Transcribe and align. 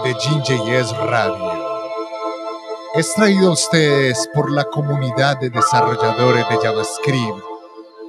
Medellín 0.00 0.42
JS 0.44 0.96
Radio. 0.96 1.52
Es 2.94 3.12
traído 3.14 3.48
a 3.48 3.52
ustedes 3.52 4.28
por 4.32 4.52
la 4.52 4.62
comunidad 4.64 5.40
de 5.40 5.50
desarrolladores 5.50 6.48
de 6.48 6.56
JavaScript 6.62 7.42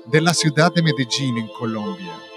de 0.05 0.21
la 0.21 0.35
ciudad 0.35 0.71
de 0.71 0.83
Medellín 0.83 1.39
en 1.39 1.47
Colombia. 1.47 2.28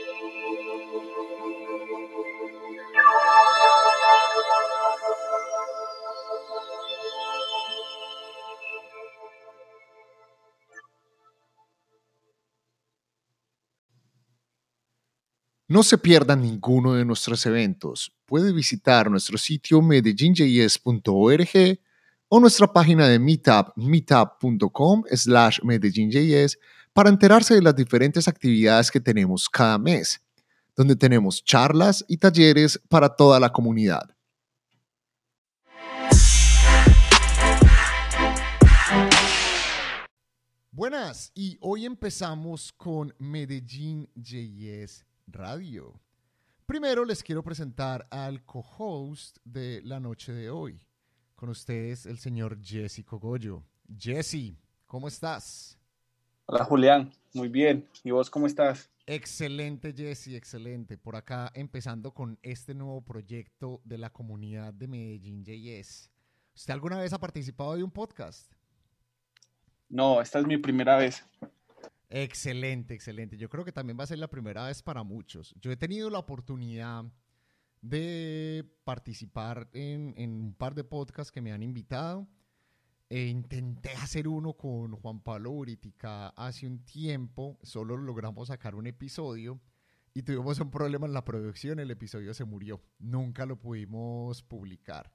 No 15.72 15.82
se 15.82 15.96
pierdan 15.96 16.43
ninguno 16.43 16.93
de 16.93 17.07
nuestros 17.07 17.46
eventos. 17.46 18.13
Puede 18.26 18.53
visitar 18.53 19.11
nuestro 19.11 19.39
sitio 19.39 19.80
medellinjs.org 19.80 21.80
o 22.29 22.40
nuestra 22.40 22.71
página 22.71 23.08
de 23.08 23.18
Meetup, 23.18 23.68
meetup.com 23.77 25.04
slash 25.11 25.61
medellinjs, 25.63 26.58
para 26.93 27.08
enterarse 27.08 27.54
de 27.54 27.63
las 27.63 27.75
diferentes 27.75 28.29
actividades 28.29 28.90
que 28.90 29.00
tenemos 29.00 29.49
cada 29.49 29.79
mes, 29.79 30.21
donde 30.77 30.94
tenemos 30.94 31.43
charlas 31.43 32.05
y 32.06 32.19
talleres 32.19 32.78
para 32.91 33.08
toda 33.08 33.41
la 33.41 33.50
comunidad. 33.50 34.14
Buenas, 40.70 41.32
y 41.34 41.56
hoy 41.62 41.86
empezamos 41.86 42.75
con 42.77 43.14
Medellín 43.19 44.06
JS 44.14 45.06
Radio. 45.33 46.00
Primero 46.66 47.05
les 47.05 47.22
quiero 47.22 47.42
presentar 47.42 48.06
al 48.11 48.44
co-host 48.44 49.38
de 49.44 49.83
la 49.83 49.98
noche 49.98 50.33
de 50.33 50.50
hoy. 50.50 50.86
Con 51.34 51.48
ustedes 51.48 52.06
el 52.06 52.19
señor 52.19 52.62
Jesse 52.62 53.05
Cogollo. 53.05 53.64
Jesse, 53.98 54.56
¿cómo 54.86 55.08
estás? 55.08 55.78
Hola 56.47 56.64
Julián, 56.64 57.12
muy 57.34 57.48
bien. 57.48 57.88
¿Y 58.05 58.10
vos 58.10 58.30
cómo 58.30 58.47
estás? 58.47 58.91
Excelente 59.06 59.92
Jesse, 59.92 60.28
excelente. 60.28 60.97
Por 60.97 61.16
acá 61.16 61.50
empezando 61.55 62.12
con 62.12 62.38
este 62.42 62.75
nuevo 62.75 63.00
proyecto 63.00 63.80
de 63.84 63.98
la 63.98 64.10
comunidad 64.10 64.72
de 64.72 64.86
Medellín 64.86 65.44
JS. 65.44 66.10
¿Usted 66.55 66.75
alguna 66.75 66.98
vez 66.98 67.12
ha 67.12 67.19
participado 67.19 67.75
de 67.75 67.83
un 67.83 67.91
podcast? 67.91 68.53
No, 69.88 70.20
esta 70.20 70.38
es 70.38 70.47
mi 70.47 70.56
primera 70.56 70.97
vez. 70.97 71.25
Excelente, 72.14 72.92
excelente. 72.92 73.38
Yo 73.38 73.48
creo 73.48 73.64
que 73.64 73.72
también 73.72 73.98
va 73.98 74.05
a 74.05 74.06
ser 74.06 74.18
la 74.18 74.28
primera 74.28 74.66
vez 74.66 74.82
para 74.82 75.02
muchos. 75.02 75.55
Yo 75.62 75.72
he 75.72 75.78
tenido 75.78 76.10
la 76.10 76.19
oportunidad 76.19 77.04
de 77.80 78.70
participar 78.84 79.70
en, 79.72 80.14
un 80.19 80.54
par 80.54 80.74
de 80.74 80.84
podcasts 80.84 81.32
que 81.32 81.41
me 81.41 81.52
han 81.52 81.62
invitado. 81.62 82.28
E 83.08 83.27
intenté 83.27 83.92
hacer 83.92 84.28
uno 84.28 84.52
con 84.52 84.94
Juan 84.96 85.20
Pablo 85.20 85.52
Buritica 85.52 86.28
hace 86.28 86.66
un 86.66 86.84
tiempo, 86.84 87.58
solo 87.62 87.96
logramos 87.96 88.48
sacar 88.48 88.74
un 88.74 88.86
episodio 88.86 89.60
y 90.14 90.22
tuvimos 90.22 90.60
un 90.60 90.70
problema 90.70 91.06
en 91.06 91.12
la 91.12 91.24
producción, 91.24 91.78
el 91.78 91.91
episodio 91.91 92.32
se 92.32 92.44
murió, 92.44 92.82
nunca 92.98 93.44
lo 93.44 93.58
pudimos 93.58 94.42
publicar. 94.42 95.12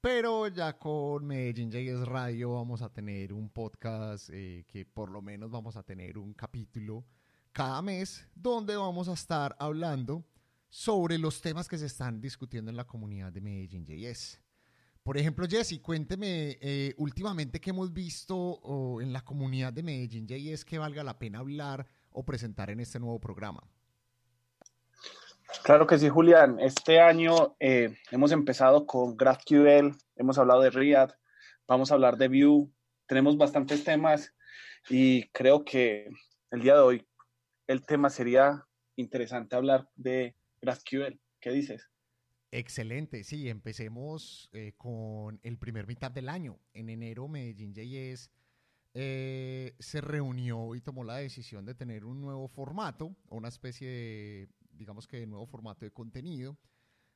Pero 0.00 0.46
ya 0.46 0.78
con 0.78 1.26
Medellín 1.26 1.72
JS 1.72 2.06
Radio 2.06 2.52
vamos 2.52 2.82
a 2.82 2.88
tener 2.88 3.32
un 3.32 3.50
podcast 3.50 4.30
eh, 4.32 4.64
que 4.68 4.86
por 4.86 5.10
lo 5.10 5.20
menos 5.20 5.50
vamos 5.50 5.76
a 5.76 5.82
tener 5.82 6.18
un 6.18 6.34
capítulo 6.34 7.04
cada 7.50 7.82
mes 7.82 8.24
donde 8.32 8.76
vamos 8.76 9.08
a 9.08 9.14
estar 9.14 9.56
hablando 9.58 10.24
sobre 10.68 11.18
los 11.18 11.40
temas 11.40 11.66
que 11.66 11.78
se 11.78 11.86
están 11.86 12.20
discutiendo 12.20 12.70
en 12.70 12.76
la 12.76 12.86
comunidad 12.86 13.32
de 13.32 13.40
Medellín 13.40 13.84
JS. 13.84 14.40
Por 15.02 15.18
ejemplo, 15.18 15.48
Jesse, 15.48 15.80
cuénteme 15.80 16.58
eh, 16.60 16.94
últimamente 16.96 17.60
qué 17.60 17.70
hemos 17.70 17.92
visto 17.92 19.00
en 19.00 19.12
la 19.12 19.24
comunidad 19.24 19.72
de 19.72 19.82
Medellín 19.82 20.28
JS 20.28 20.64
que 20.64 20.78
valga 20.78 21.02
la 21.02 21.18
pena 21.18 21.40
hablar 21.40 21.88
o 22.10 22.24
presentar 22.24 22.70
en 22.70 22.78
este 22.78 23.00
nuevo 23.00 23.18
programa. 23.18 23.68
Claro 25.62 25.86
que 25.86 25.98
sí, 25.98 26.08
Julián. 26.08 26.58
Este 26.60 27.00
año 27.00 27.56
eh, 27.60 27.96
hemos 28.10 28.32
empezado 28.32 28.86
con 28.86 29.16
GraphQL, 29.16 29.96
hemos 30.16 30.38
hablado 30.38 30.62
de 30.62 30.70
React, 30.70 31.14
vamos 31.66 31.90
a 31.90 31.94
hablar 31.94 32.16
de 32.16 32.28
Vue, 32.28 32.68
tenemos 33.06 33.36
bastantes 33.36 33.84
temas 33.84 34.34
y 34.88 35.28
creo 35.28 35.64
que 35.64 36.08
el 36.50 36.62
día 36.62 36.74
de 36.74 36.80
hoy 36.80 37.08
el 37.66 37.84
tema 37.84 38.08
sería 38.08 38.66
interesante 38.96 39.56
hablar 39.56 39.88
de 39.94 40.34
GraphQL. 40.62 41.20
¿Qué 41.40 41.50
dices? 41.50 41.88
Excelente, 42.50 43.24
sí, 43.24 43.48
empecemos 43.50 44.48
eh, 44.52 44.72
con 44.76 45.38
el 45.42 45.58
primer 45.58 45.86
mitad 45.86 46.10
del 46.10 46.30
año. 46.30 46.58
En 46.72 46.88
enero 46.88 47.28
Medellín 47.28 47.74
JS 47.74 48.30
eh, 48.94 49.74
se 49.78 50.00
reunió 50.00 50.74
y 50.74 50.80
tomó 50.80 51.04
la 51.04 51.16
decisión 51.16 51.66
de 51.66 51.74
tener 51.74 52.04
un 52.06 52.20
nuevo 52.22 52.48
formato, 52.48 53.14
una 53.28 53.48
especie 53.48 53.88
de 53.88 54.48
digamos 54.78 55.06
que 55.06 55.20
de 55.20 55.26
nuevo 55.26 55.46
formato 55.46 55.84
de 55.84 55.90
contenido, 55.90 56.56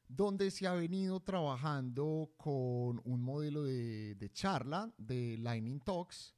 donde 0.09 0.51
se 0.51 0.67
ha 0.67 0.75
venido 0.75 1.21
trabajando 1.21 2.33
con 2.37 3.01
un 3.05 3.23
modelo 3.23 3.63
de, 3.63 4.31
charla, 4.33 4.93
de 4.99 5.39
Lightning 5.39 5.81
Talks 5.81 6.35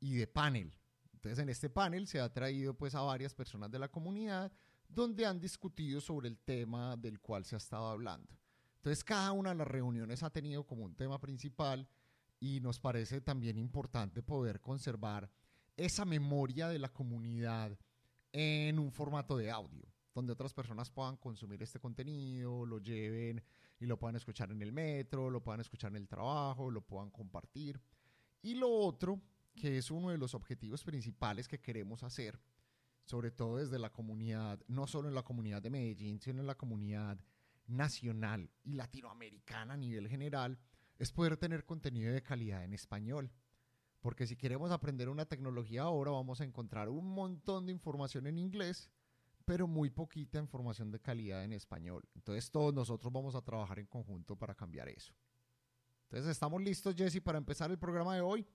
y 0.00 0.14
de 0.14 0.26
panel. 0.26 0.76
Entonces 1.12 1.38
en 1.38 1.48
este 1.48 1.70
panel 1.70 2.06
se 2.06 2.20
ha 2.20 2.32
traído 2.32 2.74
pues 2.74 2.94
a 2.94 3.00
varias 3.00 3.34
personas 3.34 3.70
de 3.70 3.78
la 3.78 3.88
comunidad 3.88 4.52
donde 4.88 5.24
han 5.24 5.40
discutido 5.40 6.00
sobre 6.00 6.28
el 6.28 6.38
tema 6.38 6.96
del 6.96 7.18
cual 7.20 7.44
se 7.46 7.54
ha 7.54 7.58
estado 7.58 7.86
hablando. 7.86 8.36
Entonces 8.76 9.02
cada 9.02 9.32
una 9.32 9.50
de 9.50 9.56
las 9.56 9.68
reuniones 9.68 10.22
ha 10.22 10.30
tenido 10.30 10.66
como 10.66 10.84
un 10.84 10.94
tema 10.94 11.18
principal 11.18 11.88
y 12.38 12.60
nos 12.60 12.78
parece 12.78 13.22
también 13.22 13.56
importante 13.56 14.22
poder 14.22 14.60
conservar 14.60 15.30
esa 15.78 16.04
memoria 16.04 16.68
de 16.68 16.78
la 16.78 16.92
comunidad 16.92 17.78
en 18.32 18.78
un 18.78 18.92
formato 18.92 19.38
de 19.38 19.50
audio 19.50 19.93
donde 20.14 20.32
otras 20.32 20.54
personas 20.54 20.90
puedan 20.90 21.16
consumir 21.16 21.62
este 21.62 21.80
contenido, 21.80 22.64
lo 22.64 22.78
lleven 22.78 23.42
y 23.80 23.86
lo 23.86 23.98
puedan 23.98 24.16
escuchar 24.16 24.52
en 24.52 24.62
el 24.62 24.72
metro, 24.72 25.28
lo 25.28 25.42
puedan 25.42 25.60
escuchar 25.60 25.90
en 25.90 25.96
el 25.96 26.08
trabajo, 26.08 26.70
lo 26.70 26.82
puedan 26.82 27.10
compartir. 27.10 27.80
Y 28.40 28.54
lo 28.54 28.70
otro, 28.70 29.20
que 29.56 29.78
es 29.78 29.90
uno 29.90 30.10
de 30.10 30.18
los 30.18 30.34
objetivos 30.34 30.84
principales 30.84 31.48
que 31.48 31.60
queremos 31.60 32.04
hacer, 32.04 32.40
sobre 33.04 33.32
todo 33.32 33.56
desde 33.56 33.78
la 33.78 33.90
comunidad, 33.90 34.60
no 34.68 34.86
solo 34.86 35.08
en 35.08 35.14
la 35.14 35.24
comunidad 35.24 35.60
de 35.60 35.70
Medellín, 35.70 36.20
sino 36.20 36.40
en 36.40 36.46
la 36.46 36.54
comunidad 36.54 37.18
nacional 37.66 38.50
y 38.62 38.74
latinoamericana 38.74 39.74
a 39.74 39.78
nivel 39.78 40.08
general, 40.08 40.58
es 40.98 41.10
poder 41.10 41.36
tener 41.36 41.64
contenido 41.64 42.12
de 42.12 42.22
calidad 42.22 42.62
en 42.62 42.72
español. 42.72 43.32
Porque 44.00 44.26
si 44.26 44.36
queremos 44.36 44.70
aprender 44.70 45.08
una 45.08 45.24
tecnología 45.24 45.82
ahora, 45.82 46.12
vamos 46.12 46.40
a 46.40 46.44
encontrar 46.44 46.88
un 46.88 47.14
montón 47.14 47.66
de 47.66 47.72
información 47.72 48.26
en 48.26 48.38
inglés 48.38 48.90
pero 49.44 49.66
muy 49.66 49.90
poquita 49.90 50.38
información 50.38 50.90
de 50.90 51.00
calidad 51.00 51.44
en 51.44 51.52
español. 51.52 52.02
Entonces 52.14 52.50
todos 52.50 52.72
nosotros 52.74 53.12
vamos 53.12 53.34
a 53.34 53.42
trabajar 53.42 53.78
en 53.78 53.86
conjunto 53.86 54.36
para 54.36 54.54
cambiar 54.54 54.88
eso. 54.88 55.14
Entonces, 56.04 56.30
¿estamos 56.30 56.62
listos, 56.62 56.94
Jesse, 56.94 57.20
para 57.20 57.38
empezar 57.38 57.70
el 57.70 57.78
programa 57.78 58.14
de 58.14 58.20
hoy? 58.20 58.46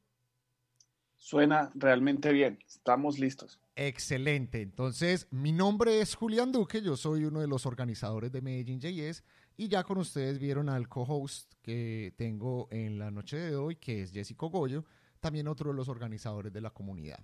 Suena 1.17 1.69
realmente 1.75 2.31
bien, 2.31 2.57
estamos 2.65 3.19
listos. 3.19 3.59
Excelente, 3.75 4.61
entonces 4.61 5.27
mi 5.31 5.51
nombre 5.51 5.99
es 5.99 6.15
Julián 6.15 6.53
Duque, 6.53 6.81
yo 6.81 6.95
soy 6.95 7.25
uno 7.25 7.41
de 7.41 7.47
los 7.47 7.65
organizadores 7.65 8.31
de 8.31 8.41
Medellín 8.41 8.79
JS 8.79 9.23
y 9.57 9.67
ya 9.67 9.83
con 9.83 9.97
ustedes 9.97 10.39
vieron 10.39 10.69
al 10.69 10.87
co-host 10.87 11.51
que 11.61 12.13
tengo 12.15 12.69
en 12.71 12.97
la 12.99 13.11
noche 13.11 13.35
de 13.35 13.57
hoy, 13.57 13.75
que 13.75 14.01
es 14.01 14.13
Jesse 14.13 14.35
Cogollo, 14.37 14.85
también 15.19 15.49
otro 15.49 15.71
de 15.71 15.75
los 15.75 15.89
organizadores 15.89 16.53
de 16.53 16.61
la 16.61 16.69
comunidad. 16.69 17.19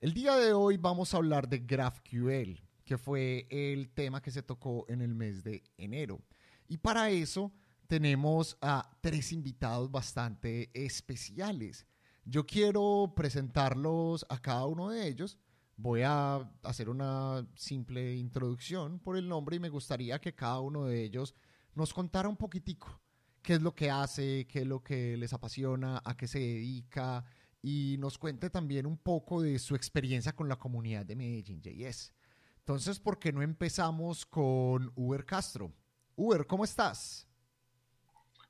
El 0.00 0.12
día 0.12 0.36
de 0.36 0.52
hoy 0.52 0.76
vamos 0.76 1.14
a 1.14 1.18
hablar 1.18 1.48
de 1.48 1.60
GraphQL 1.60 2.69
que 2.90 2.98
fue 2.98 3.46
el 3.50 3.90
tema 3.90 4.20
que 4.20 4.32
se 4.32 4.42
tocó 4.42 4.84
en 4.88 5.00
el 5.00 5.14
mes 5.14 5.44
de 5.44 5.62
enero. 5.78 6.20
Y 6.66 6.78
para 6.78 7.08
eso 7.08 7.52
tenemos 7.86 8.58
a 8.60 8.98
tres 9.00 9.30
invitados 9.30 9.92
bastante 9.92 10.72
especiales. 10.74 11.86
Yo 12.24 12.44
quiero 12.44 13.12
presentarlos 13.14 14.26
a 14.28 14.42
cada 14.42 14.66
uno 14.66 14.88
de 14.88 15.06
ellos. 15.06 15.38
Voy 15.76 16.02
a 16.02 16.50
hacer 16.64 16.88
una 16.88 17.48
simple 17.54 18.16
introducción 18.16 18.98
por 18.98 19.16
el 19.16 19.28
nombre 19.28 19.54
y 19.54 19.60
me 19.60 19.68
gustaría 19.68 20.20
que 20.20 20.34
cada 20.34 20.58
uno 20.58 20.86
de 20.86 21.04
ellos 21.04 21.36
nos 21.76 21.94
contara 21.94 22.28
un 22.28 22.36
poquitico 22.36 23.00
qué 23.40 23.54
es 23.54 23.62
lo 23.62 23.72
que 23.72 23.88
hace, 23.88 24.48
qué 24.48 24.62
es 24.62 24.66
lo 24.66 24.82
que 24.82 25.16
les 25.16 25.32
apasiona, 25.32 26.02
a 26.04 26.16
qué 26.16 26.26
se 26.26 26.40
dedica 26.40 27.24
y 27.62 27.98
nos 28.00 28.18
cuente 28.18 28.50
también 28.50 28.84
un 28.84 28.96
poco 28.96 29.42
de 29.42 29.60
su 29.60 29.76
experiencia 29.76 30.34
con 30.34 30.48
la 30.48 30.58
comunidad 30.58 31.06
de 31.06 31.14
Medellín 31.14 31.62
JS. 31.62 32.12
Entonces, 32.60 33.00
¿por 33.00 33.18
qué 33.18 33.32
no 33.32 33.42
empezamos 33.42 34.24
con 34.24 34.92
Uber 34.94 35.24
Castro? 35.24 35.72
Uber, 36.14 36.46
¿cómo 36.46 36.64
estás? 36.64 37.26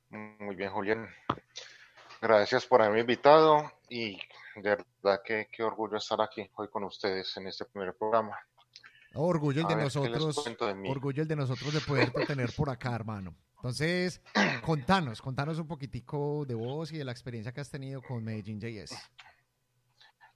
Muy 0.09 0.55
bien, 0.55 0.69
Julián. 0.69 1.09
Gracias 2.21 2.65
por 2.65 2.81
haberme 2.81 2.99
invitado 3.01 3.71
y 3.89 4.15
de 4.55 4.77
verdad 5.01 5.21
que 5.25 5.47
qué 5.51 5.63
orgullo 5.63 5.97
estar 5.97 6.21
aquí 6.21 6.47
hoy 6.55 6.67
con 6.67 6.83
ustedes 6.83 7.35
en 7.37 7.47
este 7.47 7.65
primer 7.65 7.95
programa. 7.95 8.37
orgullo 9.15 9.61
el 9.61 9.67
de 9.67 9.75
nosotros, 9.75 10.45
orgullo 10.87 11.23
el 11.23 11.27
de 11.27 11.35
nosotros 11.35 11.73
de 11.73 11.79
poderte 11.81 12.25
tener 12.25 12.53
por 12.55 12.69
acá, 12.69 12.93
hermano. 12.93 13.35
Entonces, 13.55 14.21
contanos, 14.65 15.21
contanos 15.21 15.57
un 15.59 15.67
poquitico 15.67 16.45
de 16.45 16.55
vos 16.55 16.91
y 16.91 16.97
de 16.97 17.05
la 17.05 17.11
experiencia 17.11 17.51
que 17.53 17.61
has 17.61 17.69
tenido 17.69 18.01
con 18.01 18.23
Medellín 18.23 18.59
JS. 18.59 18.95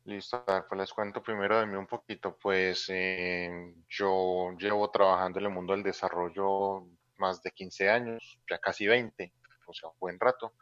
Listo, 0.06 0.44
pues 0.46 0.80
les 0.80 0.94
cuento 0.94 1.24
primero 1.24 1.60
de 1.60 1.66
mí 1.66 1.76
un 1.76 1.88
poquito. 1.88 2.38
Pues 2.40 2.86
eh, 2.90 3.74
yo 3.90 4.52
llevo 4.58 4.92
trabajando 4.92 5.40
en 5.40 5.46
el 5.46 5.52
mundo 5.52 5.74
del 5.74 5.82
desarrollo 5.82 6.86
más 7.18 7.42
de 7.42 7.50
15 7.50 7.90
años, 7.90 8.40
ya 8.48 8.60
casi 8.60 8.86
20, 8.86 9.34
o 9.66 9.74
sea, 9.74 9.90
un 9.90 9.96
buen 10.00 10.20
rato. 10.20 10.54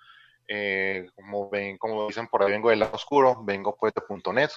Eh, 0.48 1.10
como 1.16 1.50
ven, 1.50 1.78
como 1.78 2.08
dicen 2.08 2.28
por 2.28 2.42
ahí, 2.42 2.52
vengo 2.52 2.70
del 2.70 2.80
lado 2.80 2.94
oscuro, 2.94 3.44
vengo 3.44 3.76
pues 3.76 3.94
de 3.94 4.34
.NET. 4.34 4.52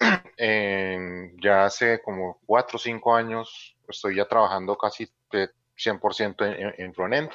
ya 1.40 1.64
hace 1.64 2.02
como 2.02 2.40
4 2.46 2.76
o 2.76 2.80
5 2.80 3.14
años 3.14 3.76
estoy 3.88 4.16
ya 4.16 4.24
trabajando 4.26 4.76
casi 4.76 5.08
de 5.30 5.50
100% 5.76 6.44
en, 6.44 6.74
en 6.84 6.94
frontend. 6.94 7.30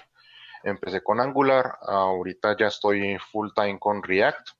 Empecé 0.63 1.01
con 1.01 1.21
Angular, 1.21 1.77
ahorita 1.81 2.57
ya 2.57 2.67
estoy 2.67 3.17
full 3.31 3.47
time 3.55 3.79
con 3.79 4.03
React. 4.03 4.58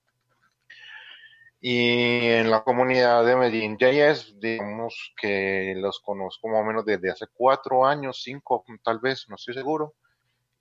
Y 1.62 2.26
en 2.26 2.50
la 2.50 2.62
comunidad 2.62 3.24
de 3.24 3.36
Medellín 3.36 3.76
JS, 3.76 4.40
digamos 4.40 5.12
que 5.20 5.74
los 5.76 6.00
conozco 6.00 6.48
más 6.48 6.62
o 6.62 6.64
menos 6.64 6.86
desde 6.86 7.10
hace 7.10 7.26
cuatro 7.34 7.84
años, 7.84 8.22
cinco 8.22 8.64
tal 8.82 8.98
vez, 8.98 9.26
no 9.28 9.34
estoy 9.34 9.54
seguro. 9.54 9.94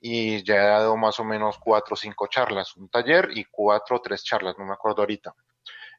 Y 0.01 0.43
ya 0.43 0.55
he 0.55 0.67
dado 0.67 0.97
más 0.97 1.19
o 1.19 1.23
menos 1.23 1.57
cuatro 1.57 1.93
o 1.93 1.97
cinco 1.97 2.27
charlas, 2.27 2.75
un 2.75 2.89
taller 2.89 3.29
y 3.33 3.45
cuatro 3.45 3.97
o 3.97 4.01
tres 4.01 4.23
charlas, 4.23 4.55
no 4.57 4.65
me 4.65 4.73
acuerdo 4.73 5.01
ahorita. 5.01 5.33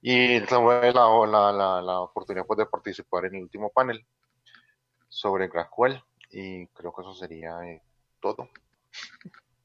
Y 0.02 0.41
tuve 0.43 0.93
la, 0.93 1.26
la, 1.26 1.52
la, 1.52 1.82
la 1.82 2.00
oportunidad 2.00 2.47
pues, 2.47 2.58
de 2.58 2.67
participar 2.67 3.26
en 3.26 3.37
el 3.37 3.43
último 3.43 3.70
panel 3.70 4.06
sobre 5.08 5.49
GraphQL 5.49 6.02
y 6.31 6.67
creo 6.69 6.93
que 6.93 7.02
eso 7.02 7.14
sería 7.14 7.58
eh, 7.67 7.82
todo. 8.20 8.49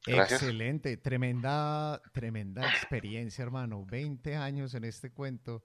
Excelente, 0.08 0.98
tremenda, 0.98 2.02
tremenda 2.14 2.68
experiencia, 2.70 3.44
hermano. 3.44 3.86
20 3.86 4.36
años 4.36 4.74
en 4.74 4.84
este 4.84 5.12
cuento. 5.12 5.64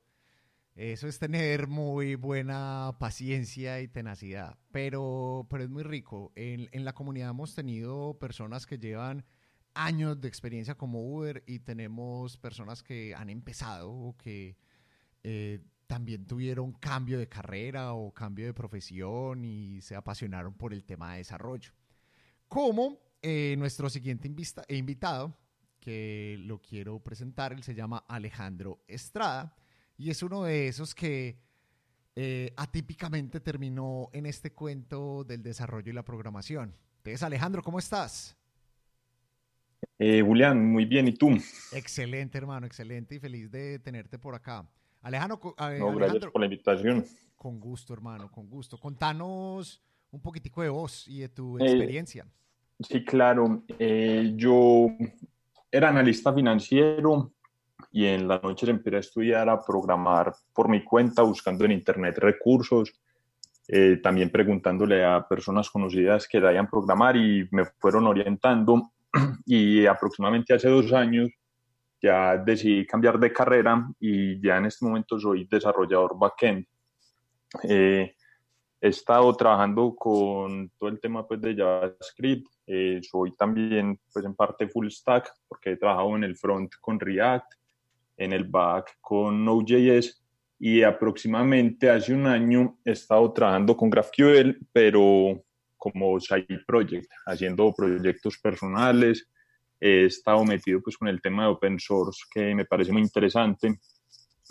Eso 0.75 1.09
es 1.09 1.19
tener 1.19 1.67
muy 1.67 2.15
buena 2.15 2.97
paciencia 2.99 3.81
y 3.81 3.89
tenacidad, 3.89 4.57
pero, 4.71 5.47
pero 5.51 5.65
es 5.65 5.69
muy 5.69 5.83
rico. 5.83 6.33
En, 6.37 6.69
en, 6.73 6.85
la 6.85 6.95
comunidad 6.95 7.31
hemos 7.31 7.55
tenido 7.55 8.19
personas 8.19 8.67
que 8.67 8.79
llevan 8.79 9.27
años 9.75 10.21
de 10.21 10.29
experiencia 10.29 10.77
como 10.77 11.03
Uber 11.03 11.43
y 11.47 11.59
tenemos 11.61 12.37
personas 12.39 12.83
que 12.83 13.15
han 13.15 13.31
empezado 13.31 13.91
o 13.91 14.17
que 14.17 14.57
eh, 15.23 15.61
también 15.87 16.27
tuvieron 16.27 16.73
cambio 16.73 17.19
de 17.19 17.29
carrera 17.29 17.93
o 17.95 18.15
cambio 18.15 18.47
de 18.47 18.55
profesión 18.55 19.45
y 19.45 19.83
se 19.83 19.97
apasionaron 19.97 20.55
por 20.55 20.73
el 20.73 20.85
tema 20.85 21.13
de 21.13 21.19
desarrollo. 21.19 21.73
Como 22.49 22.99
eh, 23.23 23.55
nuestro 23.59 23.91
siguiente 23.91 24.31
invitado, 24.69 25.37
que 25.79 26.37
lo 26.41 26.61
quiero 26.61 27.01
presentar, 27.01 27.53
él 27.53 27.63
se 27.63 27.75
llama 27.75 28.05
Alejandro 28.09 28.83
Estrada 28.87 29.57
y 29.97 30.11
es 30.11 30.23
uno 30.23 30.45
de 30.45 30.69
esos 30.69 30.95
que 30.95 31.39
eh, 32.17 32.53
atípicamente 32.57 33.41
terminó 33.41 34.11
en 34.13 34.27
este 34.27 34.53
cuento 34.53 35.25
del 35.25 35.43
desarrollo 35.43 35.91
y 35.91 35.95
la 35.95 36.05
programación. 36.05 36.75
Entonces, 36.99 37.23
Alejandro, 37.23 37.63
¿cómo 37.63 37.79
estás? 37.79 38.37
Eh, 39.99 40.23
Julián, 40.23 40.65
muy 40.65 40.85
bien, 40.85 41.09
¿y 41.09 41.13
tú? 41.13 41.31
Excelente, 41.73 42.39
hermano, 42.39 42.67
excelente 42.67 43.15
y 43.15 43.19
feliz 43.19 43.51
de 43.51 43.79
tenerte 43.79 44.19
por 44.19 44.35
acá. 44.35 44.69
Alejandro, 45.03 45.41
no, 45.79 45.95
gracias 45.95 46.27
por 46.27 46.41
la 46.41 46.47
invitación. 46.47 47.05
Con 47.37 47.59
gusto, 47.59 47.95
hermano, 47.95 48.31
con 48.31 48.49
gusto. 48.49 48.79
Contanos 48.79 49.83
un 50.11 50.21
poquitico 50.21 50.63
de 50.63 50.69
vos 50.69 51.07
y 51.09 51.21
de 51.21 51.29
tu 51.29 51.59
eh, 51.59 51.63
experiencia. 51.63 52.27
Sí, 52.81 53.05
claro. 53.05 53.63
Eh, 53.79 54.33
yo 54.37 54.89
era 55.71 55.89
analista 55.89 56.33
financiero 56.33 57.33
y 57.93 58.07
en 58.07 58.29
la 58.29 58.39
noche 58.39 58.71
empecé 58.71 58.97
a 58.97 59.01
estudiar 59.01 59.49
a 59.49 59.65
programar 59.65 60.33
por 60.53 60.69
mi 60.69 60.85
cuenta, 60.85 61.23
buscando 61.23 61.65
en 61.65 61.73
internet 61.73 62.19
recursos, 62.19 62.93
eh, 63.69 63.99
también 64.03 64.31
preguntándole 64.31 65.05
a 65.05 65.27
personas 65.27 65.71
conocidas 65.71 66.27
que 66.27 66.41
sabían 66.41 66.69
programar 66.69 67.17
y 67.17 67.49
me 67.51 67.65
fueron 67.79 68.07
orientando. 68.07 68.93
Y 69.47 69.87
aproximadamente 69.87 70.55
hace 70.55 70.69
dos 70.69 70.93
años 70.93 71.31
ya 72.01 72.37
decidí 72.37 72.87
cambiar 72.87 73.19
de 73.19 73.33
carrera 73.33 73.89
y 73.99 74.41
ya 74.41 74.57
en 74.57 74.67
este 74.67 74.85
momento 74.85 75.19
soy 75.19 75.47
desarrollador 75.51 76.19
backend. 76.19 76.65
Eh, 77.65 78.15
he 78.81 78.89
estado 78.89 79.35
trabajando 79.35 79.95
con 79.95 80.71
todo 80.79 80.89
el 80.89 81.01
tema 81.01 81.27
pues, 81.27 81.41
de 81.41 81.55
JavaScript. 81.55 82.49
Eh, 82.73 83.01
soy 83.03 83.33
también 83.33 83.99
pues, 84.13 84.25
en 84.25 84.37
parte 84.37 84.69
full 84.69 84.89
stack 84.89 85.29
porque 85.49 85.73
he 85.73 85.77
trabajado 85.77 86.15
en 86.15 86.23
el 86.23 86.37
front 86.37 86.73
con 86.81 87.01
React, 87.01 87.55
en 88.17 88.33
el 88.33 88.45
back 88.45 88.97
con 89.01 89.45
Node.js 89.45 90.23
y 90.57 90.85
aproximadamente 90.85 91.91
hace 91.91 92.15
un 92.15 92.29
año 92.29 92.79
he 92.85 92.93
estado 92.93 93.33
trabajando 93.33 93.77
con 93.77 93.91
GraphQL, 93.91 94.57
pero 94.73 95.43
como 95.77 96.21
side 96.21 96.61
project, 96.65 97.11
haciendo 97.27 97.73
proyectos 97.77 98.39
personales, 98.39 99.29
he 99.81 100.05
estado 100.05 100.45
metido 100.45 100.81
pues 100.81 100.97
con 100.97 101.09
el 101.09 101.21
tema 101.21 101.43
de 101.43 101.49
open 101.49 101.81
source 101.81 102.23
que 102.33 102.55
me 102.55 102.67
parece 102.67 102.93
muy 102.93 103.03
interesante. 103.03 103.81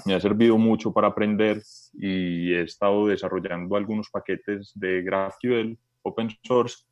Me 0.05 0.13
ha 0.13 0.19
servido 0.19 0.57
mucho 0.57 0.91
para 0.91 1.07
aprender 1.07 1.61
y 1.93 2.51
he 2.51 2.63
estado 2.63 3.07
desarrollando 3.07 3.77
algunos 3.77 4.09
paquetes 4.09 4.73
de 4.75 5.03
GraphQL 5.03 5.77
open 6.01 6.29
source 6.43 6.88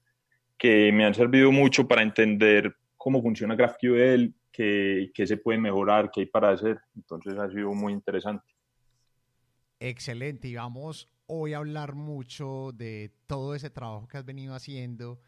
que 0.57 0.92
me 0.92 1.06
han 1.06 1.13
servido 1.13 1.51
mucho 1.51 1.88
para 1.88 2.01
entender 2.01 2.75
cómo 2.98 3.21
funciona 3.21 3.56
GraphQL, 3.56 4.33
qué, 4.51 5.12
qué 5.13 5.27
se 5.27 5.38
puede 5.38 5.59
mejorar, 5.59 6.09
qué 6.12 6.21
hay 6.21 6.25
para 6.25 6.51
hacer. 6.51 6.80
Entonces 6.95 7.38
ha 7.38 7.50
sido 7.50 7.74
muy 7.74 7.94
interesante. 7.94 8.45
Excelente. 9.80 10.48
Y 10.48 10.56
vamos 10.56 11.09
hoy 11.27 11.54
a 11.54 11.57
hablar 11.57 11.94
mucho 11.94 12.71
de 12.74 13.12
todo 13.27 13.54
ese 13.54 13.69
trabajo 13.69 14.07
que 14.07 14.18
has 14.18 14.25
venido 14.25 14.56
haciendo 14.56 15.19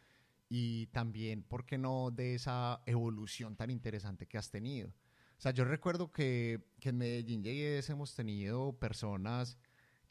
y 0.50 0.88
también, 0.88 1.44
¿por 1.44 1.66
qué 1.66 1.78
no?, 1.78 2.10
de 2.10 2.34
esa 2.34 2.82
evolución 2.88 3.56
tan 3.56 3.70
interesante 3.70 4.26
que 4.26 4.38
has 4.38 4.50
tenido. 4.50 4.90
O 4.90 5.42
sea, 5.42 5.52
yo 5.52 5.64
recuerdo 5.64 6.12
que, 6.12 6.60
que 6.80 6.90
en 6.90 6.98
Medellín 6.98 7.44
JS 7.44 7.92
hemos 7.92 8.16
tenido 8.16 8.74
personas 8.74 9.58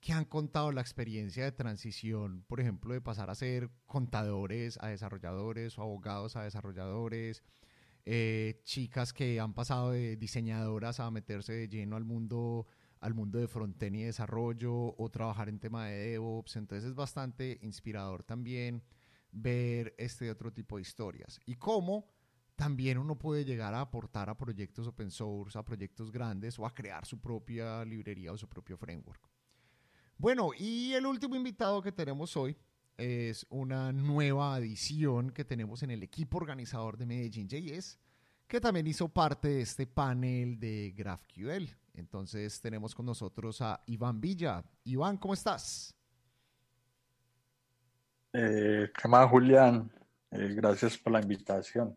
que 0.00 0.12
han 0.12 0.24
contado 0.24 0.72
la 0.72 0.80
experiencia 0.80 1.44
de 1.44 1.52
transición, 1.52 2.44
por 2.46 2.60
ejemplo, 2.60 2.94
de 2.94 3.00
pasar 3.00 3.30
a 3.30 3.34
ser 3.34 3.70
contadores 3.86 4.78
a 4.80 4.88
desarrolladores 4.88 5.78
o 5.78 5.82
abogados 5.82 6.36
a 6.36 6.44
desarrolladores, 6.44 7.42
eh, 8.04 8.60
chicas 8.64 9.12
que 9.12 9.40
han 9.40 9.54
pasado 9.54 9.90
de 9.90 10.16
diseñadoras 10.16 11.00
a 11.00 11.10
meterse 11.10 11.52
de 11.52 11.68
lleno 11.68 11.96
al 11.96 12.04
mundo 12.04 12.66
al 13.00 13.14
mundo 13.14 13.38
de 13.38 13.46
frontend 13.46 13.96
y 13.96 14.02
desarrollo 14.02 14.94
o 14.96 15.08
trabajar 15.10 15.48
en 15.48 15.60
tema 15.60 15.86
de 15.86 16.10
DevOps. 16.10 16.56
Entonces 16.56 16.88
es 16.88 16.94
bastante 16.94 17.58
inspirador 17.62 18.24
también 18.24 18.82
ver 19.30 19.94
este 19.98 20.30
otro 20.30 20.52
tipo 20.52 20.76
de 20.76 20.82
historias 20.82 21.40
y 21.46 21.54
cómo 21.56 22.08
también 22.56 22.98
uno 22.98 23.16
puede 23.16 23.44
llegar 23.44 23.74
a 23.74 23.82
aportar 23.82 24.28
a 24.30 24.36
proyectos 24.36 24.86
open 24.88 25.10
source, 25.12 25.56
a 25.56 25.64
proyectos 25.64 26.10
grandes 26.10 26.58
o 26.58 26.66
a 26.66 26.74
crear 26.74 27.06
su 27.06 27.20
propia 27.20 27.84
librería 27.84 28.32
o 28.32 28.38
su 28.38 28.48
propio 28.48 28.76
framework. 28.76 29.20
Bueno, 30.20 30.50
y 30.58 30.94
el 30.94 31.06
último 31.06 31.36
invitado 31.36 31.80
que 31.80 31.92
tenemos 31.92 32.36
hoy 32.36 32.56
es 32.96 33.46
una 33.50 33.92
nueva 33.92 34.56
adición 34.56 35.30
que 35.30 35.44
tenemos 35.44 35.84
en 35.84 35.92
el 35.92 36.02
equipo 36.02 36.38
organizador 36.38 36.96
de 36.96 37.06
Medellín 37.06 37.48
JS, 37.48 38.00
que 38.48 38.60
también 38.60 38.88
hizo 38.88 39.08
parte 39.08 39.46
de 39.46 39.60
este 39.60 39.86
panel 39.86 40.58
de 40.58 40.92
GraphQL. 40.96 41.68
Entonces 41.94 42.60
tenemos 42.60 42.96
con 42.96 43.06
nosotros 43.06 43.60
a 43.60 43.80
Iván 43.86 44.20
Villa. 44.20 44.64
Iván, 44.82 45.18
¿cómo 45.18 45.34
estás? 45.34 45.94
Eh, 48.32 48.90
¿Qué 49.00 49.06
más, 49.06 49.30
Julián? 49.30 49.88
Eh, 50.32 50.52
gracias 50.56 50.98
por 50.98 51.12
la 51.12 51.20
invitación. 51.20 51.96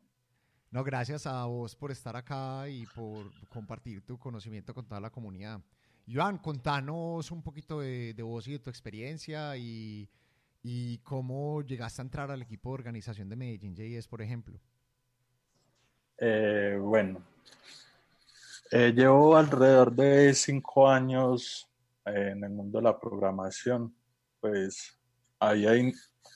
No, 0.69 0.83
gracias 0.83 1.25
a 1.25 1.43
vos 1.45 1.75
por 1.75 1.89
estar 1.89 2.15
acá 2.15 2.69
y 2.69 2.85
por 2.85 3.31
compartir 3.49 4.05
tu 4.05 4.19
conocimiento 4.19 4.75
con 4.75 4.85
toda 4.85 5.01
la 5.01 5.09
comunidad. 5.09 5.59
Iván, 6.11 6.39
contanos 6.39 7.31
un 7.31 7.41
poquito 7.41 7.79
de, 7.79 8.13
vos 8.21 8.45
y 8.45 8.51
de 8.51 8.59
tu 8.59 8.69
experiencia 8.69 9.55
y, 9.55 10.09
cómo 11.03 11.61
llegaste 11.61 12.01
a 12.01 12.03
entrar 12.03 12.29
al 12.29 12.41
equipo 12.41 12.71
de 12.71 12.73
organización 12.73 13.29
de 13.29 13.37
Medellín 13.37 13.73
JS, 13.73 14.09
por 14.09 14.21
ejemplo. 14.21 14.59
Eh, 16.17 16.77
bueno, 16.81 17.23
llevo 18.69 19.37
alrededor 19.37 19.95
de 19.95 20.33
cinco 20.33 20.89
años 20.89 21.69
en 22.05 22.43
el 22.43 22.49
mundo 22.49 22.79
de 22.79 22.83
la 22.83 22.99
programación. 22.99 23.95
Pues 24.41 24.99
había, 25.39 25.71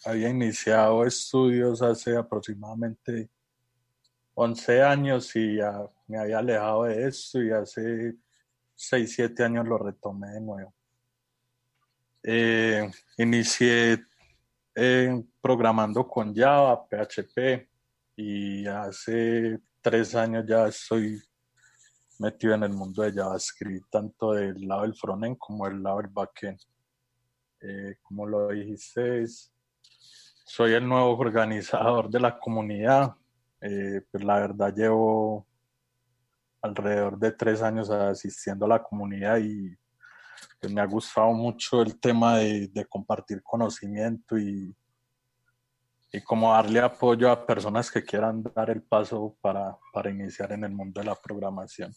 había 0.05 0.29
iniciado 0.29 1.05
estudios 1.05 1.82
hace 1.82 2.15
aproximadamente 2.15 3.29
11 4.36 4.82
años 4.84 5.36
y 5.36 5.58
ya 5.58 5.86
me 6.08 6.17
había 6.17 6.39
alejado 6.39 6.86
de 6.86 7.10
esto 7.10 7.44
y 7.44 7.51
hace 7.51 8.15
6, 8.75 9.13
7 9.15 9.44
años 9.44 9.67
lo 9.67 9.77
retomé 9.77 10.29
de 10.32 10.41
nuevo. 10.41 10.74
Eh, 12.24 12.89
inicié 13.17 14.03
eh, 14.75 15.24
programando 15.41 16.08
con 16.08 16.36
Java, 16.36 16.86
PHP, 16.88 17.70
y 18.17 18.65
hace 18.67 19.60
tres 19.82 20.15
años 20.15 20.46
ya 20.48 20.67
estoy 20.67 21.22
metido 22.20 22.53
en 22.53 22.63
el 22.63 22.72
mundo 22.72 23.03
de 23.03 23.12
JavaScript, 23.12 23.89
tanto 23.89 24.32
del 24.32 24.67
lado 24.67 24.84
del 24.84 24.96
frontend 24.96 25.38
como 25.38 25.67
del 25.67 25.84
lado 25.84 25.98
del 25.98 26.08
backend. 26.08 26.60
Eh, 27.62 27.98
como 28.01 28.25
lo 28.25 28.50
dijiste, 28.50 29.25
soy 30.46 30.74
el 30.74 30.88
nuevo 30.88 31.17
organizador 31.17 32.10
de 32.10 32.20
la 32.20 32.39
comunidad. 32.39 33.15
Eh, 33.60 34.01
pues 34.12 34.24
la 34.24 34.39
verdad 34.39 34.74
llevo 34.74 35.46
alrededor 36.65 37.17
de 37.17 37.31
tres 37.31 37.62
años 37.62 37.89
asistiendo 37.89 38.65
a 38.65 38.69
la 38.69 38.84
comunidad 38.84 39.38
y 39.38 39.75
pues 40.60 40.74
me 40.74 40.81
ha 40.81 40.86
gustado 40.86 41.31
mucho 41.34 41.81
el 41.81 42.00
tema 42.00 42.38
de, 42.38 42.67
de 42.67 42.86
compartir 42.86 43.41
conocimiento 43.43 44.38
y, 44.38 44.75
y 46.12 46.22
como 46.22 46.51
darle 46.51 46.79
apoyo 46.79 47.29
a 47.29 47.45
personas 47.45 47.91
que 47.91 48.03
quieran 48.03 48.43
dar 48.55 48.69
el 48.69 48.81
paso 48.81 49.38
para, 49.41 49.77
para 49.93 50.10
iniciar 50.10 50.51
en 50.53 50.63
el 50.63 50.72
mundo 50.72 51.01
de 51.01 51.07
la 51.07 51.15
programación. 51.15 51.93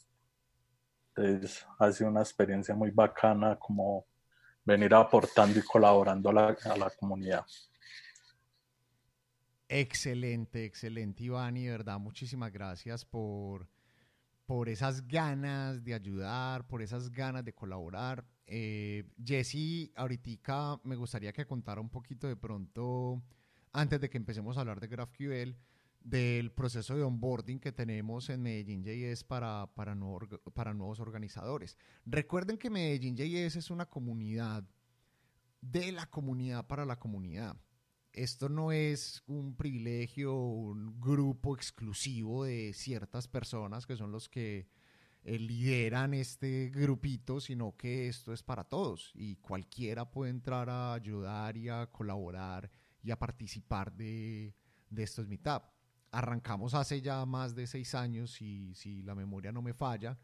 Entonces, 1.14 1.66
ha 1.78 1.90
sido 1.90 2.10
una 2.10 2.20
experiencia 2.20 2.74
muy 2.74 2.90
bacana 2.90 3.56
como 3.56 4.06
venir 4.64 4.94
aportando 4.94 5.58
y 5.58 5.62
colaborando 5.62 6.30
a 6.30 6.32
la, 6.32 6.56
a 6.64 6.76
la 6.76 6.90
comunidad. 6.90 7.44
Excelente, 9.68 10.64
excelente, 10.64 11.24
Iván, 11.24 11.56
y 11.56 11.68
verdad, 11.68 11.98
muchísimas 11.98 12.52
gracias 12.52 13.04
por, 13.04 13.68
por 14.48 14.70
esas 14.70 15.06
ganas 15.06 15.84
de 15.84 15.92
ayudar, 15.92 16.66
por 16.66 16.80
esas 16.80 17.10
ganas 17.10 17.44
de 17.44 17.52
colaborar. 17.52 18.24
Eh, 18.46 19.04
Jesse, 19.22 19.92
ahorita 19.94 20.80
me 20.84 20.96
gustaría 20.96 21.34
que 21.34 21.46
contara 21.46 21.82
un 21.82 21.90
poquito 21.90 22.26
de 22.26 22.34
pronto 22.34 23.22
antes 23.74 24.00
de 24.00 24.08
que 24.08 24.16
empecemos 24.16 24.56
a 24.56 24.60
hablar 24.60 24.80
de 24.80 24.88
GraphQL, 24.88 25.54
del 26.00 26.50
proceso 26.50 26.96
de 26.96 27.02
onboarding 27.02 27.60
que 27.60 27.72
tenemos 27.72 28.30
en 28.30 28.40
Medellín 28.40 28.82
JS 28.82 29.22
para, 29.22 29.66
para, 29.74 29.94
para 30.54 30.72
nuevos 30.72 30.98
organizadores. 30.98 31.76
Recuerden 32.06 32.56
que 32.56 32.70
Medellín 32.70 33.18
JS 33.18 33.56
es 33.56 33.70
una 33.70 33.84
comunidad 33.84 34.64
de 35.60 35.92
la 35.92 36.06
comunidad 36.06 36.66
para 36.66 36.86
la 36.86 36.98
comunidad. 36.98 37.54
Esto 38.18 38.48
no 38.48 38.72
es 38.72 39.22
un 39.28 39.54
privilegio, 39.54 40.34
un 40.34 41.00
grupo 41.00 41.54
exclusivo 41.54 42.42
de 42.42 42.72
ciertas 42.72 43.28
personas 43.28 43.86
que 43.86 43.96
son 43.96 44.10
los 44.10 44.28
que 44.28 44.66
eh, 45.22 45.38
lideran 45.38 46.14
este 46.14 46.68
grupito, 46.70 47.38
sino 47.38 47.76
que 47.76 48.08
esto 48.08 48.32
es 48.32 48.42
para 48.42 48.64
todos 48.64 49.12
y 49.14 49.36
cualquiera 49.36 50.10
puede 50.10 50.32
entrar 50.32 50.68
a 50.68 50.94
ayudar 50.94 51.56
y 51.56 51.68
a 51.68 51.86
colaborar 51.92 52.68
y 53.04 53.12
a 53.12 53.18
participar 53.20 53.92
de, 53.92 54.52
de 54.90 55.02
estos 55.04 55.28
Meetup. 55.28 55.62
Arrancamos 56.10 56.74
hace 56.74 57.00
ya 57.00 57.24
más 57.24 57.54
de 57.54 57.68
seis 57.68 57.94
años, 57.94 58.42
y 58.42 58.74
si 58.74 59.00
la 59.02 59.14
memoria 59.14 59.52
no 59.52 59.62
me 59.62 59.74
falla, 59.74 60.18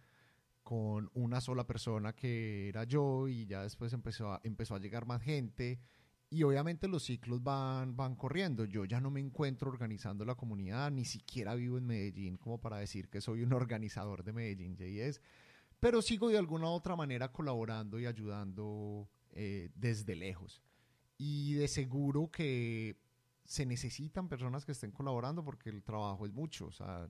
con 0.64 1.12
una 1.14 1.40
sola 1.40 1.64
persona 1.64 2.12
que 2.12 2.70
era 2.70 2.82
yo 2.82 3.28
y 3.28 3.46
ya 3.46 3.62
después 3.62 3.92
empezó 3.92 4.32
a, 4.32 4.40
empezó 4.42 4.74
a 4.74 4.80
llegar 4.80 5.06
más 5.06 5.22
gente 5.22 5.78
y 6.30 6.42
obviamente 6.42 6.88
los 6.88 7.04
ciclos 7.04 7.42
van, 7.42 7.96
van 7.96 8.16
corriendo. 8.16 8.64
Yo 8.64 8.84
ya 8.84 9.00
no 9.00 9.10
me 9.10 9.20
encuentro 9.20 9.70
organizando 9.70 10.24
la 10.24 10.34
comunidad, 10.34 10.90
ni 10.90 11.04
siquiera 11.04 11.54
vivo 11.54 11.78
en 11.78 11.86
Medellín 11.86 12.36
como 12.36 12.58
para 12.60 12.78
decir 12.78 13.08
que 13.08 13.20
soy 13.20 13.42
un 13.42 13.52
organizador 13.54 14.24
de 14.24 14.32
Medellín 14.32 14.76
JS, 14.76 15.20
pero 15.78 16.02
sigo 16.02 16.28
de 16.28 16.38
alguna 16.38 16.66
u 16.66 16.72
otra 16.72 16.96
manera 16.96 17.30
colaborando 17.32 17.98
y 17.98 18.06
ayudando 18.06 19.08
eh, 19.32 19.70
desde 19.74 20.16
lejos 20.16 20.62
y 21.18 21.54
de 21.54 21.68
seguro 21.68 22.30
que 22.30 22.96
se 23.44 23.66
necesitan 23.66 24.28
personas 24.28 24.64
que 24.64 24.72
estén 24.72 24.90
colaborando 24.90 25.44
porque 25.44 25.70
el 25.70 25.82
trabajo 25.82 26.26
es 26.26 26.32
mucho, 26.32 26.66
o 26.66 26.72
sea, 26.72 27.08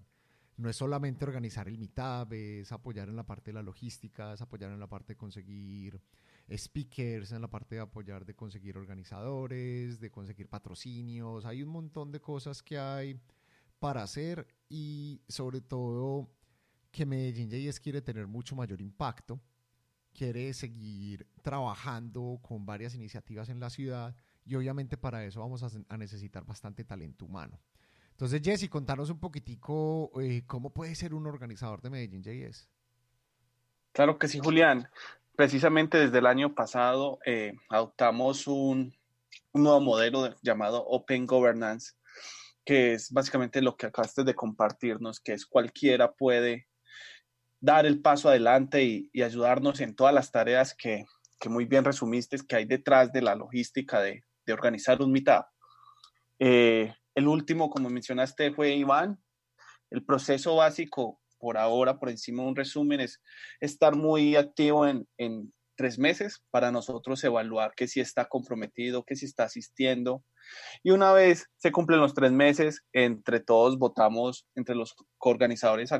no 0.56 0.68
es 0.68 0.76
solamente 0.76 1.24
organizar 1.24 1.68
el 1.68 1.78
meetup, 1.78 2.32
es 2.32 2.70
apoyar 2.72 3.08
en 3.08 3.16
la 3.16 3.26
parte 3.26 3.50
de 3.50 3.54
la 3.54 3.62
logística, 3.62 4.34
es 4.34 4.40
apoyar 4.40 4.70
en 4.70 4.80
la 4.80 4.86
parte 4.88 5.14
de 5.14 5.16
conseguir 5.16 6.00
speakers, 6.50 7.32
en 7.32 7.40
la 7.40 7.48
parte 7.48 7.76
de 7.76 7.80
apoyar 7.80 8.24
de 8.24 8.34
conseguir 8.34 8.76
organizadores, 8.76 10.00
de 10.00 10.10
conseguir 10.10 10.48
patrocinios, 10.48 11.44
hay 11.44 11.62
un 11.62 11.70
montón 11.70 12.12
de 12.12 12.20
cosas 12.20 12.62
que 12.62 12.78
hay 12.78 13.20
para 13.78 14.02
hacer 14.02 14.46
y 14.68 15.22
sobre 15.28 15.60
todo 15.60 16.30
que 16.90 17.06
Medellín 17.06 17.50
JS 17.50 17.80
quiere 17.80 18.02
tener 18.02 18.26
mucho 18.26 18.54
mayor 18.56 18.80
impacto 18.80 19.40
quiere 20.14 20.54
seguir 20.54 21.26
trabajando 21.42 22.38
con 22.40 22.64
varias 22.64 22.94
iniciativas 22.94 23.48
en 23.50 23.60
la 23.60 23.68
ciudad 23.68 24.14
y 24.46 24.54
obviamente 24.54 24.96
para 24.96 25.24
eso 25.24 25.40
vamos 25.40 25.62
a, 25.62 25.96
necesitar 25.98 26.44
bastante 26.46 26.84
talento 26.84 27.26
humano. 27.26 27.60
Entonces, 28.12 28.40
Jesse, 28.42 28.68
contanos 28.70 29.10
un 29.10 29.18
poquitico 29.18 30.12
eh, 30.20 30.44
cómo 30.46 30.72
puede 30.72 30.94
ser 30.94 31.14
un 31.14 31.26
organizador 31.26 31.82
de 31.82 31.90
Medellín 31.90 32.22
JS. 32.22 32.68
Claro 33.92 34.18
que 34.18 34.28
sí, 34.28 34.38
Julián. 34.38 34.88
Precisamente 35.36 35.98
desde 35.98 36.18
el 36.18 36.26
año 36.26 36.54
pasado 36.54 37.18
eh, 37.26 37.54
adoptamos 37.68 38.46
un, 38.46 38.94
nuevo 39.52 39.80
modelo 39.80 40.34
llamado 40.42 40.84
Open 40.86 41.26
Governance, 41.26 41.92
que 42.64 42.94
es 42.94 43.10
básicamente 43.10 43.60
lo 43.62 43.76
que 43.76 43.86
acabaste 43.86 44.24
de 44.24 44.34
compartirnos, 44.34 45.20
que 45.20 45.32
es 45.32 45.46
cualquiera 45.46 46.12
puede 46.12 46.68
dar 47.60 47.86
el 47.86 48.00
paso 48.00 48.28
adelante 48.28 48.82
y, 48.84 49.22
ayudarnos 49.22 49.80
en 49.80 49.94
todas 49.94 50.14
las 50.14 50.30
tareas 50.30 50.74
que, 50.74 51.04
muy 51.46 51.66
bien 51.66 51.84
resumiste 51.84 52.38
que 52.48 52.56
hay 52.56 52.64
detrás 52.64 53.12
de 53.12 53.20
la 53.20 53.34
logística 53.34 54.00
de, 54.00 54.22
organizar 54.50 55.02
un 55.02 55.12
meetup. 55.12 55.44
Eh, 56.38 56.94
el 57.14 57.28
último, 57.28 57.70
como 57.70 57.90
mencionaste, 57.90 58.52
fue 58.52 58.74
Iván. 58.74 59.22
El 59.90 60.04
proceso 60.04 60.56
básico, 60.56 61.20
por 61.44 61.58
ahora, 61.58 61.98
por 61.98 62.08
encima 62.08 62.42
de 62.42 62.48
un 62.48 62.56
resumen, 62.56 63.00
es 63.00 63.20
estar 63.60 63.94
muy 63.94 64.34
activo 64.34 64.86
en, 64.86 65.06
en 65.18 65.52
tres 65.76 65.98
meses 65.98 66.42
para 66.50 66.72
nosotros 66.72 67.22
evaluar 67.22 67.74
que 67.76 67.86
si 67.86 68.00
está 68.00 68.24
comprometido, 68.30 69.04
que 69.04 69.14
si 69.14 69.26
está 69.26 69.44
asistiendo. 69.44 70.24
Y 70.82 70.90
una 70.92 71.12
vez 71.12 71.50
se 71.58 71.70
cumplen 71.70 72.00
los 72.00 72.14
tres 72.14 72.32
meses, 72.32 72.80
entre 72.94 73.40
todos 73.40 73.78
votamos, 73.78 74.46
entre 74.54 74.74
los 74.74 74.94
coorganizadores 75.18 75.90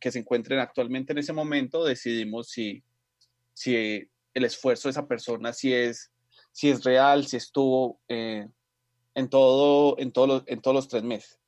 que 0.00 0.10
se 0.10 0.18
encuentren 0.18 0.58
actualmente 0.58 1.12
en 1.12 1.18
ese 1.18 1.32
momento, 1.32 1.84
decidimos 1.84 2.48
si, 2.48 2.82
si 3.54 3.76
el 4.34 4.44
esfuerzo 4.44 4.88
de 4.88 4.90
esa 4.90 5.06
persona, 5.06 5.52
si 5.52 5.72
es, 5.72 6.10
si 6.50 6.70
es 6.70 6.82
real, 6.82 7.24
si 7.24 7.36
estuvo 7.36 8.00
eh, 8.08 8.48
en, 9.14 9.28
todo, 9.28 9.96
en, 10.00 10.10
todos 10.10 10.28
los, 10.28 10.42
en 10.48 10.60
todos 10.60 10.74
los 10.74 10.88
tres 10.88 11.04
meses. 11.04 11.38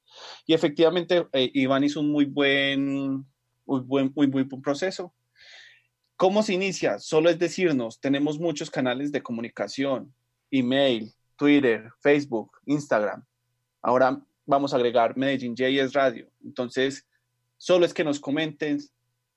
Y 0.47 0.55
efectivamente, 0.55 1.27
eh, 1.33 1.51
Iván 1.55 1.85
hizo 1.85 2.01
un 2.01 2.11
muy 2.11 2.25
buen, 2.25 3.25
muy 3.79 3.81
buen, 3.81 4.13
muy, 4.15 4.27
buen 4.45 4.63
proceso. 4.63 5.13
¿Cómo 6.17 6.43
se 6.43 6.55
inicia? 6.55 6.99
Solo 6.99 7.31
es 7.31 7.39
decirnos, 7.39 8.01
tenemos 8.01 8.39
muchos 8.39 8.71
canales 8.71 9.11
de 9.13 9.23
comunicación, 9.23 10.13
email, 10.51 11.13
Twitter, 11.37 11.91
Facebook, 12.01 12.59
Instagram. 12.67 13.25
Ahora 13.81 14.21
vamos 14.45 14.75
a 14.75 14.77
agregar 14.77 15.17
Medellín 15.17 15.55
JS 15.57 15.95
Radio. 15.95 16.29
Entonces, 16.45 17.07
Solo 17.63 17.85
es 17.85 17.93
que 17.93 18.05
nos 18.05 18.21
comenten, 18.21 18.79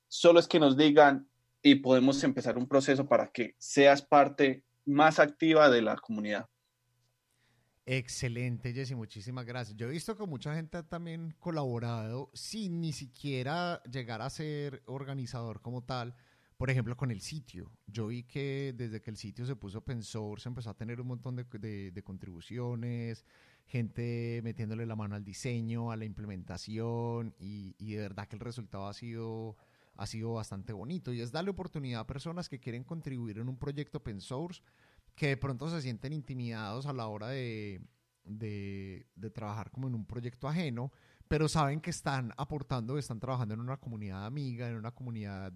solo 0.08 0.40
es 0.40 0.48
que 0.48 0.58
nos 0.58 0.78
digan 0.78 1.28
y 1.62 1.76
podemos 1.76 2.24
empezar 2.24 2.58
un 2.58 2.70
proceso 2.70 3.06
para 3.06 3.30
que 3.30 3.54
seas 3.58 4.02
parte 4.02 4.64
más 4.86 5.20
activa 5.20 5.70
de 5.70 5.82
la 5.82 5.98
comunidad. 5.98 6.48
Excelente, 7.86 8.72
Jesse, 8.74 8.96
muchísimas 8.96 9.46
gracias. 9.46 9.76
Yo 9.76 9.88
he 9.88 9.92
visto 9.92 10.16
que 10.16 10.26
mucha 10.26 10.56
gente 10.56 10.78
ha 10.78 10.84
también 10.84 11.36
colaborado 11.40 12.30
sin 12.34 12.80
ni 12.80 12.94
siquiera 12.94 13.82
llegar 13.84 14.22
a 14.22 14.30
ser 14.30 14.84
organizador 14.86 15.62
como 15.62 15.84
tal, 15.84 16.16
por 16.56 16.70
ejemplo, 16.70 16.96
con 16.96 17.12
el 17.12 17.20
sitio. 17.20 17.72
Yo 17.88 18.08
vi 18.08 18.24
que 18.24 18.74
desde 18.78 19.02
que 19.02 19.10
el 19.10 19.18
sitio 19.18 19.46
se 19.46 19.58
puso 19.58 19.80
open 19.80 20.02
source 20.02 20.48
empezó 20.48 20.70
a 20.70 20.78
tener 20.78 21.02
un 21.02 21.08
montón 21.08 21.36
de, 21.36 21.92
de 21.92 22.04
contribuciones, 22.04 23.26
gente 23.66 24.42
metiéndole 24.44 24.86
la 24.86 24.96
mano 24.96 25.16
al 25.16 25.24
diseño, 25.24 25.92
a 25.92 25.98
la 25.98 26.06
implementación 26.06 27.36
y, 27.40 27.74
de 27.94 28.02
verdad 28.02 28.28
que 28.28 28.36
el 28.36 28.42
resultado 28.42 28.88
ha 28.88 28.94
sido, 28.94 29.58
ha 29.96 30.06
sido 30.06 30.34
bastante 30.34 30.74
bonito 30.74 31.14
y 31.14 31.22
es 31.22 31.32
darle 31.32 31.52
oportunidad 31.52 32.02
a 32.02 32.08
personas 32.08 32.50
que 32.50 32.60
quieren 32.60 32.84
contribuir 32.84 33.40
en 33.40 33.50
un 33.50 33.58
proyecto 33.58 34.00
open 34.00 34.22
source 34.22 34.62
que 35.16 35.28
de 35.28 35.38
pronto 35.38 35.70
se 35.70 35.82
sienten 35.82 36.14
intimidados 36.14 36.86
a 36.86 36.94
la 36.94 37.08
hora 37.08 37.28
de, 37.28 37.82
de, 38.24 39.08
de 39.16 39.30
trabajar 39.30 39.72
como 39.72 39.88
en 39.88 39.96
un 39.96 40.06
proyecto 40.06 40.48
ajeno, 40.48 40.92
pero 41.28 41.48
saben 41.48 41.82
que 41.82 41.90
están 41.90 42.32
aportando, 42.38 42.98
están 42.98 43.20
trabajando 43.20 43.54
en 43.54 43.60
una 43.60 43.78
comunidad 43.78 44.26
amiga, 44.26 44.70
en 44.70 44.76
una 44.76 44.92
comunidad 44.92 45.54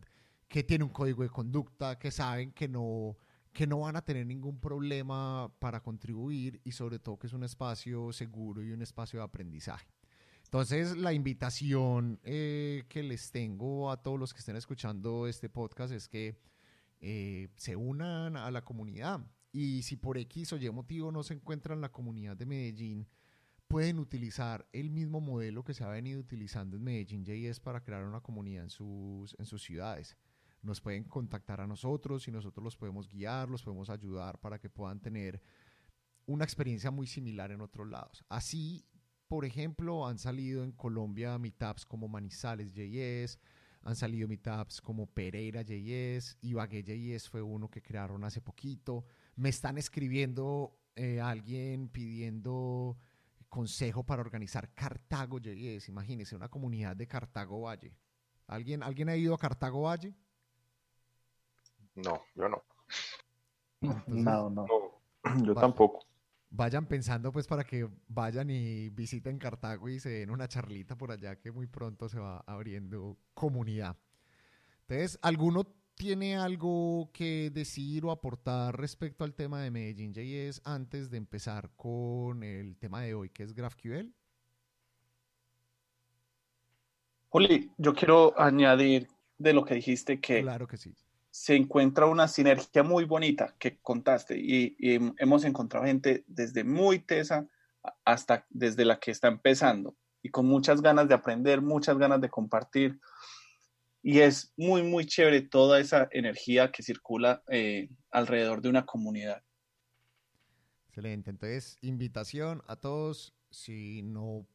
que 0.47 0.63
tiene 0.63 0.83
un 0.83 0.89
código 0.89 1.23
de 1.23 1.29
conducta, 1.29 1.99
que 1.99 2.11
saben 2.11 2.51
que 2.51 2.67
no, 2.67 3.17
que 3.53 3.67
no 3.67 3.79
van 3.79 3.95
a 3.95 4.03
tener 4.03 4.25
ningún 4.25 4.59
problema 4.59 5.51
para 5.59 5.81
contribuir 5.81 6.61
y 6.63 6.71
sobre 6.71 6.99
todo 6.99 7.17
que 7.17 7.27
es 7.27 7.33
un 7.33 7.43
espacio 7.43 8.13
seguro 8.13 8.63
y 8.63 8.71
un 8.71 8.81
espacio 8.81 9.19
de 9.19 9.25
aprendizaje. 9.25 9.87
Entonces, 10.43 10.95
la 10.95 11.11
invitación 11.11 12.19
eh, 12.23 12.85
que 12.87 13.03
les 13.03 13.31
tengo 13.31 13.91
a 13.91 14.01
todos 14.01 14.17
los 14.17 14.33
que 14.33 14.39
estén 14.39 14.55
escuchando 14.55 15.27
este 15.27 15.49
podcast 15.49 15.91
es 15.91 16.07
que 16.07 16.39
eh, 17.01 17.49
se 17.57 17.75
unan 17.75 18.37
a 18.37 18.49
la 18.49 18.63
comunidad 18.63 19.19
y 19.59 19.81
si 19.81 19.95
por 19.95 20.19
X 20.19 20.53
o 20.53 20.57
Y 20.57 20.69
motivo 20.69 21.11
no 21.11 21.23
se 21.23 21.33
encuentran 21.33 21.79
en 21.79 21.81
la 21.81 21.91
comunidad 21.91 22.37
de 22.37 22.45
Medellín, 22.45 23.07
pueden 23.67 23.97
utilizar 23.97 24.67
el 24.71 24.91
mismo 24.91 25.19
modelo 25.19 25.63
que 25.63 25.73
se 25.73 25.83
ha 25.83 25.87
venido 25.87 26.19
utilizando 26.19 26.77
en 26.77 26.83
Medellín 26.83 27.25
JS 27.25 27.59
para 27.59 27.81
crear 27.81 28.03
una 28.03 28.21
comunidad 28.21 28.65
en 28.65 28.69
sus, 28.69 29.35
en 29.39 29.47
sus 29.47 29.63
ciudades. 29.63 30.15
Nos 30.61 30.79
pueden 30.79 31.05
contactar 31.05 31.59
a 31.59 31.65
nosotros 31.65 32.27
y 32.27 32.31
nosotros 32.31 32.63
los 32.63 32.77
podemos 32.77 33.09
guiar, 33.09 33.49
los 33.49 33.63
podemos 33.63 33.89
ayudar 33.89 34.39
para 34.39 34.59
que 34.59 34.69
puedan 34.69 34.99
tener 34.99 35.41
una 36.27 36.43
experiencia 36.43 36.91
muy 36.91 37.07
similar 37.07 37.51
en 37.51 37.61
otros 37.61 37.87
lados. 37.87 38.23
Así, 38.29 38.85
por 39.27 39.43
ejemplo, 39.43 40.05
han 40.05 40.19
salido 40.19 40.63
en 40.63 40.71
Colombia 40.71 41.35
meetups 41.39 41.83
como 41.83 42.07
Manizales 42.07 42.71
JS, 42.73 43.39
han 43.81 43.95
salido 43.95 44.27
meetups 44.27 44.81
como 44.81 45.07
Pereira 45.07 45.63
JS, 45.63 46.37
Ibagué 46.41 46.83
JS 46.83 47.27
fue 47.27 47.41
uno 47.41 47.71
que 47.71 47.81
crearon 47.81 48.23
hace 48.23 48.39
poquito. 48.39 49.03
Me 49.37 49.49
están 49.49 49.77
escribiendo 49.77 50.77
eh, 50.95 51.21
alguien 51.21 51.89
pidiendo 51.89 52.97
consejo 53.49 54.03
para 54.03 54.21
organizar 54.21 54.73
Cartago 54.73 55.39
JS. 55.39 55.89
Imagínense, 55.89 56.35
una 56.35 56.49
comunidad 56.49 56.95
de 56.95 57.07
Cartago 57.07 57.61
Valle. 57.61 57.95
¿Alguien, 58.47 58.83
¿Alguien 58.83 59.09
ha 59.09 59.15
ido 59.15 59.33
a 59.33 59.37
Cartago 59.37 59.83
Valle? 59.83 60.13
No, 61.95 62.21
yo 62.35 62.49
no. 62.49 62.63
no, 64.07 64.49
no, 64.49 64.65
Yo 65.45 65.53
tampoco. 65.55 66.05
Vayan 66.49 66.85
pensando 66.85 67.31
pues 67.31 67.45
para 67.47 67.63
que 67.63 67.89
vayan 68.07 68.49
y 68.49 68.89
visiten 68.89 69.37
Cartago 69.37 69.89
y 69.89 69.99
se 69.99 70.09
den 70.09 70.29
una 70.29 70.47
charlita 70.47 70.97
por 70.97 71.11
allá 71.11 71.35
que 71.35 71.51
muy 71.51 71.67
pronto 71.67 72.07
se 72.07 72.19
va 72.19 72.39
abriendo 72.47 73.17
comunidad. 73.33 73.97
Entonces, 74.81 75.19
¿alguno 75.21 75.65
tiene 75.97 76.37
algo 76.37 77.09
que 77.11 77.49
decir 77.51 78.05
o 78.05 78.11
aportar 78.11 78.79
respecto 78.79 79.23
al 79.23 79.33
tema 79.33 79.61
de 79.61 79.71
Medellín 79.71 80.13
JS 80.13 80.61
antes 80.63 81.09
de 81.09 81.17
empezar 81.17 81.71
con 81.75 82.43
el 82.43 82.77
tema 82.77 83.01
de 83.01 83.15
hoy, 83.15 83.29
que 83.29 83.43
es 83.43 83.53
GraphQL? 83.53 84.13
Juli, 87.29 87.71
yo 87.77 87.93
quiero 87.93 88.39
añadir 88.39 89.07
de 89.37 89.53
lo 89.53 89.65
que 89.65 89.75
dijiste 89.75 90.21
que, 90.21 90.41
claro 90.41 90.67
que 90.67 90.77
sí. 90.77 90.95
se 91.31 91.55
encuentra 91.55 92.05
una 92.05 92.27
sinergia 92.27 92.83
muy 92.83 93.05
bonita 93.05 93.55
que 93.57 93.77
contaste 93.79 94.37
y, 94.37 94.75
y 94.79 94.99
hemos 95.17 95.43
encontrado 95.43 95.85
gente 95.85 96.23
desde 96.27 96.63
muy 96.63 96.99
tesa 96.99 97.47
hasta 98.05 98.45
desde 98.49 98.85
la 98.85 98.99
que 98.99 99.11
está 99.11 99.27
empezando 99.27 99.95
y 100.21 100.29
con 100.29 100.45
muchas 100.45 100.81
ganas 100.81 101.07
de 101.07 101.15
aprender, 101.15 101.61
muchas 101.61 101.97
ganas 101.97 102.21
de 102.21 102.29
compartir 102.29 102.99
y 104.01 104.19
es 104.19 104.53
muy, 104.55 104.83
muy 104.83 105.05
chévere 105.05 105.41
toda 105.41 105.79
esa 105.79 106.07
energía 106.11 106.71
que 106.71 106.83
circula 106.83 107.43
eh, 107.49 107.89
alrededor 108.11 108.61
de 108.61 108.69
una 108.69 108.85
comunidad. 108.85 109.43
Excelente. 110.87 111.29
Entonces, 111.29 111.77
invitación 111.81 112.63
a 112.67 112.75
todos. 112.75 113.33
Si 113.49 114.01
no 114.03 114.47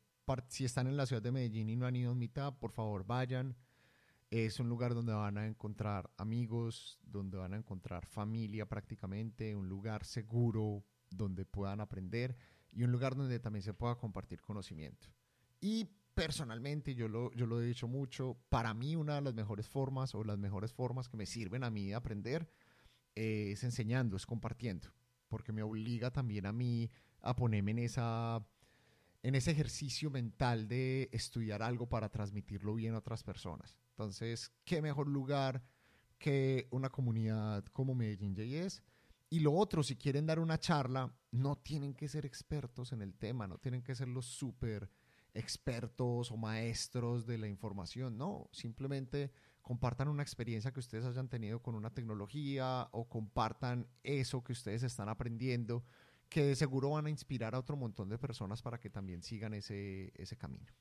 si 0.49 0.65
están 0.65 0.87
en 0.87 0.97
la 0.97 1.07
ciudad 1.07 1.23
de 1.23 1.33
Medellín 1.33 1.69
y 1.69 1.77
no 1.77 1.87
han 1.87 1.97
ido 1.97 2.13
a 2.13 2.15
mitad, 2.15 2.55
por 2.55 2.73
favor 2.73 3.05
vayan. 3.05 3.57
Es 4.31 4.61
un 4.61 4.69
lugar 4.69 4.95
donde 4.95 5.13
van 5.13 5.37
a 5.37 5.47
encontrar 5.47 6.11
amigos, 6.17 6.99
donde 7.03 7.37
van 7.37 7.53
a 7.53 7.57
encontrar 7.57 8.07
familia 8.07 8.67
prácticamente, 8.67 9.55
un 9.55 9.69
lugar 9.69 10.05
seguro 10.05 10.85
donde 11.11 11.45
puedan 11.45 11.81
aprender 11.81 12.37
y 12.71 12.83
un 12.83 12.93
lugar 12.93 13.15
donde 13.15 13.39
también 13.41 13.63
se 13.63 13.75
pueda 13.75 13.97
compartir 13.97 14.41
conocimiento. 14.41 15.09
Y 15.61 15.91
personalmente, 16.15 16.95
yo 16.95 17.09
lo, 17.09 17.33
yo 17.33 17.47
lo 17.47 17.61
he 17.61 17.67
dicho 17.67 17.89
mucho, 17.89 18.37
para 18.49 18.75
mí 18.75 18.97
una 18.97 19.17
de 19.17 19.23
las 19.23 19.35
mejores 19.35 19.69
formas 19.69 20.15
o 20.15 20.25
las 20.25 20.39
mejores 20.39 20.73
formas 20.73 21.09
que 21.09 21.17
me 21.17 21.27
sirven 21.27 21.65
a 21.65 21.71
mí 21.71 21.89
de 21.89 21.95
aprender 21.95 22.49
es 23.15 23.63
enseñando, 23.65 24.17
es 24.17 24.27
compartiendo, 24.27 24.89
porque 25.29 25.53
me 25.53 25.63
obliga 25.63 26.11
también 26.11 26.47
a 26.47 26.53
mí 26.53 26.91
a 27.21 27.37
ponerme 27.37 27.73
en 27.73 27.79
esa 27.81 28.45
en 29.23 29.37
ese 29.37 29.53
ejercicio 29.53 30.11
mental 30.11 30.67
de 30.67 31.09
estudiar 31.13 31.63
algo 31.63 31.89
para 31.89 32.09
transmitirlo 32.09 32.75
bien 32.75 32.95
a 32.95 32.99
otras 32.99 33.23
personas. 33.23 33.79
Entonces, 33.91 34.53
¿qué 34.65 34.83
mejor 34.83 35.07
lugar 35.07 35.63
que 36.19 36.67
una 36.73 36.91
comunidad 36.91 37.65
como 37.67 37.95
Medellín 37.95 38.35
JS? 38.35 38.83
Y 39.31 39.41
lo 39.41 39.53
otro, 39.53 39.83
si 39.85 39.97
quieren 39.97 40.27
dar 40.27 40.41
una 40.41 40.59
charla, 40.59 41.15
no 41.31 41.57
tienen 41.57 41.95
que 41.95 42.09
ser 42.09 42.27
expertos 42.27 42.93
en 42.93 43.01
el 43.01 43.15
tema, 43.15 43.47
no 43.47 43.59
tienen 43.59 43.83
que 43.83 43.95
ser 43.95 44.09
los 44.09 44.27
súper 44.27 44.91
expertos 45.35 46.31
o 46.31 46.37
maestros 46.37 47.27
de 47.27 47.39
la 47.39 47.49
información, 47.49 48.19
no, 48.19 48.49
simplemente 48.53 49.31
compartan 49.63 50.09
una 50.09 50.23
experiencia 50.23 50.73
que 50.73 50.81
ustedes 50.81 51.05
hayan 51.05 51.29
tenido 51.29 51.63
con 51.63 51.75
una 51.75 51.95
tecnología 51.95 52.89
o 52.93 53.09
compartan 53.09 53.87
eso 54.03 54.43
que 54.43 54.53
ustedes 54.53 54.83
están 54.83 55.09
aprendiendo, 55.09 55.85
que 56.29 56.43
de 56.43 56.57
seguro 56.57 56.91
van 56.91 57.07
a 57.07 57.11
inspirar 57.11 57.55
a 57.55 57.59
otro 57.59 57.77
montón 57.77 58.09
de 58.09 58.19
personas 58.19 58.61
para 58.61 58.81
que 58.81 58.91
también 58.91 59.23
sigan 59.23 59.55
ese, 59.55 60.13
ese 60.17 60.37
camino. 60.37 60.73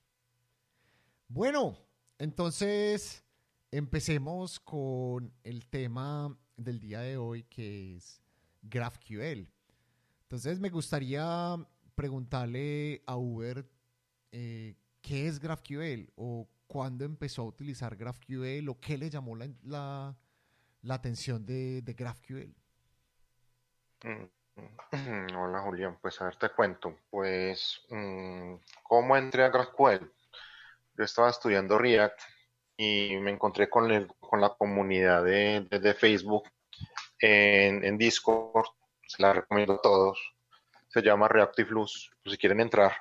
Bueno, 1.27 1.77
entonces 2.17 3.23
empecemos 3.71 4.59
con 4.59 5.33
el 5.43 5.67
tema 5.67 6.37
del 6.57 6.79
día 6.79 6.99
de 7.01 7.17
hoy 7.17 7.43
que 7.43 7.95
es 7.95 8.21
GraphQL. 8.63 9.47
Entonces 10.23 10.59
me 10.59 10.69
gustaría 10.69 11.55
preguntarle 11.95 13.03
a 13.05 13.15
Uber 13.15 13.65
eh, 14.31 14.75
qué 15.01 15.27
es 15.27 15.39
GraphQL 15.39 16.09
o 16.15 16.47
cuándo 16.67 17.03
empezó 17.03 17.41
a 17.41 17.45
utilizar 17.45 17.95
GraphQL 17.95 18.69
o 18.69 18.79
qué 18.79 18.97
le 18.97 19.09
llamó 19.09 19.35
la, 19.35 20.15
la, 20.81 20.93
atención 20.93 21.45
de, 21.45 21.83
GraphQL. 21.85 22.55
Mm, 24.03 25.35
hola 25.35 25.61
Julián, 25.61 25.97
pues 26.01 26.21
a 26.21 26.25
ver 26.25 26.35
te 26.37 26.49
cuento, 26.49 26.97
pues 27.09 27.81
mm, 27.89 28.55
cómo 28.83 29.17
entré 29.17 29.43
a 29.43 29.49
GraphQL. 29.49 30.09
Yo 30.97 31.03
estaba 31.03 31.29
estudiando 31.29 31.77
React 31.77 32.19
y 32.77 33.17
me 33.17 33.31
encontré 33.31 33.69
con, 33.69 33.91
el, 33.91 34.07
con 34.19 34.39
la 34.39 34.49
comunidad 34.49 35.23
de, 35.23 35.67
de, 35.69 35.93
Facebook 35.93 36.43
en, 37.19 37.83
en, 37.83 37.97
Discord, 37.97 38.65
se 39.07 39.21
la 39.21 39.33
recomiendo 39.33 39.73
a 39.73 39.81
todos. 39.81 40.35
Se 40.87 41.01
llama 41.01 41.27
Reactive 41.27 41.69
Luz, 41.69 42.11
pues 42.23 42.33
si 42.33 42.37
quieren 42.37 42.59
entrar 42.61 42.93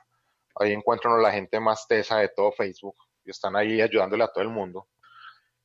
Ahí 0.60 0.72
encuentran 0.72 1.14
a 1.14 1.22
la 1.22 1.32
gente 1.32 1.58
más 1.58 1.86
tesa 1.88 2.18
de 2.18 2.28
todo 2.28 2.52
Facebook 2.52 2.96
y 3.24 3.30
están 3.30 3.56
ahí 3.56 3.80
ayudándole 3.80 4.24
a 4.24 4.28
todo 4.28 4.42
el 4.42 4.50
mundo. 4.50 4.88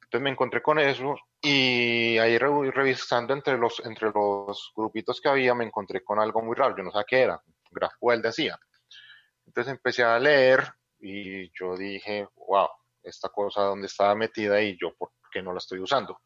Entonces 0.04 0.24
me 0.24 0.30
encontré 0.30 0.62
con 0.62 0.80
eso 0.80 1.18
y 1.42 2.18
ahí 2.18 2.38
revisando 2.38 3.34
entre 3.34 3.58
los, 3.58 3.82
entre 3.86 4.10
los 4.12 4.72
grupitos 4.74 5.20
que 5.20 5.28
había 5.28 5.54
me 5.54 5.66
encontré 5.66 6.02
con 6.02 6.18
algo 6.20 6.42
muy 6.42 6.56
raro. 6.56 6.78
Yo 6.78 6.84
no 6.84 6.92
sabía 6.92 7.06
qué 7.10 7.22
era. 7.24 7.42
GraphQL 7.72 8.22
decía. 8.22 8.58
Entonces 9.46 9.74
empecé 9.74 10.04
a 10.04 10.18
leer 10.18 10.64
y 11.02 11.52
yo 11.60 11.76
dije, 11.76 12.30
wow, 12.48 12.70
esta 13.04 13.28
cosa 13.28 13.64
donde 13.64 13.88
estaba 13.88 14.16
metida 14.16 14.62
y 14.62 14.78
yo, 14.80 14.96
¿por 14.96 15.12
qué 15.30 15.42
no 15.42 15.52
la 15.52 15.58
estoy 15.58 15.80
usando? 15.80 16.22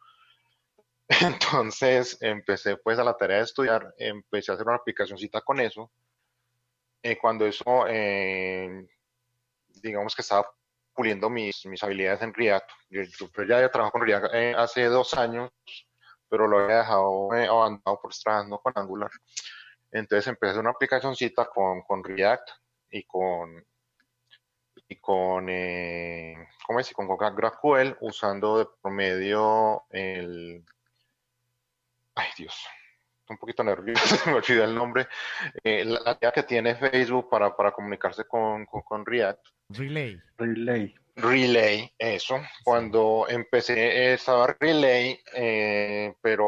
Entonces 1.22 2.20
empecé 2.22 2.78
pues 2.78 3.00
a 3.00 3.04
la 3.04 3.18
tarea 3.18 3.38
de 3.38 3.44
estudiar, 3.46 3.96
empecé 3.98 4.52
a 4.52 4.54
hacer 4.54 4.68
una 4.68 4.76
aplicacióncita 4.76 5.42
con 5.42 5.60
eso 5.60 5.92
eh, 7.02 7.18
cuando 7.18 7.46
eso, 7.46 7.86
eh, 7.88 8.88
digamos 9.82 10.16
que 10.16 10.22
estaba 10.22 10.50
puliendo 10.94 11.30
mis, 11.30 11.66
mis 11.66 11.82
habilidades 11.84 12.22
en 12.22 12.34
React. 12.34 12.70
Yo, 12.90 13.02
ya 13.48 13.64
he 13.64 13.70
trabajado 13.70 13.92
con 13.92 14.02
React 14.02 14.34
eh, 14.34 14.54
hace 14.58 14.86
dos 14.86 15.14
años, 15.14 15.50
pero 16.28 16.48
lo 16.48 16.60
había 16.60 16.80
dejado 16.80 17.32
abandonado 17.32 18.00
por 18.02 18.14
trabajando 18.14 18.60
con 18.60 18.74
Angular. 18.76 19.12
Entonces 19.92 20.28
empecé 20.28 20.60
una 20.60 20.72
aplicacióncita 20.72 21.46
con, 21.46 21.82
con 21.84 22.04
React 22.04 22.50
y 22.92 23.04
con 23.04 23.66
y 24.92 24.96
con, 24.96 25.46
¿cómo 26.66 26.80
es? 26.80 26.92
con 26.94 27.08
GraphQL 27.08 27.98
usando 28.02 28.58
de 28.58 28.68
promedio 28.82 29.84
el, 29.92 30.66
ay 32.16 32.28
Dios, 32.38 32.56
un 33.30 33.38
poquito 33.38 33.64
nervioso, 33.64 34.16
me 34.28 34.34
olvidé 34.34 34.64
el 34.64 34.76
nombre, 34.76 35.08
eh, 35.64 35.86
la, 35.86 36.18
idea 36.20 36.32
que 36.32 36.44
tiene 36.44 36.76
Facebook 36.76 37.30
para, 37.30 37.56
para 37.56 37.72
comunicarse 37.72 38.26
con, 38.26 38.66
con, 38.66 39.06
React. 39.06 39.48
Relay. 39.70 40.20
Relay. 40.38 40.96
Relay, 41.16 41.94
eso. 41.98 42.40
Cuando 42.64 43.26
empecé 43.30 44.14
estaba 44.14 44.56
Relay, 44.60 45.20
eh, 45.36 46.14
pero 46.22 46.48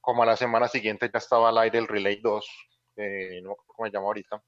como 0.00 0.22
a 0.22 0.26
la 0.26 0.36
semana 0.36 0.68
siguiente 0.68 1.10
ya 1.12 1.18
estaba 1.18 1.48
al 1.48 1.58
aire 1.58 1.78
el 1.78 1.88
Relay 1.88 2.16
2, 2.20 2.68
eh, 2.96 3.40
no 3.42 3.50
sé 3.50 3.56
cómo 3.66 3.86
se 3.86 3.92
llama 3.92 4.06
ahorita. 4.06 4.42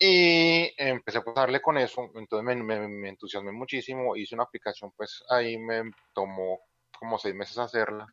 Y 0.00 0.74
empecé 0.76 1.18
a 1.18 1.32
darle 1.32 1.60
con 1.60 1.78
eso, 1.78 2.10
entonces 2.16 2.44
me, 2.44 2.56
me, 2.56 2.88
me, 2.88 3.08
entusiasmé 3.10 3.52
muchísimo, 3.52 4.16
hice 4.16 4.34
una 4.34 4.42
aplicación, 4.44 4.90
pues 4.96 5.22
ahí 5.30 5.56
me 5.56 5.92
tomó 6.12 6.60
como 6.98 7.18
seis 7.18 7.36
meses 7.36 7.56
hacerla 7.58 8.12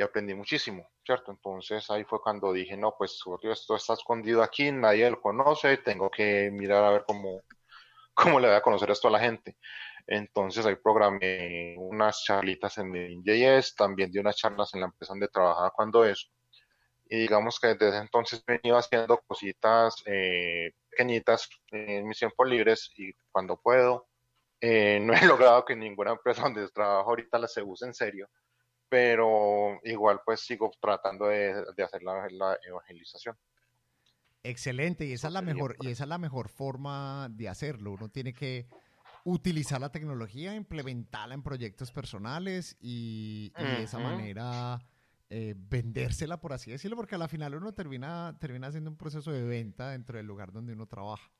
y 0.00 0.02
aprendí 0.02 0.32
muchísimo, 0.32 0.88
¿cierto? 1.04 1.30
Entonces 1.30 1.90
ahí 1.90 2.04
fue 2.04 2.22
cuando 2.22 2.54
dije, 2.54 2.74
no, 2.74 2.94
pues 2.96 3.22
esto 3.42 3.76
está 3.76 3.92
escondido 3.92 4.42
aquí, 4.42 4.72
nadie 4.72 5.10
lo 5.10 5.20
conoce, 5.20 5.76
tengo 5.76 6.10
que 6.10 6.50
mirar 6.50 6.84
a 6.84 6.90
ver 6.90 7.04
cómo, 7.06 7.42
cómo 8.14 8.40
le 8.40 8.48
voy 8.48 8.56
a 8.56 8.62
conocer 8.62 8.90
esto 8.90 9.08
a 9.08 9.10
la 9.10 9.20
gente. 9.20 9.58
Entonces 10.06 10.64
ahí 10.64 10.76
programé 10.76 11.74
unas 11.76 12.24
charlitas 12.24 12.78
en 12.78 13.22
JS, 13.22 13.74
también 13.74 14.10
di 14.10 14.18
unas 14.18 14.36
charlas 14.36 14.72
en 14.72 14.80
la 14.80 14.86
empresa 14.86 15.12
donde 15.12 15.28
trabajaba 15.28 15.70
cuando 15.70 16.02
eso. 16.06 16.28
Y 17.06 17.18
digamos 17.18 17.60
que 17.60 17.74
desde 17.74 17.98
entonces 17.98 18.42
venido 18.46 18.78
haciendo 18.78 19.20
cositas 19.26 20.02
eh, 20.06 20.72
pequeñitas 20.88 21.46
en 21.72 22.08
mis 22.08 22.18
tiempos 22.18 22.48
libres 22.48 22.90
y 22.96 23.12
cuando 23.30 23.60
puedo. 23.60 24.06
Eh, 24.62 24.98
no 25.02 25.12
he 25.12 25.26
logrado 25.26 25.62
que 25.66 25.76
ninguna 25.76 26.12
empresa 26.12 26.42
donde 26.42 26.66
trabajo 26.70 27.10
ahorita 27.10 27.38
la 27.38 27.48
se 27.48 27.62
use 27.62 27.84
en 27.84 27.92
serio, 27.92 28.30
pero 28.90 29.80
igual 29.84 30.20
pues 30.24 30.40
sigo 30.40 30.70
tratando 30.80 31.28
de, 31.28 31.64
hacer 31.82 32.02
la, 32.02 32.58
evangelización. 32.66 33.38
Excelente, 34.42 35.06
y 35.06 35.12
esa 35.12 35.28
es 35.28 35.32
la 35.32 35.42
mejor, 35.42 35.76
y 35.80 35.88
esa 35.88 36.04
es 36.04 36.08
la 36.08 36.18
mejor 36.18 36.48
forma 36.48 37.28
de 37.30 37.48
hacerlo. 37.48 37.92
Uno 37.92 38.08
tiene 38.08 38.34
que 38.34 38.66
utilizar 39.24 39.80
la 39.80 39.92
tecnología, 39.92 40.54
implementarla 40.54 41.34
en 41.34 41.42
proyectos 41.42 41.92
personales 41.92 42.76
y, 42.80 43.50
de 43.50 43.84
esa 43.84 43.98
manera 43.98 44.80
eh, 45.28 45.54
vendérsela, 45.56 46.40
por 46.40 46.52
así 46.52 46.72
decirlo, 46.72 46.96
porque 46.96 47.14
a 47.14 47.18
la 47.18 47.28
final 47.28 47.54
uno 47.54 47.72
termina, 47.72 48.36
termina 48.40 48.66
haciendo 48.66 48.90
un 48.90 48.96
proceso 48.96 49.30
de 49.30 49.42
venta 49.42 49.90
dentro 49.90 50.16
del 50.16 50.26
lugar 50.26 50.50
donde 50.52 50.72
uno 50.72 50.86
trabaja. 50.86 51.30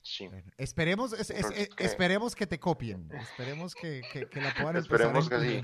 Sí. 0.00 0.30
esperemos, 0.56 1.12
esperemos 1.12 2.36
que 2.36 2.46
te 2.46 2.60
copien, 2.60 3.10
esperemos 3.12 3.74
que, 3.74 4.00
la 4.32 4.54
puedan 4.54 4.76
esperemos 4.76 5.28
que 5.28 5.40
sí. 5.40 5.62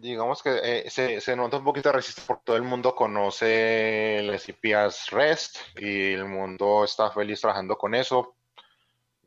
Digamos 0.00 0.42
que 0.42 0.60
eh, 0.62 0.90
se, 0.90 1.20
se, 1.20 1.34
nota 1.34 1.56
un 1.56 1.64
poquito 1.64 1.90
resistencia 1.90 2.26
porque 2.26 2.44
todo 2.44 2.56
el 2.56 2.62
mundo 2.62 2.94
conoce 2.94 4.20
las 4.22 4.48
IPs 4.48 5.10
REST 5.10 5.56
y 5.78 6.12
el 6.12 6.26
mundo 6.26 6.84
está 6.84 7.10
feliz 7.10 7.40
trabajando 7.40 7.76
con 7.76 7.94
eso, 7.94 8.36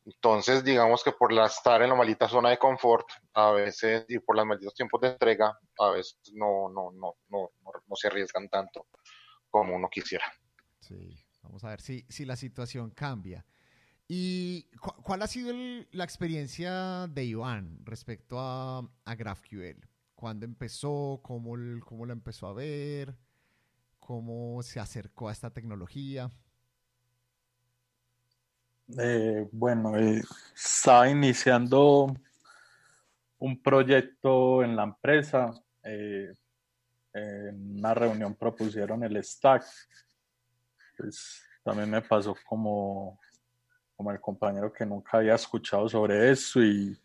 entonces, 0.06 0.64
digamos 0.64 1.04
que 1.04 1.12
por 1.12 1.34
estar 1.34 1.82
en 1.82 1.90
la 1.90 1.96
maldita 1.96 2.30
zona 2.30 2.50
de 2.50 2.60
confort, 2.60 3.08
a 3.34 3.52
veces, 3.52 4.06
y 4.08 4.20
por 4.20 4.36
los 4.36 4.46
malditos 4.46 4.76
tiempos 4.76 5.02
de 5.02 5.10
entrega, 5.10 5.58
a 5.80 5.90
veces 5.90 6.20
no, 6.34 6.70
no, 6.70 6.92
no, 6.92 7.16
no, 7.30 7.50
no, 7.64 7.96
se 7.96 8.08
arriesgan 8.08 8.48
tanto 8.48 8.88
como 9.50 9.76
uno 9.76 9.90
quisiera. 9.90 10.26
Sí, 10.80 11.26
vamos 11.42 11.64
a 11.64 11.70
ver 11.70 11.82
si, 11.82 12.06
si 12.08 12.24
la 12.26 12.36
situación 12.36 12.92
cambia. 12.92 13.46
¿Y 14.08 14.70
cuál 15.02 15.24
ha 15.24 15.28
sido 15.28 15.52
la 15.92 16.04
experiencia 16.04 17.08
de 17.08 17.24
Iván 17.24 17.80
respecto 17.84 18.40
a, 18.40 18.88
a 19.06 19.16
GraphQL? 19.16 19.90
¿Cuándo 20.16 20.46
empezó? 20.46 21.20
¿Cómo, 21.22 21.56
¿Cómo 21.86 22.06
lo 22.06 22.14
empezó 22.14 22.48
a 22.48 22.54
ver? 22.54 23.16
¿Cómo 24.00 24.62
se 24.64 24.80
acercó 24.80 25.30
a 25.30 25.32
esta 25.32 25.50
tecnología? 25.50 26.32
Eh, 28.98 29.48
bueno, 29.52 29.98
eh, 29.98 30.22
estaba 30.56 31.10
iniciando 31.10 32.16
un 33.40 33.62
proyecto 33.62 34.64
en 34.64 34.76
la 34.76 34.84
empresa. 34.84 35.52
Eh, 35.84 36.34
en 37.14 37.78
una 37.80 37.94
reunión 37.94 38.36
propusieron 38.36 39.04
el 39.04 39.22
stack. 39.24 39.66
Pues 40.98 41.44
también 41.64 41.90
me 41.90 42.02
pasó 42.02 42.36
como, 42.46 43.20
como 43.98 44.12
el 44.12 44.22
compañero 44.22 44.72
que 44.72 44.86
nunca 44.86 45.18
había 45.18 45.36
escuchado 45.36 45.90
sobre 45.90 46.32
eso 46.32 46.62
y 46.62 46.98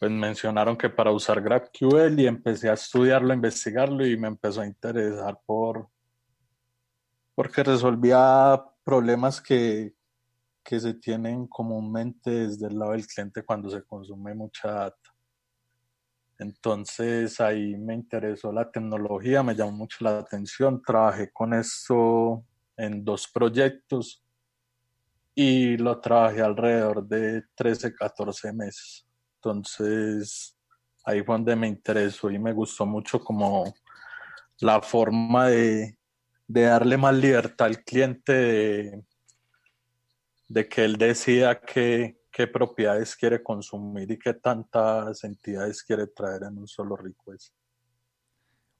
pues 0.00 0.10
mencionaron 0.10 0.78
que 0.78 0.88
para 0.88 1.12
usar 1.12 1.42
GraphQL 1.42 2.18
y 2.18 2.26
empecé 2.26 2.70
a 2.70 2.72
estudiarlo, 2.72 3.32
a 3.32 3.36
investigarlo 3.36 4.06
y 4.06 4.16
me 4.16 4.28
empezó 4.28 4.62
a 4.62 4.66
interesar 4.66 5.38
por 5.44 5.90
porque 7.34 7.62
resolvía 7.62 8.64
problemas 8.82 9.42
que, 9.42 9.94
que 10.64 10.80
se 10.80 10.94
tienen 10.94 11.46
comúnmente 11.46 12.30
desde 12.30 12.68
el 12.68 12.78
lado 12.78 12.92
del 12.92 13.06
cliente 13.06 13.42
cuando 13.42 13.68
se 13.68 13.82
consume 13.82 14.34
mucha 14.34 14.70
data. 14.72 15.14
Entonces 16.38 17.38
ahí 17.38 17.76
me 17.76 17.92
interesó 17.92 18.50
la 18.52 18.70
tecnología, 18.70 19.42
me 19.42 19.54
llamó 19.54 19.72
mucho 19.72 19.98
la 20.00 20.18
atención, 20.18 20.80
trabajé 20.80 21.30
con 21.30 21.52
esto 21.52 22.42
en 22.74 23.04
dos 23.04 23.28
proyectos 23.28 24.24
y 25.34 25.76
lo 25.76 26.00
trabajé 26.00 26.40
alrededor 26.40 27.06
de 27.06 27.42
13, 27.54 27.94
14 27.94 28.52
meses. 28.54 29.09
Entonces 29.42 30.54
ahí 31.04 31.22
fue 31.22 31.34
donde 31.36 31.56
me 31.56 31.66
interesó 31.66 32.30
y 32.30 32.38
me 32.38 32.52
gustó 32.52 32.84
mucho 32.84 33.18
como 33.20 33.72
la 34.58 34.82
forma 34.82 35.48
de, 35.48 35.96
de 36.46 36.62
darle 36.62 36.98
más 36.98 37.14
libertad 37.14 37.68
al 37.68 37.82
cliente 37.82 38.32
de, 38.32 39.04
de 40.50 40.68
que 40.68 40.84
él 40.84 40.96
decida 40.96 41.60
qué, 41.60 42.18
propiedades 42.52 43.14
quiere 43.14 43.42
consumir 43.42 44.10
y 44.10 44.18
qué 44.18 44.34
tantas 44.34 45.22
entidades 45.24 45.82
quiere 45.82 46.06
traer 46.06 46.42
en 46.44 46.58
un 46.58 46.66
solo 46.66 46.96
request. 46.96 47.54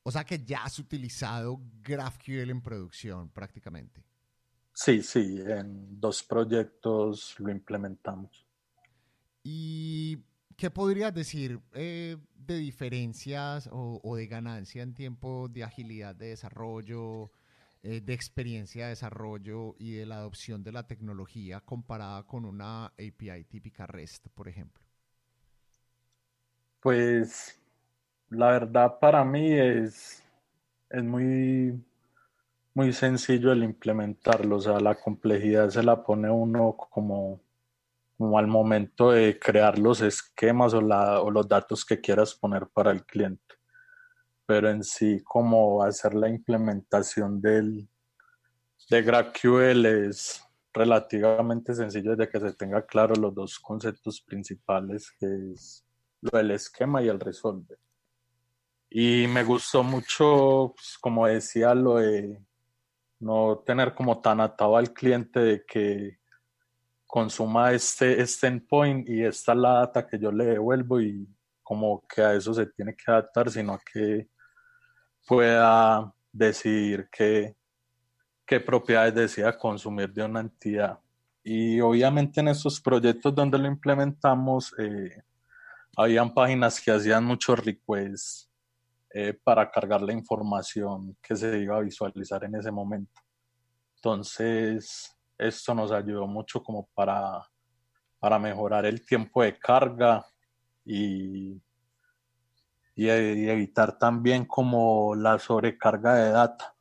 O 0.02 0.10
sea 0.10 0.24
que 0.24 0.42
ya 0.42 0.64
has 0.64 0.78
utilizado 0.78 1.60
GraphQL 1.82 2.50
en 2.50 2.62
producción 2.62 3.28
prácticamente. 3.28 4.02
Sí, 4.72 5.02
sí, 5.02 5.42
en 5.46 6.00
dos 6.00 6.22
proyectos 6.22 7.38
lo 7.38 7.50
implementamos. 7.50 8.46
¿Y 9.42 10.18
qué 10.60 10.68
podrías 10.70 11.14
decir 11.14 11.58
eh, 11.72 12.18
de 12.34 12.56
diferencias 12.56 13.66
o, 13.72 14.14
de 14.14 14.26
ganancia 14.26 14.82
en 14.82 14.92
tiempo 14.92 15.48
de 15.48 15.64
agilidad 15.64 16.14
de 16.14 16.28
desarrollo, 16.28 17.30
eh, 17.82 18.02
de 18.02 18.12
experiencia 18.12 18.84
de 18.84 18.90
desarrollo 18.90 19.74
y 19.78 19.92
de 19.92 20.04
la 20.04 20.16
adopción 20.16 20.62
de 20.62 20.72
la 20.72 20.86
tecnología 20.86 21.60
comparada 21.60 22.24
con 22.24 22.44
una 22.44 22.88
API 22.88 23.44
típica 23.48 23.86
REST, 23.86 24.28
por 24.34 24.48
ejemplo? 24.48 24.84
Pues 26.80 27.58
la 28.28 28.50
verdad 28.50 28.98
para 29.00 29.24
mí 29.24 29.54
es, 29.54 30.22
es 30.90 31.02
muy, 31.02 31.82
muy 32.74 32.92
sencillo 32.92 33.50
el 33.50 33.64
implementarlo, 33.64 34.56
o 34.56 34.60
sea, 34.60 34.78
la 34.78 34.94
complejidad 34.94 35.70
se 35.70 35.82
la 35.82 36.02
pone 36.04 36.28
uno 36.28 36.76
como, 36.76 37.40
como 38.20 38.38
al 38.38 38.46
momento 38.46 39.12
de 39.12 39.38
crear 39.38 39.78
los 39.78 40.02
esquemas 40.02 40.74
o, 40.74 40.82
la, 40.82 41.22
o 41.22 41.30
los 41.30 41.48
datos 41.48 41.86
que 41.86 42.02
quieras 42.02 42.34
poner 42.34 42.66
para 42.66 42.90
el 42.90 43.06
cliente 43.06 43.50
pero 44.50 44.68
en 44.68 44.82
sí 44.82 45.22
como 45.22 45.80
hacer 45.80 46.12
la 46.12 46.28
implementación 46.28 47.40
del, 47.40 47.88
de 48.90 49.02
GraphQL 49.02 49.86
es 49.86 50.44
relativamente 50.74 51.72
sencillo 51.72 52.16
desde 52.16 52.28
que 52.32 52.40
se 52.40 52.52
tenga 52.54 52.84
claro 52.84 53.14
los 53.14 53.32
dos 53.32 53.60
conceptos 53.60 54.20
principales 54.20 55.12
que 55.20 55.52
es 55.52 55.86
lo 56.20 56.36
del 56.36 56.50
esquema 56.50 57.00
y 57.00 57.06
el 57.08 57.20
resolver. 57.20 57.78
Y 58.90 59.28
me 59.28 59.44
gustó 59.44 59.84
mucho, 59.84 60.74
pues, 60.74 60.98
como 61.00 61.28
decía, 61.28 61.72
lo 61.72 61.98
de 61.98 62.44
no 63.20 63.62
tener 63.64 63.94
como 63.94 64.20
tan 64.20 64.40
atado 64.40 64.76
al 64.76 64.92
cliente 64.92 65.38
de 65.38 65.64
que 65.64 66.18
consuma 67.10 67.72
este, 67.72 68.22
este 68.22 68.46
endpoint 68.46 69.08
y 69.08 69.24
esta 69.24 69.52
es 69.52 69.58
la 69.58 69.72
data 69.80 70.06
que 70.06 70.16
yo 70.16 70.30
le 70.30 70.44
devuelvo 70.44 71.00
y 71.00 71.28
como 71.60 72.04
que 72.06 72.22
a 72.22 72.34
eso 72.34 72.54
se 72.54 72.66
tiene 72.66 72.94
que 72.94 73.10
adaptar, 73.10 73.50
sino 73.50 73.80
que 73.92 74.28
pueda 75.26 76.14
decidir 76.32 77.08
qué, 77.10 77.56
qué 78.46 78.60
propiedades 78.60 79.14
desea 79.14 79.58
consumir 79.58 80.12
de 80.12 80.24
una 80.24 80.40
entidad. 80.40 81.00
Y 81.42 81.80
obviamente 81.80 82.40
en 82.40 82.48
estos 82.48 82.80
proyectos 82.80 83.34
donde 83.34 83.58
lo 83.58 83.66
implementamos, 83.66 84.72
eh, 84.78 85.20
habían 85.96 86.32
páginas 86.32 86.80
que 86.80 86.92
hacían 86.92 87.24
muchos 87.24 87.58
requests 87.58 88.48
eh, 89.12 89.36
para 89.42 89.68
cargar 89.68 90.00
la 90.02 90.12
información 90.12 91.16
que 91.20 91.34
se 91.34 91.58
iba 91.58 91.76
a 91.76 91.80
visualizar 91.80 92.44
en 92.44 92.54
ese 92.54 92.70
momento. 92.70 93.20
Entonces, 93.96 95.16
esto 95.40 95.74
nos 95.74 95.92
ayudó 95.92 96.26
mucho 96.26 96.62
como 96.62 96.88
para, 96.94 97.42
para 98.18 98.38
mejorar 98.38 98.86
el 98.86 99.04
tiempo 99.04 99.42
de 99.42 99.58
carga 99.58 100.24
y 100.84 101.60
y, 103.00 103.08
evitar 103.08 103.98
también 103.98 104.44
como 104.44 105.14
la 105.14 105.38
sobrecarga 105.38 106.14
de 106.16 106.30
data, 106.32 106.74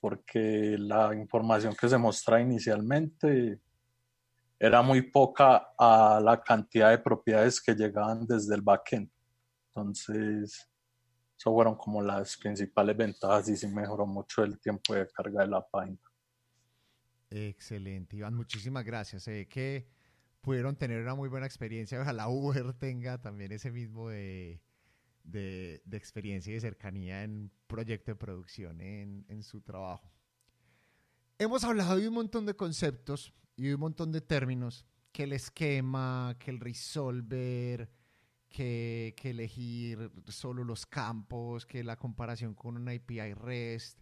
porque 0.00 0.76
la 0.78 1.14
información 1.14 1.74
que 1.78 1.86
se 1.86 1.98
mostraba 1.98 2.40
inicialmente 2.40 3.60
era 4.58 4.80
muy 4.80 5.02
poca 5.02 5.72
a 5.78 6.18
la 6.22 6.42
cantidad 6.42 6.90
de 6.90 6.98
propiedades 6.98 7.60
que 7.60 7.74
llegaban 7.74 8.26
desde 8.26 8.54
el 8.54 8.62
backend. 8.62 9.10
Entonces, 9.68 10.66
eso 11.38 11.52
fueron 11.52 11.74
como 11.76 12.00
las 12.00 12.38
principales 12.38 12.96
ventajas 12.96 13.48
y 13.50 13.56
sí 13.56 13.66
mejoró 13.66 14.06
mucho 14.06 14.42
el 14.42 14.58
tiempo 14.60 14.94
de 14.94 15.08
carga 15.08 15.42
de 15.42 15.48
la 15.48 15.66
página. 15.66 15.98
Excelente, 17.30 18.16
Iván, 18.16 18.34
muchísimas 18.34 18.84
gracias. 18.84 19.22
Sé 19.22 19.46
que 19.46 19.86
pudieron 20.40 20.76
tener 20.76 21.00
una 21.00 21.14
muy 21.14 21.28
buena 21.28 21.46
experiencia. 21.46 22.00
Ojalá 22.00 22.28
Uber 22.28 22.72
tenga 22.78 23.20
también 23.20 23.52
ese 23.52 23.70
mismo 23.70 24.08
de, 24.08 24.60
de, 25.22 25.80
experiencia 25.92 26.50
y 26.50 26.54
de 26.54 26.60
cercanía 26.60 27.22
en 27.22 27.50
proyecto 27.66 28.10
de 28.10 28.16
producción 28.16 28.80
en, 28.80 29.42
su 29.42 29.60
trabajo. 29.60 30.10
Hemos 31.38 31.64
hablado 31.64 31.96
de 31.96 32.08
un 32.08 32.14
montón 32.14 32.46
de 32.46 32.54
conceptos 32.54 33.32
y 33.56 33.68
de 33.68 33.74
un 33.74 33.80
montón 33.80 34.12
de 34.12 34.20
términos, 34.20 34.84
que 35.12 35.24
el 35.24 35.32
esquema, 35.32 36.36
que 36.38 36.50
el 36.50 36.60
resolver, 36.60 37.90
que, 38.48 39.14
que, 39.16 39.30
elegir 39.30 40.10
solo 40.26 40.64
los 40.64 40.84
campos, 40.84 41.64
que 41.64 41.84
la 41.84 41.96
comparación 41.96 42.54
con 42.54 42.76
una 42.76 42.92
API 42.92 43.34
REST. 43.34 44.00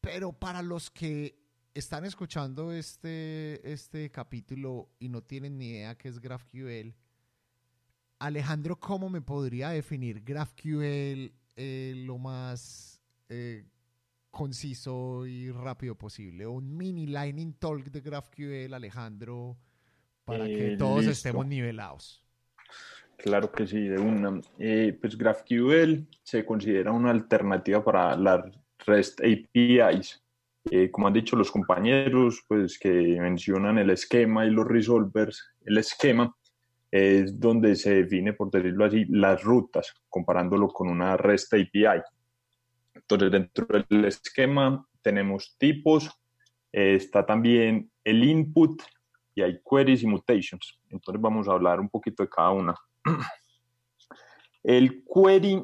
Pero 0.00 0.32
para 0.32 0.62
los 0.62 0.90
que 0.90 1.43
están 1.74 2.04
escuchando 2.04 2.72
este, 2.72 3.60
este 3.70 4.10
capítulo 4.10 4.88
y 4.98 5.08
no 5.08 5.22
tienen 5.22 5.58
ni 5.58 5.70
idea 5.70 5.96
qué 5.96 6.08
es 6.08 6.20
GraphQL, 6.20 6.94
Alejandro, 8.20 8.76
¿cómo 8.78 9.10
me 9.10 9.20
podría 9.20 9.70
definir 9.70 10.22
GraphQL 10.22 11.32
eh, 11.56 11.92
lo 12.06 12.16
más 12.18 13.00
eh, 13.28 13.64
conciso 14.30 15.26
y 15.26 15.50
rápido 15.50 15.96
posible? 15.96 16.46
Un 16.46 16.76
mini 16.76 17.06
lightning 17.06 17.52
talk 17.54 17.84
de 17.90 18.00
GraphQL, 18.00 18.72
Alejandro, 18.72 19.58
para 20.24 20.46
que 20.46 20.74
Eh, 20.74 20.76
todos 20.76 20.98
listo. 21.00 21.10
estemos 21.12 21.46
nivelados. 21.46 22.24
Claro 23.18 23.50
que 23.52 23.66
sí, 23.66 23.80
de 23.88 23.98
una. 23.98 24.40
Pues 25.00 25.18
GraphQL 25.18 26.06
se 26.22 26.44
considera 26.44 26.92
una 26.92 27.10
alternativa 27.10 27.84
para 27.84 28.16
las 28.16 28.44
REST 28.86 29.20
APIs. 29.20 30.23
Eh, 30.70 30.90
como 30.90 31.06
han 31.06 31.12
dicho 31.12 31.36
los 31.36 31.50
compañeros, 31.50 32.42
pues 32.48 32.78
que 32.78 32.90
mencionan 32.90 33.78
el 33.78 33.90
esquema 33.90 34.46
y 34.46 34.50
los 34.50 34.66
resolvers, 34.66 35.54
el 35.66 35.78
esquema 35.78 36.34
es 36.90 37.38
donde 37.38 37.76
se 37.76 38.02
define, 38.02 38.32
por 38.32 38.50
decirlo 38.50 38.84
así, 38.84 39.04
las 39.08 39.42
rutas, 39.42 39.92
comparándolo 40.08 40.68
con 40.68 40.88
una 40.88 41.16
REST 41.16 41.54
API. 41.54 42.00
Entonces, 42.94 43.32
dentro 43.32 43.66
del 43.88 44.04
esquema 44.06 44.86
tenemos 45.02 45.56
tipos, 45.58 46.08
eh, 46.72 46.94
está 46.94 47.26
también 47.26 47.90
el 48.04 48.24
input 48.24 48.80
y 49.34 49.42
hay 49.42 49.60
queries 49.68 50.02
y 50.02 50.06
mutations. 50.06 50.80
Entonces, 50.88 51.20
vamos 51.20 51.48
a 51.48 51.52
hablar 51.52 51.80
un 51.80 51.90
poquito 51.90 52.22
de 52.22 52.28
cada 52.28 52.50
una. 52.50 52.74
El 54.62 55.04
query 55.04 55.62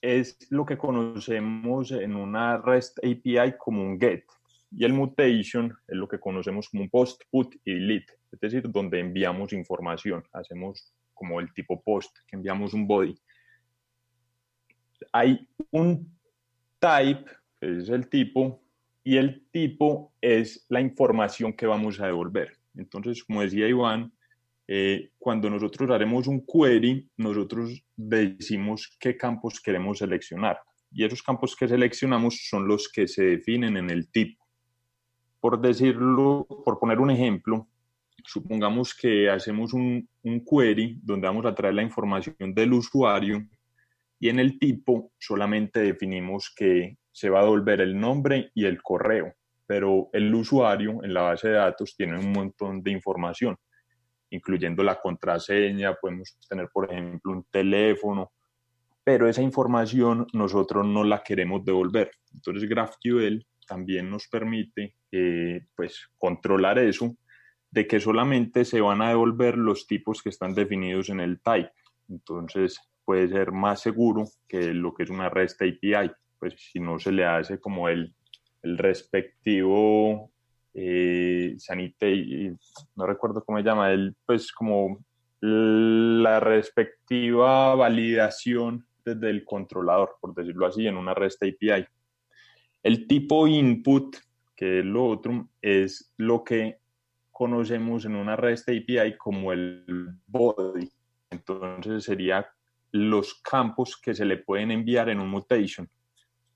es 0.00 0.38
lo 0.50 0.64
que 0.66 0.78
conocemos 0.78 1.90
en 1.90 2.14
una 2.16 2.58
REST 2.58 2.98
API 2.98 3.56
como 3.58 3.82
un 3.82 3.98
GET 3.98 4.24
y 4.70 4.84
el 4.84 4.92
mutation 4.92 5.76
es 5.86 5.96
lo 5.96 6.08
que 6.08 6.18
conocemos 6.18 6.68
como 6.68 6.82
un 6.82 6.90
post, 6.90 7.22
put 7.30 7.54
y 7.64 7.74
delete, 7.74 8.14
es 8.32 8.40
decir, 8.40 8.70
donde 8.70 9.00
enviamos 9.00 9.52
información, 9.52 10.24
hacemos 10.32 10.92
como 11.14 11.40
el 11.40 11.52
tipo 11.54 11.80
post, 11.80 12.16
que 12.26 12.36
enviamos 12.36 12.74
un 12.74 12.86
body. 12.86 13.14
Hay 15.12 15.48
un 15.70 16.14
type, 16.78 17.24
es 17.60 17.88
el 17.88 18.08
tipo, 18.08 18.62
y 19.02 19.16
el 19.16 19.46
tipo 19.50 20.12
es 20.20 20.66
la 20.68 20.80
información 20.80 21.52
que 21.52 21.66
vamos 21.66 22.00
a 22.00 22.06
devolver. 22.06 22.58
Entonces, 22.74 23.24
como 23.24 23.40
decía 23.40 23.68
Iván, 23.68 24.12
eh, 24.68 25.10
cuando 25.18 25.48
nosotros 25.48 25.88
haremos 25.90 26.26
un 26.26 26.44
query, 26.44 27.08
nosotros 27.16 27.84
decimos 27.94 28.96
qué 28.98 29.16
campos 29.16 29.60
queremos 29.60 29.98
seleccionar. 29.98 30.58
Y 30.90 31.04
esos 31.04 31.22
campos 31.22 31.54
que 31.54 31.68
seleccionamos 31.68 32.48
son 32.48 32.66
los 32.66 32.88
que 32.88 33.06
se 33.06 33.22
definen 33.24 33.76
en 33.76 33.90
el 33.90 34.10
tipo. 34.10 34.44
Por 35.40 35.60
decirlo, 35.60 36.46
por 36.64 36.78
poner 36.80 36.98
un 36.98 37.10
ejemplo, 37.10 37.68
supongamos 38.24 38.94
que 38.94 39.30
hacemos 39.30 39.72
un, 39.72 40.08
un 40.22 40.44
query 40.44 40.98
donde 41.02 41.28
vamos 41.28 41.46
a 41.46 41.54
traer 41.54 41.74
la 41.74 41.82
información 41.82 42.36
del 42.38 42.72
usuario 42.72 43.46
y 44.18 44.30
en 44.30 44.40
el 44.40 44.58
tipo 44.58 45.12
solamente 45.18 45.80
definimos 45.80 46.52
que 46.56 46.96
se 47.12 47.30
va 47.30 47.40
a 47.40 47.42
devolver 47.44 47.80
el 47.82 47.98
nombre 47.98 48.50
y 48.54 48.64
el 48.64 48.82
correo, 48.82 49.34
pero 49.66 50.08
el 50.12 50.34
usuario 50.34 51.04
en 51.04 51.14
la 51.14 51.22
base 51.22 51.48
de 51.48 51.54
datos 51.54 51.94
tiene 51.96 52.18
un 52.18 52.32
montón 52.32 52.82
de 52.82 52.90
información 52.90 53.56
incluyendo 54.30 54.82
la 54.82 55.00
contraseña, 55.00 55.94
podemos 55.94 56.36
tener, 56.48 56.68
por 56.72 56.90
ejemplo, 56.90 57.32
un 57.32 57.44
teléfono, 57.50 58.32
pero 59.04 59.28
esa 59.28 59.42
información 59.42 60.26
nosotros 60.32 60.86
no 60.86 61.04
la 61.04 61.22
queremos 61.22 61.64
devolver. 61.64 62.10
Entonces 62.34 62.68
GraphQL 62.68 63.46
también 63.66 64.10
nos 64.10 64.28
permite 64.28 64.96
eh, 65.12 65.66
pues, 65.76 66.08
controlar 66.18 66.78
eso, 66.78 67.16
de 67.70 67.86
que 67.86 68.00
solamente 68.00 68.64
se 68.64 68.80
van 68.80 69.02
a 69.02 69.10
devolver 69.10 69.58
los 69.58 69.86
tipos 69.86 70.22
que 70.22 70.30
están 70.30 70.54
definidos 70.54 71.08
en 71.10 71.20
el 71.20 71.40
type. 71.40 71.70
Entonces 72.08 72.80
puede 73.04 73.28
ser 73.28 73.52
más 73.52 73.80
seguro 73.80 74.24
que 74.48 74.72
lo 74.72 74.94
que 74.94 75.04
es 75.04 75.10
una 75.10 75.28
REST 75.28 75.62
API, 75.62 76.10
pues 76.38 76.54
si 76.58 76.80
no 76.80 76.98
se 76.98 77.12
le 77.12 77.24
hace 77.24 77.60
como 77.60 77.88
el, 77.88 78.14
el 78.62 78.78
respectivo 78.78 80.32
eh, 80.78 81.56
no 82.96 83.06
recuerdo 83.06 83.42
cómo 83.42 83.58
se 83.58 83.64
llama, 83.64 83.92
él, 83.92 84.14
pues 84.26 84.52
como 84.52 85.02
la 85.40 86.38
respectiva 86.40 87.74
validación 87.74 88.86
desde 89.02 89.30
el 89.30 89.44
controlador, 89.44 90.16
por 90.20 90.34
decirlo 90.34 90.66
así, 90.66 90.86
en 90.86 90.98
una 90.98 91.14
REST 91.14 91.44
API. 91.44 91.86
El 92.82 93.06
tipo 93.06 93.46
input, 93.46 94.16
que 94.54 94.80
es 94.80 94.84
lo 94.84 95.06
otro, 95.06 95.48
es 95.62 96.12
lo 96.18 96.44
que 96.44 96.78
conocemos 97.32 98.04
en 98.04 98.14
una 98.14 98.36
REST 98.36 98.68
API 98.68 99.16
como 99.16 99.52
el 99.52 99.84
body. 100.26 100.90
Entonces 101.30 102.04
sería 102.04 102.46
los 102.92 103.40
campos 103.40 103.96
que 103.96 104.14
se 104.14 104.26
le 104.26 104.36
pueden 104.38 104.70
enviar 104.70 105.08
en 105.08 105.20
un 105.20 105.30
mutation. 105.30 105.88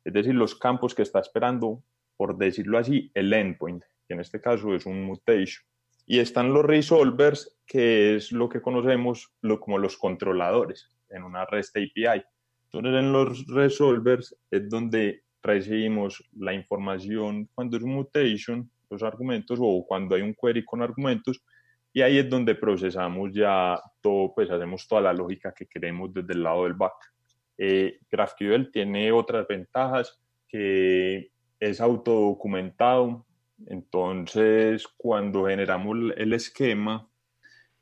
Es 0.04 0.12
decir, 0.12 0.34
los 0.34 0.54
campos 0.54 0.94
que 0.94 1.02
está 1.02 1.20
esperando, 1.20 1.82
por 2.16 2.36
decirlo 2.36 2.78
así, 2.78 3.10
el 3.14 3.32
endpoint 3.32 3.82
que 4.10 4.14
en 4.14 4.20
este 4.20 4.40
caso 4.40 4.74
es 4.74 4.86
un 4.86 5.04
mutation. 5.04 5.64
Y 6.04 6.18
están 6.18 6.52
los 6.52 6.64
resolvers, 6.64 7.56
que 7.64 8.16
es 8.16 8.32
lo 8.32 8.48
que 8.48 8.60
conocemos 8.60 9.32
lo, 9.40 9.60
como 9.60 9.78
los 9.78 9.96
controladores 9.96 10.90
en 11.10 11.22
una 11.22 11.46
REST 11.46 11.76
API. 11.76 12.24
Entonces, 12.64 13.00
en 13.00 13.12
los 13.12 13.46
resolvers 13.46 14.36
es 14.50 14.68
donde 14.68 15.22
recibimos 15.40 16.28
la 16.36 16.52
información 16.52 17.48
cuando 17.54 17.76
es 17.76 17.84
mutation, 17.84 18.68
los 18.90 19.04
argumentos, 19.04 19.60
o 19.62 19.86
cuando 19.86 20.16
hay 20.16 20.22
un 20.22 20.34
query 20.34 20.64
con 20.64 20.82
argumentos, 20.82 21.44
y 21.92 22.02
ahí 22.02 22.18
es 22.18 22.28
donde 22.28 22.56
procesamos 22.56 23.32
ya 23.32 23.80
todo, 24.00 24.34
pues 24.34 24.50
hacemos 24.50 24.88
toda 24.88 25.02
la 25.02 25.12
lógica 25.12 25.54
que 25.56 25.66
queremos 25.66 26.12
desde 26.12 26.32
el 26.32 26.42
lado 26.42 26.64
del 26.64 26.74
back. 26.74 27.12
Eh, 27.56 28.00
GraphQL 28.10 28.72
tiene 28.72 29.12
otras 29.12 29.46
ventajas 29.46 30.20
que 30.48 31.30
es 31.60 31.80
autodocumentado, 31.80 33.24
entonces, 33.66 34.86
cuando 34.96 35.46
generamos 35.46 35.96
el 36.16 36.32
esquema 36.32 37.08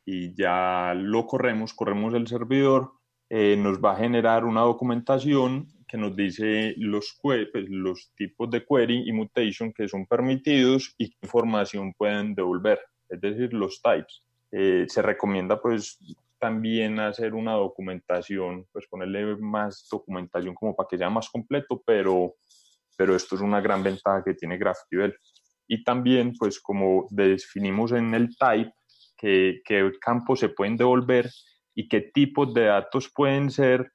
y 0.04 0.34
ya 0.34 0.94
lo 0.96 1.26
corremos, 1.26 1.74
corremos 1.74 2.14
el 2.14 2.26
servidor, 2.26 2.92
eh, 3.30 3.56
nos 3.56 3.78
va 3.78 3.92
a 3.92 3.96
generar 3.96 4.44
una 4.44 4.62
documentación 4.62 5.68
que 5.86 5.98
nos 5.98 6.16
dice 6.16 6.74
los, 6.78 7.18
pues, 7.22 7.48
los 7.54 8.12
tipos 8.16 8.50
de 8.50 8.64
query 8.64 9.04
y 9.06 9.12
mutation 9.12 9.72
que 9.72 9.88
son 9.88 10.06
permitidos 10.06 10.94
y 10.98 11.10
qué 11.10 11.16
información 11.22 11.94
pueden 11.94 12.34
devolver, 12.34 12.80
es 13.08 13.20
decir, 13.20 13.52
los 13.52 13.80
types. 13.82 14.22
Eh, 14.50 14.86
se 14.88 15.02
recomienda 15.02 15.60
pues 15.60 15.98
también 16.38 17.00
hacer 17.00 17.34
una 17.34 17.52
documentación, 17.52 18.66
pues 18.72 18.86
ponerle 18.86 19.36
más 19.36 19.86
documentación 19.90 20.54
como 20.54 20.74
para 20.74 20.88
que 20.88 20.96
sea 20.98 21.10
más 21.10 21.28
completo, 21.28 21.82
pero, 21.84 22.36
pero 22.96 23.14
esto 23.14 23.34
es 23.34 23.42
una 23.42 23.60
gran 23.60 23.82
ventaja 23.82 24.22
que 24.24 24.34
tiene 24.34 24.56
GraphQL 24.56 25.14
y 25.68 25.84
también, 25.84 26.32
pues 26.38 26.58
como 26.58 27.06
definimos 27.10 27.92
en 27.92 28.14
el 28.14 28.36
type, 28.36 28.72
qué 29.16 29.60
que 29.64 29.92
campos 30.00 30.40
se 30.40 30.48
pueden 30.48 30.76
devolver 30.76 31.30
y 31.74 31.88
qué 31.88 32.00
tipos 32.00 32.52
de 32.54 32.64
datos 32.64 33.12
pueden 33.14 33.50
ser 33.50 33.92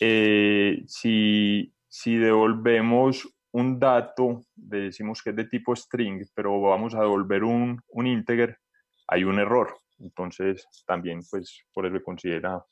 eh, 0.00 0.82
si, 0.86 1.72
si 1.88 2.16
devolvemos 2.16 3.28
un 3.52 3.78
dato, 3.78 4.42
decimos 4.54 5.22
que 5.22 5.30
es 5.30 5.36
de 5.36 5.44
tipo 5.44 5.74
string, 5.74 6.26
pero 6.34 6.60
vamos 6.60 6.94
a 6.94 7.00
devolver 7.00 7.44
un, 7.44 7.80
un 7.88 8.06
integer, 8.06 8.58
hay 9.06 9.24
un 9.24 9.38
error. 9.38 9.74
Entonces, 9.98 10.66
también, 10.86 11.20
pues, 11.30 11.64
por 11.72 11.86
eso 11.86 12.02
considera 12.02 12.62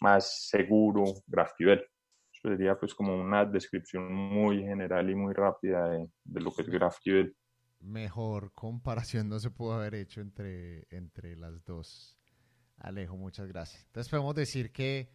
más 0.00 0.48
seguro 0.48 1.04
GraphQL. 1.26 1.80
Eso 1.80 2.48
sería, 2.48 2.78
pues, 2.78 2.94
como 2.94 3.18
una 3.18 3.46
descripción 3.46 4.12
muy 4.12 4.62
general 4.62 5.08
y 5.08 5.14
muy 5.14 5.32
rápida 5.32 5.88
de, 5.88 6.08
de 6.24 6.40
lo 6.40 6.54
que 6.54 6.62
es 6.62 6.68
GraphQL 6.68 7.34
mejor 7.86 8.52
comparación 8.52 9.28
no 9.28 9.38
se 9.38 9.50
pudo 9.50 9.74
haber 9.74 9.94
hecho 9.94 10.20
entre, 10.20 10.86
entre 10.90 11.36
las 11.36 11.64
dos. 11.64 12.18
Alejo, 12.76 13.16
muchas 13.16 13.48
gracias. 13.48 13.84
Entonces 13.86 14.10
podemos 14.10 14.34
decir 14.34 14.72
que 14.72 15.10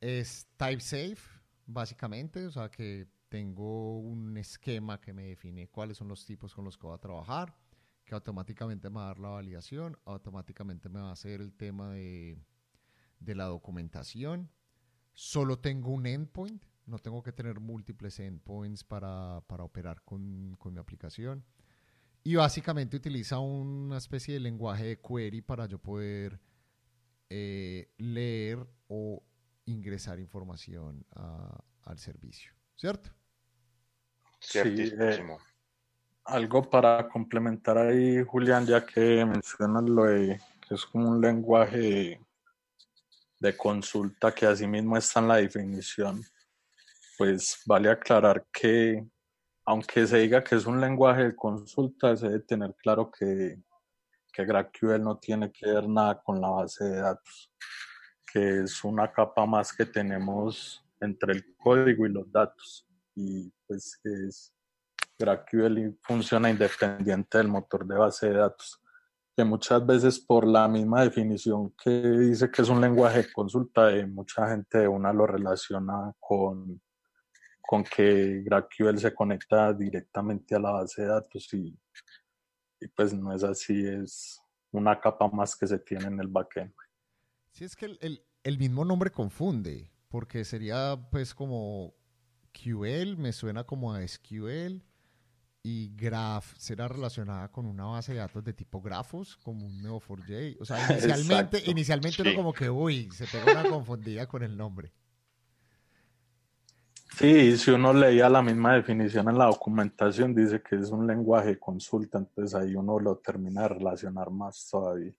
es 0.00 0.46
type 0.56 0.80
safe, 0.80 1.40
básicamente, 1.66 2.46
o 2.46 2.50
sea 2.50 2.70
que 2.70 3.08
tengo 3.28 3.98
un 3.98 4.36
esquema 4.36 5.00
que 5.00 5.12
me 5.12 5.24
define 5.24 5.68
cuáles 5.68 5.96
son 5.96 6.08
los 6.08 6.26
tipos 6.26 6.54
con 6.54 6.64
los 6.64 6.76
que 6.76 6.86
voy 6.86 6.96
a 6.96 7.00
trabajar, 7.00 7.56
que 8.04 8.14
automáticamente 8.14 8.90
me 8.90 8.96
va 8.96 9.04
a 9.04 9.06
dar 9.06 9.18
la 9.18 9.28
validación, 9.28 9.96
automáticamente 10.04 10.88
me 10.88 11.00
va 11.00 11.10
a 11.10 11.12
hacer 11.12 11.40
el 11.40 11.54
tema 11.54 11.90
de, 11.92 12.44
de 13.20 13.34
la 13.34 13.44
documentación. 13.44 14.50
Solo 15.12 15.58
tengo 15.58 15.90
un 15.90 16.06
endpoint, 16.06 16.64
no 16.86 16.98
tengo 16.98 17.22
que 17.22 17.32
tener 17.32 17.60
múltiples 17.60 18.18
endpoints 18.18 18.82
para, 18.82 19.42
para 19.46 19.64
operar 19.64 20.02
con, 20.02 20.56
con 20.58 20.74
mi 20.74 20.80
aplicación. 20.80 21.44
Y 22.22 22.34
básicamente 22.34 22.96
utiliza 22.96 23.38
una 23.38 23.96
especie 23.96 24.34
de 24.34 24.40
lenguaje 24.40 24.84
de 24.84 25.00
query 25.00 25.40
para 25.40 25.66
yo 25.66 25.78
poder 25.78 26.38
eh, 27.30 27.90
leer 27.96 28.66
o 28.88 29.22
ingresar 29.64 30.18
información 30.18 31.04
a, 31.14 31.62
al 31.84 31.98
servicio, 31.98 32.52
¿cierto? 32.76 33.10
Sí, 34.40 34.58
eh, 34.58 35.26
algo 36.24 36.68
para 36.68 37.08
complementar 37.08 37.78
ahí, 37.78 38.22
Julián, 38.24 38.66
ya 38.66 38.84
que 38.84 39.24
mencionas 39.24 39.84
lo 39.84 40.04
de 40.04 40.40
que 40.66 40.74
es 40.74 40.84
como 40.86 41.08
un 41.08 41.20
lenguaje 41.20 42.20
de 43.38 43.56
consulta 43.56 44.32
que 44.32 44.46
asimismo 44.46 44.96
está 44.96 45.20
en 45.20 45.28
la 45.28 45.36
definición, 45.36 46.22
pues 47.16 47.62
vale 47.66 47.90
aclarar 47.90 48.46
que 48.52 49.04
aunque 49.70 50.04
se 50.04 50.18
diga 50.18 50.42
que 50.42 50.56
es 50.56 50.66
un 50.66 50.80
lenguaje 50.80 51.22
de 51.26 51.36
consulta, 51.36 52.16
se 52.16 52.26
debe 52.26 52.40
tener 52.40 52.74
claro 52.74 53.08
que, 53.08 53.62
que 54.32 54.44
GraphQL 54.44 55.00
no 55.00 55.16
tiene 55.18 55.52
que 55.52 55.64
ver 55.66 55.88
nada 55.88 56.20
con 56.20 56.40
la 56.40 56.48
base 56.48 56.84
de 56.86 57.00
datos, 57.00 57.52
que 58.32 58.62
es 58.62 58.82
una 58.82 59.12
capa 59.12 59.46
más 59.46 59.72
que 59.72 59.86
tenemos 59.86 60.84
entre 61.00 61.34
el 61.34 61.56
código 61.56 62.04
y 62.04 62.08
los 62.08 62.30
datos. 62.32 62.84
Y 63.14 63.48
pues 63.64 64.00
es 64.02 64.52
GraphQL 65.16 65.96
funciona 66.02 66.50
independiente 66.50 67.38
del 67.38 67.46
motor 67.46 67.86
de 67.86 67.96
base 67.96 68.28
de 68.28 68.38
datos, 68.38 68.82
que 69.36 69.44
muchas 69.44 69.86
veces 69.86 70.18
por 70.18 70.48
la 70.48 70.66
misma 70.66 71.04
definición 71.04 71.72
que 71.80 71.90
dice 71.90 72.50
que 72.50 72.62
es 72.62 72.68
un 72.68 72.80
lenguaje 72.80 73.22
de 73.22 73.32
consulta, 73.32 73.92
eh, 73.92 74.04
mucha 74.04 74.48
gente 74.48 74.88
una 74.88 75.12
lo 75.12 75.28
relaciona 75.28 76.12
con 76.18 76.80
con 77.70 77.84
que 77.84 78.42
GraphQL 78.42 78.98
se 78.98 79.14
conecta 79.14 79.72
directamente 79.72 80.56
a 80.56 80.58
la 80.58 80.72
base 80.72 81.02
de 81.02 81.06
datos 81.08 81.54
y, 81.54 81.72
pues 82.96 83.14
no 83.14 83.32
es 83.32 83.44
así, 83.44 83.86
es 83.86 84.40
una 84.72 84.98
capa 84.98 85.28
más 85.28 85.54
que 85.54 85.68
se 85.68 85.78
tiene 85.78 86.06
en 86.06 86.18
el 86.18 86.26
backend. 86.26 86.74
Sí, 87.52 87.62
es 87.62 87.76
que 87.76 87.96
el, 88.00 88.24
el, 88.42 88.58
mismo 88.58 88.84
nombre 88.84 89.12
confunde, 89.12 89.92
porque 90.08 90.44
sería 90.44 90.98
pues 91.12 91.32
como 91.32 91.94
QL, 92.52 93.16
me 93.16 93.32
suena 93.32 93.62
como 93.62 93.94
a 93.94 94.04
SQL, 94.04 94.82
y 95.62 95.94
Graph 95.94 96.52
será 96.58 96.88
relacionada 96.88 97.52
con 97.52 97.66
una 97.66 97.84
base 97.84 98.14
de 98.14 98.18
datos 98.18 98.42
de 98.42 98.52
tipo 98.52 98.82
grafos, 98.82 99.36
como 99.36 99.64
un 99.64 99.80
Neo4j. 99.80 100.56
O 100.58 100.64
sea, 100.64 100.76
inicialmente, 100.90 101.62
inicialmente 101.66 102.22
uno 102.22 102.34
como 102.34 102.52
que, 102.52 102.68
uy, 102.68 103.08
se 103.12 103.28
pega 103.28 103.60
una 103.60 103.70
confundida 103.70 104.26
con 104.26 104.42
el 104.42 104.56
nombre. 104.56 104.92
Sí, 107.16 107.56
si 107.58 107.70
uno 107.70 107.92
leía 107.92 108.28
la 108.28 108.42
misma 108.42 108.74
definición 108.74 109.28
en 109.28 109.38
la 109.38 109.46
documentación, 109.46 110.34
dice 110.34 110.62
que 110.62 110.76
es 110.76 110.90
un 110.90 111.06
lenguaje 111.06 111.48
de 111.48 111.58
consulta, 111.58 112.18
entonces 112.18 112.54
ahí 112.54 112.74
uno 112.74 112.98
lo 112.98 113.16
termina 113.18 113.62
de 113.62 113.68
relacionar 113.68 114.30
más 114.30 114.68
todavía. 114.70 115.12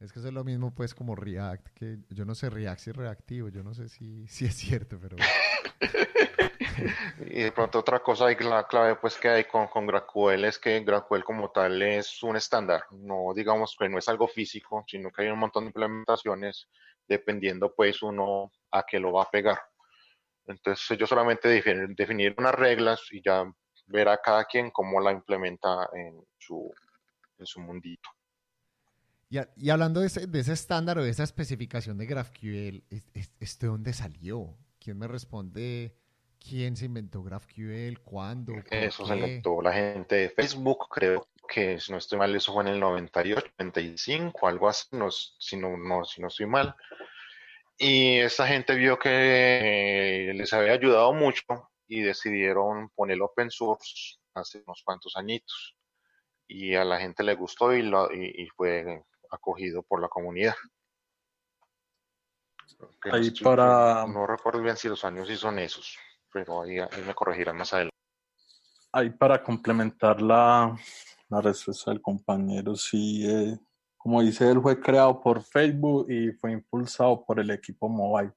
Es 0.00 0.12
que 0.12 0.18
eso 0.18 0.28
es 0.28 0.34
lo 0.34 0.44
mismo 0.44 0.74
pues 0.74 0.94
como 0.94 1.14
React, 1.14 1.68
que 1.74 1.98
yo 2.08 2.24
no 2.24 2.34
sé 2.34 2.48
React 2.48 2.80
si 2.80 2.90
es 2.90 2.96
reactivo, 2.96 3.48
yo 3.48 3.62
no 3.62 3.74
sé 3.74 3.88
si, 3.88 4.26
si 4.28 4.46
es 4.46 4.54
cierto, 4.54 4.98
pero... 5.00 5.16
y 7.26 7.42
de 7.42 7.52
pronto 7.52 7.78
otra 7.78 8.02
cosa 8.02 8.26
ahí, 8.26 8.36
la 8.40 8.66
clave 8.66 8.96
pues 8.96 9.16
que 9.16 9.28
hay 9.28 9.44
con, 9.44 9.68
con 9.68 9.86
GraphQL 9.86 10.44
es 10.44 10.58
que 10.58 10.80
GraphQL 10.80 11.22
como 11.22 11.50
tal 11.50 11.82
es 11.82 12.22
un 12.22 12.36
estándar, 12.36 12.84
no 12.90 13.32
digamos 13.34 13.76
que 13.78 13.88
no 13.88 13.98
es 13.98 14.08
algo 14.08 14.26
físico, 14.26 14.84
sino 14.86 15.10
que 15.10 15.22
hay 15.22 15.28
un 15.28 15.38
montón 15.38 15.64
de 15.64 15.68
implementaciones 15.68 16.68
dependiendo 17.06 17.74
pues 17.74 18.02
uno 18.02 18.50
a 18.70 18.84
qué 18.84 18.98
lo 18.98 19.12
va 19.12 19.24
a 19.24 19.30
pegar. 19.30 19.58
Entonces 20.46 20.98
yo 20.98 21.06
solamente 21.06 21.48
definir, 21.48 22.34
unas 22.38 22.54
reglas 22.54 23.00
y 23.10 23.22
ya 23.22 23.44
ver 23.86 24.08
a 24.08 24.18
cada 24.18 24.44
quien 24.44 24.70
cómo 24.70 25.00
la 25.00 25.12
implementa 25.12 25.88
en 25.94 26.24
su, 26.38 26.72
en 27.38 27.46
su 27.46 27.60
mundito. 27.60 28.08
Y, 29.28 29.70
hablando 29.70 30.00
de 30.00 30.08
ese, 30.08 30.26
de 30.26 30.40
ese, 30.40 30.52
estándar 30.52 30.98
o 30.98 31.04
de 31.04 31.10
esa 31.10 31.22
especificación 31.22 31.96
de 31.98 32.06
GraphQL, 32.06 32.82
¿esto 33.38 33.66
de 33.66 33.70
dónde 33.70 33.92
salió? 33.92 34.56
¿Quién 34.80 34.98
me 34.98 35.06
responde? 35.06 35.94
¿Quién 36.40 36.76
se 36.76 36.86
inventó 36.86 37.22
GraphQL? 37.22 38.00
¿Cuándo? 38.02 38.54
Eso 38.70 39.06
se 39.06 39.14
inventó 39.14 39.62
la 39.62 39.72
gente 39.72 40.16
de 40.16 40.30
Facebook, 40.30 40.88
creo 40.90 41.28
que 41.48 41.78
si 41.78 41.92
no 41.92 41.98
estoy 41.98 42.18
mal, 42.18 42.34
eso 42.34 42.52
fue 42.52 42.62
en 42.62 42.70
el 42.70 42.80
98, 42.80 43.46
95, 43.58 44.48
algo 44.48 44.68
así, 44.68 44.86
no, 44.92 45.10
si, 45.10 45.56
no, 45.56 45.76
no, 45.76 46.04
si 46.04 46.22
no 46.22 46.28
estoy 46.28 46.46
mal. 46.46 46.74
Y 47.82 48.18
esa 48.18 48.46
gente 48.46 48.74
vio 48.74 48.98
que 48.98 50.32
les 50.34 50.52
había 50.52 50.72
ayudado 50.72 51.14
mucho 51.14 51.42
y 51.88 52.02
decidieron 52.02 52.90
poner 52.90 53.22
open 53.22 53.50
source 53.50 54.18
hace 54.34 54.62
unos 54.66 54.82
cuantos 54.84 55.16
añitos. 55.16 55.78
Y 56.46 56.74
a 56.74 56.84
la 56.84 57.00
gente 57.00 57.24
le 57.24 57.34
gustó 57.34 57.72
y, 57.72 57.80
lo, 57.80 58.12
y, 58.12 58.46
fue 58.54 59.02
acogido 59.30 59.82
por 59.82 60.02
la 60.02 60.08
comunidad. 60.08 60.54
Ahí 63.10 63.30
para... 63.42 64.06
No 64.06 64.26
recuerdo 64.26 64.60
bien 64.60 64.76
si 64.76 64.88
los 64.88 65.02
años 65.06 65.26
sí 65.26 65.36
son 65.36 65.58
esos, 65.58 65.96
pero 66.30 66.60
ahí, 66.60 66.76
me 67.06 67.14
corregirán 67.14 67.56
más 67.56 67.72
adelante. 67.72 67.96
Ahí 68.92 69.08
para 69.08 69.42
complementar 69.42 70.20
la, 70.20 70.76
la 71.30 71.40
respuesta 71.40 71.92
del 71.92 72.02
compañero, 72.02 72.76
sí, 72.76 73.26
eh, 73.26 73.58
como 74.02 74.22
dice 74.22 74.50
él, 74.50 74.62
fue 74.62 74.80
creado 74.80 75.20
por 75.20 75.42
Facebook 75.42 76.10
y 76.10 76.32
fue 76.32 76.52
impulsado 76.52 77.22
por 77.22 77.38
el 77.38 77.50
equipo 77.50 77.86
mobile, 77.86 78.32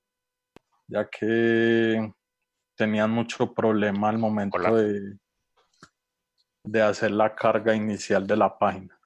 ya 0.89 1.09
que 1.09 2.13
tenían 2.75 3.09
mucho 3.09 3.53
problema 3.53 4.09
al 4.09 4.17
momento 4.17 4.59
de, 4.59 5.17
de 6.65 6.81
hacer 6.81 7.11
la 7.11 7.33
carga 7.33 7.73
inicial 7.73 8.27
de 8.27 8.35
la 8.35 8.59
página. 8.59 8.99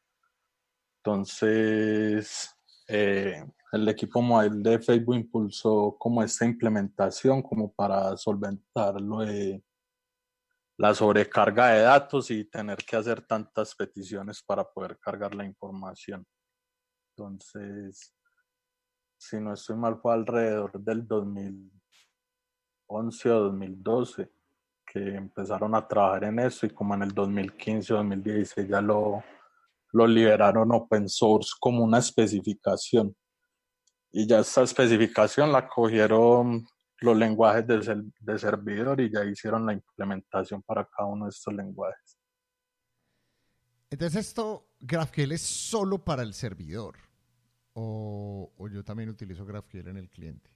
Entonces, 1.03 2.51
eh, 2.87 3.45
el 3.71 3.87
equipo 3.89 4.19
mobile 4.19 4.67
de 4.67 4.79
Facebook 4.79 5.15
impulsó 5.15 5.95
como 5.99 6.23
esta 6.23 6.43
implementación 6.43 7.43
como 7.43 7.71
para 7.71 8.17
solventar 8.17 8.99
lo 8.99 9.19
de 9.19 9.63
la 10.79 10.95
sobrecarga 10.95 11.67
de 11.67 11.81
datos 11.81 12.31
y 12.31 12.45
tener 12.45 12.77
que 12.77 12.95
hacer 12.95 13.21
tantas 13.27 13.75
peticiones 13.75 14.41
para 14.41 14.63
poder 14.63 14.97
cargar 14.97 15.35
la 15.35 15.45
información. 15.45 16.25
Entonces, 17.17 18.13
si 19.17 19.39
no 19.39 19.53
estoy 19.53 19.75
mal, 19.75 19.99
fue 19.99 20.13
alrededor 20.13 20.79
del 20.79 21.07
2011 21.07 23.31
o 23.31 23.39
2012 23.45 24.31
que 24.85 25.15
empezaron 25.15 25.73
a 25.73 25.87
trabajar 25.87 26.25
en 26.25 26.37
eso 26.39 26.67
y 26.67 26.69
como 26.69 26.93
en 26.93 27.01
el 27.01 27.15
2015 27.15 27.93
o 27.93 27.97
2016 27.97 28.69
ya 28.69 28.81
lo, 28.81 29.23
lo 29.93 30.05
liberaron 30.05 30.71
open 30.71 31.09
source 31.09 31.53
como 31.59 31.83
una 31.83 31.97
especificación. 31.97 33.15
Y 34.11 34.27
ya 34.27 34.41
esa 34.41 34.61
especificación 34.61 35.51
la 35.51 35.67
cogieron 35.67 36.67
los 36.99 37.17
lenguajes 37.17 37.65
de, 37.65 38.11
de 38.19 38.39
servidor 38.39 39.01
y 39.01 39.11
ya 39.11 39.25
hicieron 39.25 39.65
la 39.65 39.73
implementación 39.73 40.61
para 40.61 40.85
cada 40.85 41.09
uno 41.09 41.25
de 41.25 41.31
estos 41.31 41.51
lenguajes. 41.51 42.15
Entonces 43.89 44.27
esto, 44.27 44.67
GraphQL 44.79 45.31
es 45.31 45.41
solo 45.41 45.97
para 45.97 46.21
el 46.21 46.35
servidor 46.35 47.06
o, 47.79 48.67
yo 48.71 48.83
también 48.83 49.09
utilizo 49.09 49.45
GraphQL 49.45 49.87
en 49.89 49.97
el 49.97 50.09
cliente. 50.09 50.49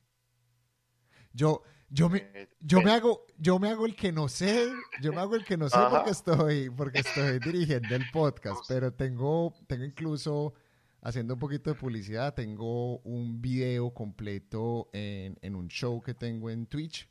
Yo, 1.34 1.62
yo 1.90 2.10
me, 2.10 2.18
eh, 2.34 2.50
yo 2.60 2.82
me 2.82 2.92
hago, 2.92 3.26
yo 3.38 3.60
me 3.60 3.70
hago 3.70 3.86
el 3.86 3.96
que 3.96 4.12
no 4.12 4.28
sé, 4.28 4.70
yo 5.02 5.14
me 5.14 5.20
hago 5.20 5.36
el 5.36 5.46
que 5.46 5.56
no 5.56 5.70
sé 5.70 5.78
porque 5.90 6.10
estoy, 6.10 6.70
porque 6.72 7.00
estoy 7.00 7.40
dirigiendo 7.46 7.96
el 7.96 8.10
podcast, 8.12 8.66
pero 8.68 8.92
tengo, 8.92 9.54
tengo 9.68 9.86
incluso 9.86 10.56
haciendo 11.02 11.36
un 11.36 11.40
poquito 11.40 11.70
de 11.70 11.80
publicidad, 11.80 12.34
tengo 12.34 12.98
un 13.02 13.40
video 13.40 13.94
completo 13.94 14.90
en, 14.92 15.38
en 15.42 15.56
un 15.56 15.68
show 15.68 16.02
que 16.02 16.16
tengo 16.16 16.50
en 16.50 16.66
Twitch 16.66 17.08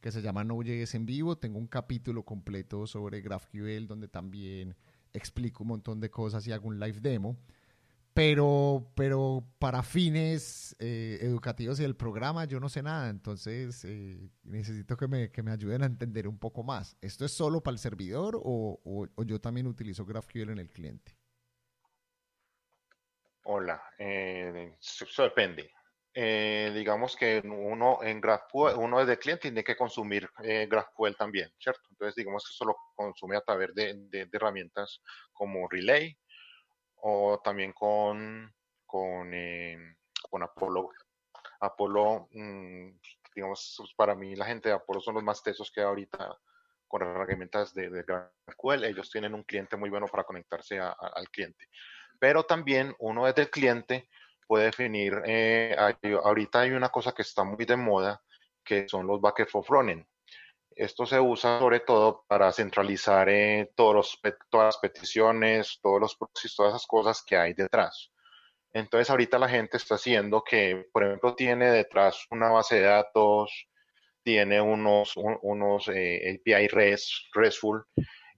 que 0.00 0.10
se 0.10 0.20
llama 0.20 0.42
No 0.42 0.60
Llegues 0.60 0.96
en 0.96 1.06
Vivo. 1.06 1.38
Tengo 1.38 1.58
un 1.58 1.68
capítulo 1.68 2.24
completo 2.24 2.88
sobre 2.88 3.20
GraphQL 3.20 3.86
donde 3.86 4.08
también 4.08 4.74
explico 5.12 5.62
un 5.62 5.68
montón 5.68 6.00
de 6.00 6.10
cosas 6.10 6.44
y 6.48 6.52
hago 6.52 6.66
un 6.66 6.80
live 6.80 6.98
demo 7.00 7.38
pero, 8.14 8.92
pero 8.94 9.44
para 9.58 9.82
fines 9.82 10.76
eh, 10.78 11.18
educativos 11.22 11.80
y 11.80 11.82
del 11.82 11.96
programa 11.96 12.44
yo 12.44 12.60
no 12.60 12.68
sé 12.68 12.82
nada, 12.82 13.08
entonces 13.08 13.84
eh, 13.84 14.28
necesito 14.42 14.96
que 14.96 15.08
me, 15.08 15.30
que 15.30 15.42
me, 15.42 15.50
ayuden 15.50 15.82
a 15.82 15.86
entender 15.86 16.28
un 16.28 16.38
poco 16.38 16.62
más. 16.62 16.96
¿Esto 17.00 17.24
es 17.24 17.32
solo 17.32 17.62
para 17.62 17.72
el 17.72 17.78
servidor 17.78 18.38
o, 18.42 18.80
o, 18.84 19.24
yo 19.24 19.40
también 19.40 19.66
utilizo 19.66 20.04
GraphQL 20.04 20.50
en 20.50 20.58
el 20.58 20.70
cliente? 20.70 21.16
Hola, 23.44 23.82
eh, 23.98 24.76
eso 24.80 25.22
depende. 25.22 25.70
digamos 26.14 27.16
que 27.16 27.40
uno 27.44 28.02
en 28.02 28.20
GraphQL, 28.20 28.78
uno 28.78 29.00
desde 29.00 29.18
cliente 29.18 29.42
tiene 29.42 29.64
que 29.64 29.76
consumir 29.76 30.28
GraphQL 30.36 31.16
también, 31.16 31.50
¿cierto? 31.58 31.82
Entonces 31.90 32.14
digamos 32.14 32.44
que 32.44 32.52
eso 32.52 32.66
lo 32.66 32.76
consume 32.94 33.36
a 33.36 33.40
través 33.40 33.74
de, 33.74 33.94
de 34.10 34.28
herramientas 34.32 35.00
como 35.32 35.66
Relay, 35.68 36.16
o 37.02 37.40
también 37.42 37.72
con, 37.72 38.52
con, 38.86 39.30
eh, 39.34 39.76
con 40.30 40.42
Apolo. 40.42 40.90
Apolo, 41.60 42.28
mm, 42.32 42.90
digamos, 43.34 43.94
para 43.96 44.14
mí 44.14 44.34
la 44.36 44.46
gente 44.46 44.68
de 44.68 44.74
Apolo 44.74 45.00
son 45.00 45.14
los 45.14 45.24
más 45.24 45.42
tesos 45.42 45.70
que 45.70 45.80
ahorita 45.80 46.36
con 46.86 47.02
herramientas 47.02 47.74
de, 47.74 47.88
de. 47.88 48.04
Ellos 48.86 49.10
tienen 49.10 49.34
un 49.34 49.44
cliente 49.44 49.76
muy 49.76 49.90
bueno 49.90 50.06
para 50.06 50.24
conectarse 50.24 50.78
al 50.78 51.28
cliente. 51.30 51.66
Pero 52.20 52.44
también 52.44 52.94
uno 52.98 53.26
desde 53.26 53.42
el 53.42 53.50
cliente 53.50 54.08
puede 54.46 54.66
definir, 54.66 55.22
eh, 55.24 55.74
ahorita 56.22 56.60
hay 56.60 56.72
una 56.72 56.90
cosa 56.90 57.12
que 57.12 57.22
está 57.22 57.42
muy 57.42 57.64
de 57.64 57.76
moda, 57.76 58.22
que 58.62 58.86
son 58.88 59.06
los 59.06 59.20
buckets 59.20 59.50
for 59.50 59.64
frontend. 59.64 60.04
Esto 60.76 61.06
se 61.06 61.20
usa 61.20 61.58
sobre 61.58 61.80
todo 61.80 62.24
para 62.28 62.52
centralizar 62.52 63.28
eh, 63.28 63.70
todos 63.74 63.94
los, 63.94 64.20
todas 64.50 64.66
las 64.66 64.78
peticiones, 64.78 65.78
todos 65.82 66.00
los 66.00 66.16
proxies, 66.16 66.54
todas 66.54 66.72
esas 66.72 66.86
cosas 66.86 67.22
que 67.26 67.36
hay 67.36 67.54
detrás. 67.54 68.10
Entonces 68.72 69.10
ahorita 69.10 69.38
la 69.38 69.48
gente 69.48 69.76
está 69.76 69.96
haciendo 69.96 70.42
que, 70.42 70.86
por 70.92 71.04
ejemplo, 71.04 71.34
tiene 71.34 71.70
detrás 71.70 72.26
una 72.30 72.48
base 72.48 72.76
de 72.76 72.82
datos, 72.82 73.68
tiene 74.22 74.60
unos, 74.60 75.14
unos 75.42 75.88
eh, 75.88 76.40
API 76.40 76.68
REST, 76.68 77.34
RESTful, 77.34 77.84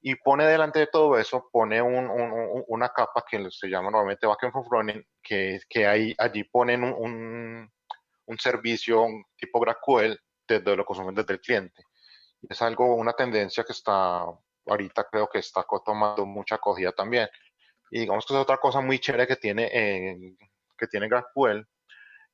y 0.06 0.16
pone 0.16 0.44
delante 0.46 0.80
de 0.80 0.86
todo 0.88 1.18
eso, 1.18 1.48
pone 1.50 1.80
una 1.80 2.88
capa 2.90 3.24
que 3.28 3.46
se 3.50 3.68
llama 3.68 3.90
normalmente 3.90 4.26
backend 4.26 4.52
for 4.52 4.66
frontend, 4.66 5.04
que, 5.22 5.60
que 5.68 5.86
ahí, 5.86 6.14
allí 6.18 6.44
ponen 6.44 6.84
un, 6.84 7.70
un, 8.26 8.38
servicio 8.38 9.06
tipo 9.34 9.60
GraphQL 9.60 10.18
desde 10.46 10.76
lo 10.76 10.84
consumen 10.84 11.14
desde 11.14 11.32
el 11.32 11.40
cliente. 11.40 11.84
Es 12.48 12.62
algo, 12.62 12.94
una 12.94 13.12
tendencia 13.12 13.64
que 13.64 13.72
está, 13.72 14.24
ahorita 14.66 15.04
creo 15.10 15.28
que 15.28 15.38
está 15.38 15.64
tomando 15.84 16.26
mucha 16.26 16.56
acogida 16.56 16.92
también. 16.92 17.28
Y 17.90 18.00
digamos 18.00 18.26
que 18.26 18.34
es 18.34 18.40
otra 18.40 18.58
cosa 18.58 18.80
muy 18.80 18.98
chévere 18.98 19.26
que 19.26 19.36
tiene, 19.36 19.70
eh, 19.72 20.36
que 20.76 20.86
tiene 20.86 21.08
GraphQL, 21.08 21.66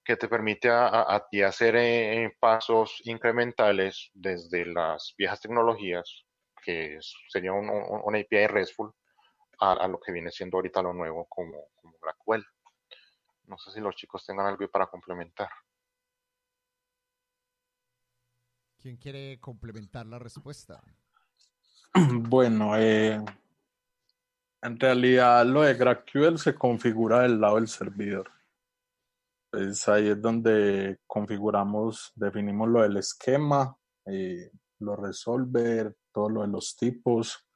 que 0.05 0.17
te 0.17 0.29
permite 0.29 0.71
a, 0.71 1.27
ti 1.31 1.43
hacer 1.43 1.77
eh, 1.77 2.35
pasos 2.41 3.01
incrementales 3.05 4.11
desde 4.15 4.65
las 4.67 5.15
viejas 5.17 5.41
tecnologías 5.41 6.25
que 6.63 6.99
sería 7.29 7.53
un, 7.53 8.17
API 8.17 8.47
RESTful, 8.47 8.93
a, 9.61 9.87
lo 9.89 10.01
que 10.01 10.13
viene 10.13 10.31
siendo 10.31 10.57
ahorita 10.57 10.83
lo 10.83 10.93
nuevo 10.93 11.27
como, 11.29 11.69
como 11.75 11.97
GraphQL. 12.01 12.45
No 13.45 13.59
sé 13.59 13.73
si 13.73 13.81
los 13.81 13.97
chicos 13.97 14.25
tengan 14.25 14.47
algo 14.47 14.69
para 14.69 14.87
complementar. 14.87 15.51
¿Quién 18.81 18.97
quiere 18.97 19.39
complementar 19.41 20.07
la 20.07 20.19
respuesta? 20.19 20.83
Bueno, 22.29 22.79
eh, 22.79 23.23
en 24.63 24.81
realidad 24.81 25.45
lo 25.45 25.63
de 25.63 25.75
GraphQL 25.75 26.39
se 26.39 26.55
configura 26.55 27.21
del 27.21 27.41
lado 27.41 27.57
del 27.57 27.69
servidor. 27.69 28.31
Pues 29.51 29.87
ahí 29.89 30.09
es 30.09 30.23
donde 30.23 30.99
configuramos, 31.07 32.13
definimos 32.15 32.69
lo 32.69 32.83
del 32.83 32.97
esquema, 32.97 33.77
eh, 34.07 34.51
lo 34.79 34.97
resolver, 34.97 35.95
todo 36.13 36.31
lo 36.31 36.43
de 36.43 36.49
los 36.49 36.77
tipos 36.77 37.47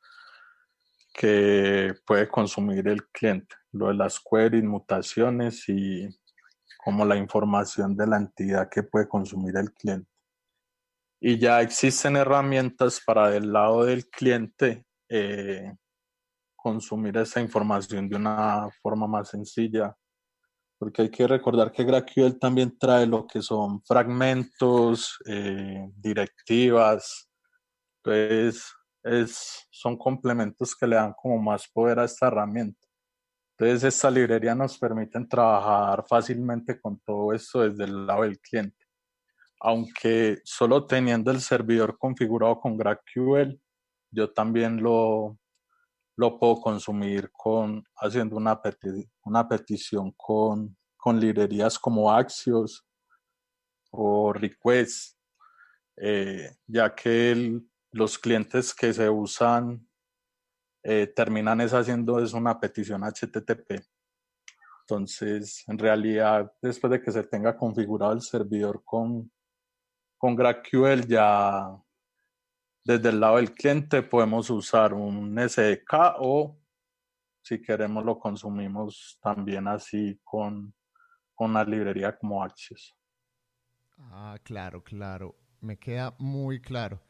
que 1.14 1.94
puede 2.04 2.28
consumir 2.28 2.86
el 2.88 3.06
cliente, 3.08 3.54
lo 3.72 3.88
de 3.88 3.94
las 3.94 4.20
queries, 4.20 4.64
mutaciones 4.64 5.68
y 5.68 6.08
como 6.84 7.04
la 7.04 7.16
información 7.16 7.96
de 7.96 8.06
la 8.08 8.16
entidad 8.16 8.68
que 8.68 8.82
puede 8.82 9.08
consumir 9.08 9.56
el 9.56 9.72
cliente. 9.72 10.13
Y 11.26 11.38
ya 11.38 11.62
existen 11.62 12.16
herramientas 12.16 13.00
para 13.00 13.30
del 13.30 13.50
lado 13.50 13.86
del 13.86 14.10
cliente 14.10 14.84
eh, 15.08 15.74
consumir 16.54 17.16
esa 17.16 17.40
información 17.40 18.10
de 18.10 18.16
una 18.16 18.68
forma 18.82 19.06
más 19.06 19.30
sencilla, 19.30 19.96
porque 20.78 21.00
hay 21.00 21.08
que 21.08 21.26
recordar 21.26 21.72
que 21.72 21.82
GraphQL 21.82 22.38
también 22.38 22.76
trae 22.76 23.06
lo 23.06 23.26
que 23.26 23.40
son 23.40 23.82
fragmentos, 23.84 25.16
eh, 25.24 25.88
directivas, 25.96 27.30
entonces, 28.04 28.70
es, 29.02 29.66
son 29.70 29.96
complementos 29.96 30.76
que 30.76 30.86
le 30.86 30.96
dan 30.96 31.14
como 31.14 31.38
más 31.38 31.66
poder 31.72 32.00
a 32.00 32.04
esta 32.04 32.26
herramienta. 32.26 32.86
Entonces, 33.56 33.94
esta 33.94 34.10
librería 34.10 34.54
nos 34.54 34.76
permite 34.76 35.24
trabajar 35.24 36.04
fácilmente 36.06 36.78
con 36.78 37.00
todo 37.00 37.32
esto 37.32 37.62
desde 37.62 37.84
el 37.84 38.06
lado 38.06 38.24
del 38.24 38.38
cliente. 38.40 38.83
Aunque 39.66 40.42
solo 40.44 40.86
teniendo 40.86 41.30
el 41.30 41.40
servidor 41.40 41.96
configurado 41.96 42.60
con 42.60 42.76
GraphQL, 42.76 43.58
yo 44.10 44.30
también 44.30 44.82
lo, 44.82 45.38
lo 46.16 46.38
puedo 46.38 46.60
consumir 46.60 47.30
con, 47.32 47.82
haciendo 47.96 48.36
una, 48.36 48.60
una 49.24 49.48
petición 49.48 50.12
con, 50.18 50.76
con 50.98 51.18
librerías 51.18 51.78
como 51.78 52.12
Axios 52.12 52.86
o 53.90 54.34
Request, 54.34 55.16
eh, 55.96 56.50
ya 56.66 56.94
que 56.94 57.58
los 57.90 58.18
clientes 58.18 58.74
que 58.74 58.92
se 58.92 59.08
usan 59.08 59.88
eh, 60.82 61.06
terminan 61.06 61.62
es 61.62 61.72
haciendo 61.72 62.20
es 62.20 62.34
una 62.34 62.60
petición 62.60 63.02
HTTP. 63.02 63.82
Entonces, 64.82 65.64
en 65.68 65.78
realidad, 65.78 66.52
después 66.60 66.90
de 66.90 67.00
que 67.00 67.10
se 67.10 67.22
tenga 67.22 67.56
configurado 67.56 68.12
el 68.12 68.20
servidor 68.20 68.82
con, 68.84 69.32
con 70.24 70.36
GraphQL, 70.36 71.06
ya 71.06 71.78
desde 72.82 73.10
el 73.10 73.20
lado 73.20 73.36
del 73.36 73.52
cliente 73.52 74.00
podemos 74.00 74.48
usar 74.48 74.94
un 74.94 75.36
SDK 75.36 76.14
o 76.18 76.58
si 77.42 77.60
queremos 77.60 78.02
lo 78.06 78.18
consumimos 78.18 79.18
también 79.22 79.68
así 79.68 80.18
con, 80.24 80.72
con 81.34 81.50
una 81.50 81.62
librería 81.62 82.16
como 82.16 82.42
Axios. 82.42 82.94
Ah, 83.98 84.38
claro, 84.42 84.82
claro. 84.82 85.36
Me 85.60 85.78
queda 85.78 86.14
muy 86.18 86.58
claro. 86.58 87.02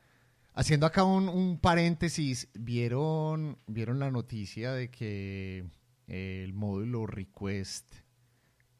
Haciendo 0.53 0.85
acá 0.85 1.05
un, 1.05 1.61
paréntesis, 1.61 2.51
¿vieron, 2.53 3.61
¿vieron 3.69 4.01
la 4.01 4.11
noticia 4.11 4.73
de 4.73 4.91
que 4.91 5.71
el 6.09 6.53
módulo 6.53 7.07
request 7.07 7.95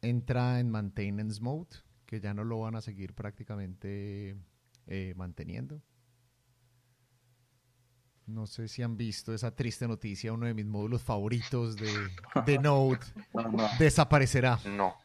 entra 0.01 0.59
en 0.59 0.71
maintenance 0.71 1.41
mode? 1.41 1.84
Que 2.05 2.19
ya 2.19 2.33
no 2.33 2.43
lo 2.43 2.59
van 2.59 2.75
a 2.75 2.81
seguir 2.81 3.13
prácticamente 3.13 4.35
eh, 4.87 5.13
manteniendo. 5.15 5.81
No 8.27 8.47
sé 8.47 8.67
si 8.67 8.81
han 8.81 8.97
visto 8.97 9.33
esa 9.33 9.55
triste 9.55 9.87
noticia, 9.87 10.33
uno 10.33 10.47
de 10.47 10.53
mis 10.55 10.65
módulos 10.65 11.03
favoritos 11.03 11.75
de, 11.75 11.91
de 12.45 12.59
Node 12.59 12.99
desaparecerá. 13.77 14.59
No. 14.65 14.95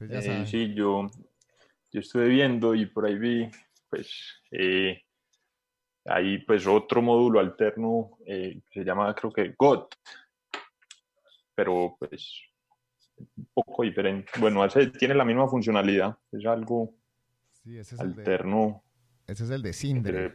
Eh, 0.00 0.44
sí, 0.46 0.74
yo, 0.74 1.10
yo 1.90 2.00
estuve 2.00 2.28
viendo 2.28 2.74
y 2.74 2.84
por 2.84 3.06
ahí 3.06 3.18
vi 3.18 3.50
pues 3.88 4.42
eh, 4.50 5.02
hay 6.04 6.38
pues 6.44 6.66
otro 6.66 7.00
módulo 7.00 7.40
alterno 7.40 8.18
eh, 8.26 8.60
que 8.70 8.80
se 8.80 8.84
llama 8.84 9.14
creo 9.14 9.32
que 9.32 9.54
GOT, 9.56 9.94
pero 11.54 11.96
pues 11.98 12.42
un 13.18 13.48
poco 13.54 13.82
diferente. 13.82 14.30
Bueno, 14.38 14.64
ese 14.64 14.86
tiene 14.88 15.14
la 15.14 15.24
misma 15.24 15.48
funcionalidad, 15.48 16.16
es 16.32 16.44
algo 16.46 16.94
alterno. 17.98 18.82
ese 19.26 19.44
es 19.44 19.50
el 19.50 19.62
de 19.62 19.72
Sindre. 19.72 20.26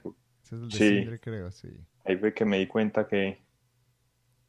ese 0.44 0.56
es 0.56 0.62
el 0.62 0.70
de 0.70 0.78
Sindre, 0.78 1.20
creo, 1.20 1.52
sí. 1.52 1.70
Ahí 2.06 2.18
fue 2.18 2.34
que 2.34 2.46
me 2.46 2.58
di 2.58 2.68
cuenta 2.68 3.08
que, 3.08 3.42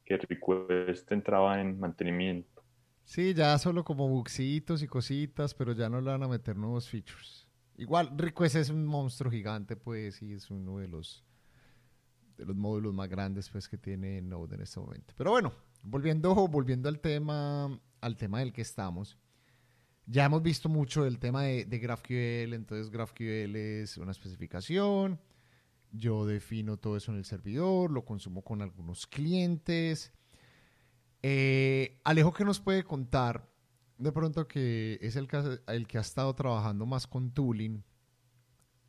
que 0.05 0.17
Request 0.17 1.11
entraba 1.13 1.61
en 1.61 1.79
mantenimiento. 1.79 2.63
Sí, 3.05 3.35
ya 3.35 3.59
solo 3.59 3.85
como 3.85 4.09
buxitos 4.09 4.83
y 4.83 4.87
cositas, 4.87 5.55
pero 5.55 5.73
ya 5.73 5.89
no 5.89 6.01
le 6.01 6.11
van 6.11 6.23
a 6.23 6.29
meter 6.29 6.57
nuevos 6.57 6.89
features. 6.89 7.47
Igual, 7.77 8.17
Request 8.17 8.57
es 8.57 8.71
un 8.71 8.87
monstruo 8.87 9.31
gigante, 9.31 9.77
pues, 9.77 10.23
y 10.23 10.33
es 10.33 10.51
uno 10.51 10.79
de 10.79 10.89
los, 10.89 11.25
de 12.37 12.47
los 12.47 12.57
módulos 12.57 12.95
más 12.95 13.09
grandes, 13.09 13.51
pues, 13.51 13.69
que 13.69 13.77
tiene 13.77 14.23
Node 14.23 14.55
en 14.55 14.63
este 14.63 14.81
momento. 14.81 15.15
Pero 15.17 15.31
bueno, 15.31 15.53
volviendo, 15.83 16.35
volviendo 16.49 16.89
al 16.89 17.01
tema, 17.01 17.81
al 18.01 18.17
tema 18.17 18.41
del 18.41 18.53
que 18.53 18.63
estamos. 18.63 19.19
Ya 20.07 20.25
hemos 20.25 20.43
visto 20.43 20.69
mucho 20.69 21.07
el 21.07 21.19
tema 21.19 21.43
de, 21.43 21.65
de 21.65 21.79
GraphQL, 21.79 22.55
entonces 22.55 22.91
GraphQL 22.91 23.57
es 23.57 23.97
una 23.99 24.11
especificación, 24.11 25.21
yo 25.93 26.27
defino 26.27 26.77
todo 26.77 26.97
eso 26.97 27.13
en 27.13 27.19
el 27.19 27.25
servidor, 27.25 27.91
lo 27.91 28.05
consumo 28.05 28.43
con 28.43 28.63
algunos 28.63 29.07
clientes. 29.07 30.13
Eh, 31.23 32.01
Alejo, 32.03 32.33
¿qué 32.33 32.45
nos 32.45 32.61
puede 32.61 32.83
contar 32.83 33.49
de 34.03 34.13
pronto 34.13 34.49
que 34.49 34.99
es 35.01 35.15
el 35.17 35.29
que, 35.29 35.61
el 35.69 35.87
que 35.87 35.99
ha 35.99 36.01
estado 36.01 36.35
trabajando 36.35 36.87
más 36.87 37.07
con 37.07 37.31
tooling, 37.31 37.85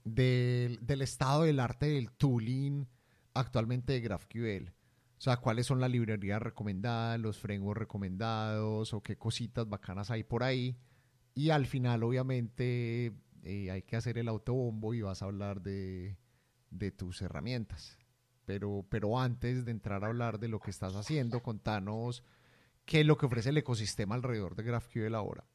del, 0.04 1.02
estado 1.02 1.44
del 1.44 1.60
arte 1.60 1.86
del 1.86 2.12
tooling 2.12 2.88
actualmente 3.34 3.94
de 3.94 4.02
GraphQL. 4.02 4.72
O 5.24 5.30
sea, 5.32 5.38
cuáles 5.38 5.68
son 5.68 5.80
las 5.80 5.90
librerías 5.90 6.42
recomendadas, 6.42 7.18
los 7.18 7.40
frameworks 7.40 7.80
recomendados 7.80 8.94
o 8.94 9.02
qué 9.02 9.16
cositas 9.16 9.70
bacanas 9.70 10.12
hay 10.12 10.26
por 10.26 10.44
ahí. 10.44 10.76
Y 11.34 11.52
al 11.52 11.66
final, 11.66 12.04
obviamente, 12.04 13.14
eh, 13.44 13.72
hay 13.72 13.84
que 13.84 13.96
hacer 13.96 14.18
el 14.18 14.28
autobombo 14.28 14.94
y 14.94 15.02
vas 15.02 15.22
a 15.22 15.26
hablar 15.28 15.62
de, 15.62 16.18
de 16.72 16.92
tus 16.92 17.22
herramientas. 17.22 17.98
Pero, 18.44 18.86
pero 18.90 19.18
antes 19.18 19.64
de 19.64 19.72
entrar 19.72 20.04
a 20.04 20.08
hablar 20.08 20.40
de 20.40 20.50
lo 20.50 20.60
que 20.60 20.72
estás 20.72 20.94
haciendo, 20.94 21.42
contanos 21.42 22.26
qué 22.84 23.00
es 23.00 23.06
lo 23.06 23.18
que 23.18 23.26
ofrece 23.26 23.52
el 23.52 23.58
ecosistema 23.58 24.16
alrededor 24.16 24.58
de 24.58 24.64
GraphQL 24.64 25.16
ahora. 25.16 25.46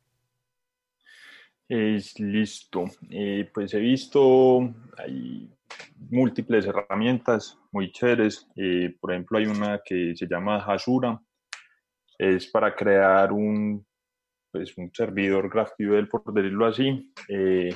Es 1.69 2.19
listo. 2.19 2.87
Eh, 3.11 3.51
pues 3.53 3.75
he 3.75 3.81
visto, 3.81 4.61
hay 4.97 5.51
múltiples 6.11 6.65
herramientas 6.65 7.59
muy 7.73 7.93
chéveres. 7.93 8.47
Eh, 8.57 8.97
por 9.01 9.13
ejemplo, 9.13 9.39
hay 9.39 9.47
una 9.47 9.81
que 9.85 10.15
se 10.17 10.27
llama 10.27 10.59
Hasura. 10.59 11.21
Es 12.19 12.47
para 12.49 12.75
crear 12.75 13.33
un, 13.33 13.87
pues, 14.53 14.77
un 14.77 14.91
servidor 14.93 15.49
GraphQL, 15.49 16.09
por 16.09 16.33
decirlo 16.33 16.67
así, 16.67 17.13
eh, 17.29 17.75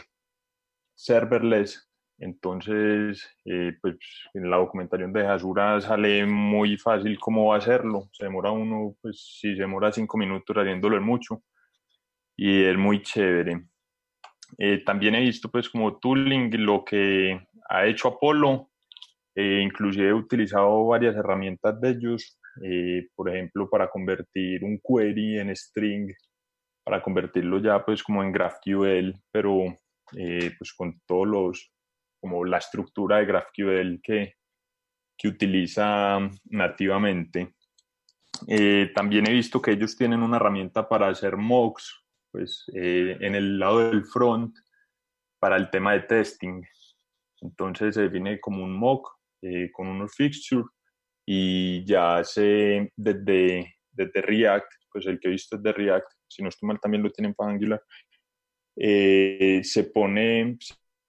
serverless, 0.95 1.89
Entonces, 2.19 3.29
eh, 3.45 3.73
pues 3.81 3.97
en 4.35 4.49
la 4.49 4.59
documentación 4.59 5.13
de 5.13 5.27
Hasura 5.27 5.81
sale 5.81 6.25
muy 6.27 6.77
fácil 6.77 7.19
cómo 7.19 7.53
hacerlo. 7.53 8.09
Se 8.13 8.25
demora 8.25 8.53
uno, 8.53 8.97
pues 9.03 9.39
si 9.41 9.55
se 9.57 9.63
demora 9.63 9.91
cinco 9.93 10.19
minutos 10.19 10.57
haciéndolo 10.57 10.97
es 10.97 11.03
mucho. 11.03 11.43
Y 12.37 12.65
es 12.65 12.77
muy 12.77 13.03
chévere. 13.03 13.67
Eh, 14.59 14.83
también 14.85 15.15
he 15.15 15.21
visto 15.21 15.51
pues 15.51 15.69
como 15.69 15.99
tooling 15.99 16.51
lo 16.65 16.85
que 16.85 17.41
ha 17.69 17.87
hecho 17.87 18.09
Apolo. 18.09 18.72
Eh, 19.35 19.61
inclusive 19.63 20.09
he 20.09 20.15
utilizado 20.15 20.87
varias 20.87 21.17
herramientas 21.17 21.81
de 21.81 21.91
ellos. 21.91 22.39
por 23.17 23.31
ejemplo, 23.31 23.69
para 23.71 23.89
convertir 23.89 24.63
un 24.63 24.79
query 24.79 25.39
en 25.39 25.57
string, 25.57 26.13
para 26.85 27.03
convertirlo 27.03 27.59
ya 27.61 27.83
pues 27.85 28.03
como 28.03 28.23
en 28.23 28.33
GraphQL, 28.33 29.15
pero 29.31 29.75
pues 30.59 30.73
con 30.77 31.01
todos 31.07 31.27
los 31.27 31.73
como 32.23 32.45
la 32.45 32.59
estructura 32.59 33.19
de 33.19 33.27
GraphQL 33.27 34.01
que, 34.01 34.35
que 35.19 35.29
utiliza 35.29 36.21
nativamente. 36.45 37.57
Eh, 38.47 38.93
también 38.95 39.27
he 39.27 39.33
visto 39.33 39.61
que 39.61 39.73
ellos 39.73 39.97
tienen 39.97 40.23
una 40.23 40.37
herramienta 40.37 40.89
para 40.89 41.09
hacer 41.09 41.37
mocks, 41.37 42.05
pues 42.31 42.65
eh, 42.75 43.17
en 43.21 43.35
el 43.35 43.59
lado 43.59 43.91
del 43.91 44.05
front 44.05 44.57
para 45.41 45.57
el 45.57 45.69
tema 45.71 45.93
de 45.95 46.01
testing. 46.01 46.63
Entonces 47.41 47.97
se 47.97 48.03
define 48.03 48.41
como 48.41 48.63
un 48.63 48.73
mock 48.73 49.11
eh, 49.43 49.71
con 49.73 49.89
unos 49.89 50.15
fixtures 50.15 50.67
y 51.27 51.85
ya 51.85 52.25
se 52.25 52.91
desde, 52.97 53.75
desde 53.91 54.23
React, 54.23 54.73
pues 54.91 55.07
el 55.07 55.21
que 55.21 55.29
he 55.29 55.33
visto 55.33 55.57
es 55.57 55.63
de 55.63 55.73
React, 55.73 56.07
si 56.29 56.43
no 56.43 56.49
estoy 56.49 56.67
mal 56.67 56.81
también 56.81 57.03
lo 57.03 57.11
tienen 57.11 57.35
para 57.35 57.51
Angular, 57.51 57.83
se 58.75 59.91
pone, 59.93 60.57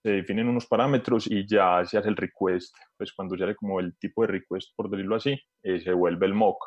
se 0.04 0.10
definen 0.10 0.50
unos 0.50 0.68
parámetros 0.68 1.28
y 1.28 1.48
ya 1.48 1.84
se 1.86 1.98
hace 1.98 2.10
el 2.10 2.18
request. 2.18 2.76
Pues 2.98 3.14
cuando 3.14 3.36
ya 3.36 3.46
hay 3.46 3.56
como 3.56 3.80
el 3.80 3.98
tipo 3.98 4.22
de 4.24 4.34
request, 4.34 4.76
por 4.76 4.90
decirlo 4.90 5.16
así, 5.16 5.40
eh, 5.64 5.80
se 5.80 5.94
vuelve 5.94 6.26
el 6.26 6.34
mock. 6.34 6.64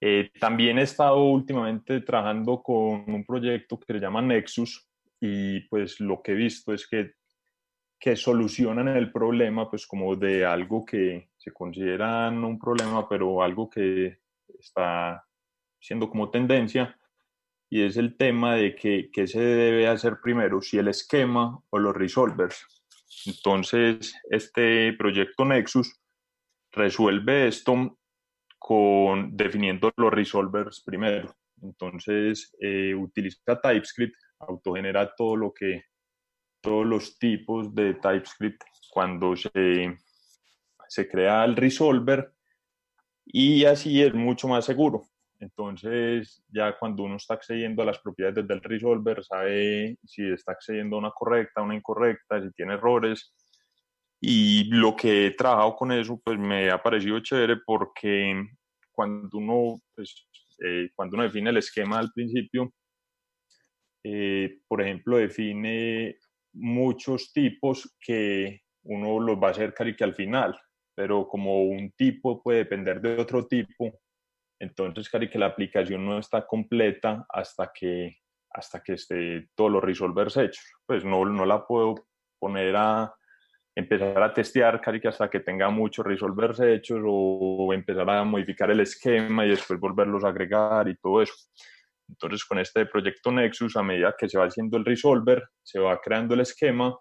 Eh, 0.00 0.30
también 0.38 0.78
he 0.78 0.82
estado 0.82 1.22
últimamente 1.24 2.00
trabajando 2.00 2.62
con 2.62 3.04
un 3.06 3.24
proyecto 3.24 3.78
que 3.78 3.94
se 3.94 4.00
llama 4.00 4.22
Nexus 4.22 4.88
y 5.20 5.60
pues 5.68 5.98
lo 5.98 6.22
que 6.22 6.32
he 6.32 6.36
visto 6.36 6.72
es 6.72 6.86
que, 6.86 7.12
que 7.98 8.16
solucionan 8.16 8.88
el 8.88 9.10
problema 9.10 9.68
pues 9.68 9.86
como 9.86 10.14
de 10.14 10.44
algo 10.44 10.84
que 10.84 11.30
se 11.36 11.52
considera 11.52 12.30
no 12.30 12.48
un 12.48 12.58
problema, 12.58 13.08
pero 13.08 13.42
algo 13.42 13.68
que 13.68 14.20
está 14.58 15.24
siendo 15.80 16.08
como 16.08 16.30
tendencia 16.30 16.96
y 17.70 17.82
es 17.82 17.96
el 17.96 18.16
tema 18.16 18.54
de 18.54 18.74
que, 18.74 19.10
qué 19.12 19.26
se 19.26 19.40
debe 19.40 19.88
hacer 19.88 20.18
primero, 20.22 20.62
si 20.62 20.78
el 20.78 20.88
esquema 20.88 21.60
o 21.70 21.78
los 21.78 21.94
resolvers. 21.94 22.66
Entonces, 23.26 24.14
este 24.30 24.92
proyecto 24.94 25.44
Nexus 25.44 26.00
resuelve 26.72 27.48
esto 27.48 27.98
con 28.58 29.36
definiendo 29.36 29.92
los 29.96 30.12
resolvers 30.12 30.82
primero. 30.82 31.36
Entonces, 31.62 32.54
eh, 32.60 32.94
utiliza 32.94 33.60
TypeScript, 33.60 34.16
autogenera 34.40 35.14
todo 35.14 35.36
lo 35.36 35.52
que, 35.52 35.84
todos 36.60 36.86
los 36.86 37.18
tipos 37.18 37.74
de 37.74 37.94
TypeScript 37.94 38.62
cuando 38.90 39.36
se, 39.36 39.96
se 40.88 41.08
crea 41.08 41.44
el 41.44 41.56
resolver 41.56 42.32
y 43.24 43.64
así 43.64 44.02
es 44.02 44.14
mucho 44.14 44.48
más 44.48 44.64
seguro. 44.64 45.04
Entonces, 45.40 46.42
ya 46.48 46.76
cuando 46.76 47.04
uno 47.04 47.16
está 47.16 47.34
accediendo 47.34 47.82
a 47.82 47.86
las 47.86 48.00
propiedades 48.00 48.46
del 48.48 48.60
resolver, 48.60 49.22
sabe 49.22 49.96
si 50.04 50.28
está 50.32 50.52
accediendo 50.52 50.96
a 50.96 50.98
una 50.98 51.10
correcta, 51.12 51.60
a 51.60 51.64
una 51.64 51.76
incorrecta, 51.76 52.42
si 52.42 52.50
tiene 52.52 52.74
errores. 52.74 53.34
Y 54.20 54.64
lo 54.64 54.96
que 54.96 55.26
he 55.26 55.30
trabajado 55.32 55.76
con 55.76 55.92
eso, 55.92 56.20
pues 56.24 56.38
me 56.38 56.70
ha 56.70 56.82
parecido 56.82 57.20
chévere 57.20 57.58
porque 57.64 58.42
cuando 58.90 59.38
uno, 59.38 59.80
pues, 59.94 60.26
eh, 60.58 60.90
cuando 60.96 61.14
uno 61.14 61.22
define 61.22 61.50
el 61.50 61.58
esquema 61.58 61.98
al 61.98 62.10
principio, 62.12 62.72
eh, 64.02 64.58
por 64.66 64.82
ejemplo, 64.82 65.18
define 65.18 66.16
muchos 66.58 67.32
tipos 67.32 67.96
que 68.00 68.62
uno 68.84 69.20
los 69.20 69.36
va 69.36 69.48
a 69.48 69.50
hacer 69.52 69.74
casi 69.74 69.94
que 69.94 70.04
al 70.04 70.14
final, 70.14 70.58
pero 70.94 71.28
como 71.28 71.62
un 71.62 71.92
tipo 71.92 72.42
puede 72.42 72.58
depender 72.58 73.00
de 73.00 73.20
otro 73.20 73.46
tipo, 73.46 74.00
entonces, 74.60 75.08
casi 75.08 75.28
que 75.28 75.38
la 75.38 75.46
aplicación 75.46 76.04
no 76.04 76.18
está 76.18 76.46
completa 76.46 77.24
hasta 77.28 77.70
que, 77.72 78.18
hasta 78.50 78.82
que 78.82 78.94
esté 78.94 79.48
todos 79.54 79.70
los 79.70 79.84
resolvers 79.84 80.36
hechos. 80.36 80.64
Pues 80.84 81.04
no, 81.04 81.24
no 81.24 81.46
la 81.46 81.64
puedo 81.64 81.94
poner 82.38 82.74
a 82.76 83.14
empezar 83.74 84.20
a 84.20 84.34
testear 84.34 84.80
casi 84.80 85.00
que 85.00 85.08
hasta 85.08 85.30
que 85.30 85.40
tenga 85.40 85.70
muchos 85.70 86.04
resolvers 86.04 86.58
hechos 86.60 87.00
o 87.04 87.72
empezar 87.72 88.10
a 88.10 88.24
modificar 88.24 88.70
el 88.72 88.80
esquema 88.80 89.46
y 89.46 89.50
después 89.50 89.78
volverlos 89.78 90.24
a 90.24 90.28
agregar 90.28 90.88
y 90.88 90.96
todo 90.96 91.22
eso. 91.22 91.34
Entonces, 92.08 92.44
con 92.44 92.58
este 92.58 92.86
proyecto 92.86 93.30
Nexus, 93.30 93.76
a 93.76 93.82
medida 93.82 94.14
que 94.18 94.28
se 94.28 94.38
va 94.38 94.46
haciendo 94.46 94.76
el 94.76 94.84
resolver, 94.84 95.48
se 95.62 95.78
va 95.78 96.00
creando 96.00 96.34
el 96.34 96.40
esquema 96.40 96.96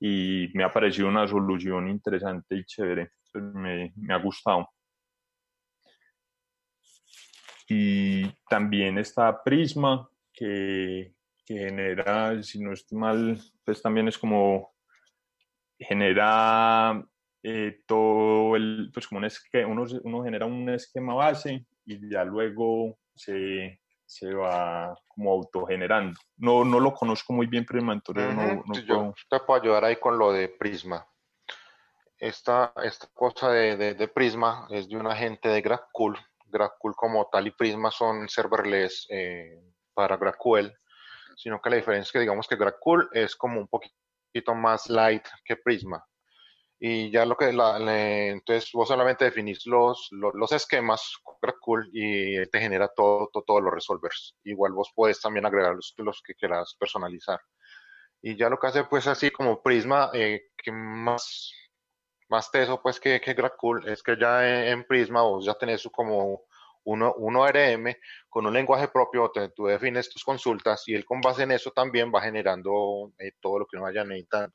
y 0.00 0.48
me 0.54 0.64
ha 0.64 0.72
parecido 0.72 1.08
una 1.08 1.26
solución 1.28 1.88
interesante 1.88 2.56
y 2.56 2.64
chévere. 2.64 3.12
Pues 3.32 3.44
me, 3.44 3.92
me 3.96 4.14
ha 4.14 4.18
gustado. 4.18 4.68
Y 7.68 8.28
también 8.48 8.98
está 8.98 9.42
Prisma, 9.42 10.08
que, 10.32 11.14
genera, 11.46 12.42
si 12.42 12.60
no 12.60 12.72
estoy 12.72 12.98
mal, 12.98 13.40
pues 13.64 13.82
también 13.82 14.08
es 14.08 14.18
como 14.18 14.74
genera 15.78 17.04
eh, 17.42 17.82
todo 17.86 18.56
el, 18.56 18.90
pues 18.92 19.08
como 19.08 19.18
un 19.18 19.24
esquema, 19.24 19.68
uno, 19.68 19.84
uno, 20.04 20.22
genera 20.22 20.46
un 20.46 20.68
esquema 20.68 21.14
base 21.14 21.66
y 21.84 22.08
ya 22.08 22.24
luego 22.24 22.98
se, 23.14 23.81
se 24.12 24.32
va 24.34 24.94
como 25.08 25.32
autogenerando. 25.32 26.18
No, 26.36 26.64
no 26.64 26.80
lo 26.80 26.92
conozco 26.92 27.32
muy 27.32 27.46
bien 27.46 27.64
Prisma, 27.64 27.94
entonces 27.94 28.34
no, 28.34 28.62
no 28.66 28.80
Yo 28.86 29.14
te 29.30 29.40
puedo 29.40 29.60
ayudar 29.60 29.84
ahí 29.84 29.96
con 29.96 30.18
lo 30.18 30.32
de 30.32 30.48
Prisma. 30.48 31.06
Esta, 32.18 32.72
esta 32.84 33.08
cosa 33.14 33.50
de, 33.50 33.76
de, 33.76 33.94
de 33.94 34.08
Prisma 34.08 34.66
es 34.70 34.88
de 34.88 34.96
un 34.96 35.06
agente 35.06 35.48
de 35.48 35.60
GraphQL 35.60 36.16
GraphQL 36.52 36.94
como 36.94 37.28
tal 37.32 37.46
y 37.48 37.50
Prisma 37.50 37.90
son 37.90 38.28
serverless 38.28 39.06
eh, 39.10 39.58
para 39.94 40.16
GraphQL, 40.16 40.72
sino 41.36 41.60
que 41.60 41.70
la 41.70 41.76
diferencia 41.76 42.08
es 42.08 42.12
que 42.12 42.20
digamos 42.20 42.46
que 42.46 42.56
GraphQL 42.56 43.08
es 43.12 43.34
como 43.34 43.58
un 43.58 43.68
poquito 43.68 44.54
más 44.54 44.88
light 44.88 45.24
que 45.44 45.56
Prisma. 45.56 46.04
Y 46.84 47.12
ya 47.12 47.24
lo 47.24 47.36
que, 47.36 47.52
la, 47.52 47.78
entonces 48.30 48.68
vos 48.72 48.88
solamente 48.88 49.24
definís 49.24 49.64
los, 49.66 50.08
los, 50.10 50.50
esquemas 50.50 51.16
con 51.22 51.36
GraphQL 51.40 51.90
y 51.92 52.44
te 52.50 52.58
genera 52.58 52.88
todo, 52.88 53.30
todos 53.46 53.62
los 53.62 53.72
resolvers. 53.72 54.34
Igual 54.42 54.72
vos 54.72 54.90
puedes 54.92 55.20
también 55.20 55.46
agregar 55.46 55.76
los, 55.76 55.94
los, 55.98 56.20
que 56.22 56.34
quieras 56.34 56.74
personalizar. 56.76 57.38
Y 58.20 58.36
ya 58.36 58.48
lo 58.48 58.58
que 58.58 58.66
hace 58.66 58.82
pues 58.82 59.06
así 59.06 59.30
como 59.30 59.62
Prisma, 59.62 60.10
eh, 60.12 60.50
que 60.56 60.72
más 60.72 61.52
más 62.28 62.50
teso 62.50 62.82
pues 62.82 62.98
que, 62.98 63.20
que 63.20 63.34
GraphQL 63.34 63.88
es 63.88 64.02
que 64.02 64.16
ya 64.18 64.68
en, 64.68 64.84
Prisma 64.84 65.22
vos 65.22 65.44
ya 65.44 65.54
tenés 65.54 65.88
como 65.92 66.42
uno, 66.82 67.14
un 67.14 67.36
ORM 67.36 67.94
con 68.28 68.44
un 68.44 68.54
lenguaje 68.54 68.88
propio, 68.88 69.30
tú 69.54 69.66
defines 69.66 70.10
tus 70.10 70.24
consultas 70.24 70.82
y 70.88 70.94
él 70.94 71.04
con 71.04 71.20
base 71.20 71.44
en 71.44 71.52
eso 71.52 71.70
también 71.70 72.10
va 72.12 72.22
generando 72.22 73.12
eh, 73.20 73.30
todo 73.40 73.60
lo 73.60 73.66
que 73.66 73.76
uno 73.76 73.84
vaya 73.84 74.02
necesitando. 74.02 74.52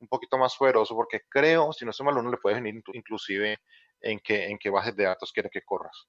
Un 0.00 0.08
poquito 0.08 0.38
más 0.38 0.56
poderoso 0.56 0.94
porque 0.94 1.22
creo, 1.28 1.72
si 1.72 1.84
no 1.84 1.90
estoy 1.90 2.06
mal, 2.06 2.16
uno 2.16 2.30
le 2.30 2.36
puede 2.36 2.56
definir 2.56 2.82
inclusive 2.92 3.58
en 4.00 4.20
qué, 4.20 4.46
en 4.46 4.58
qué 4.58 4.70
bases 4.70 4.94
de 4.96 5.04
datos 5.04 5.32
quiere 5.32 5.50
que 5.50 5.62
corras. 5.62 6.06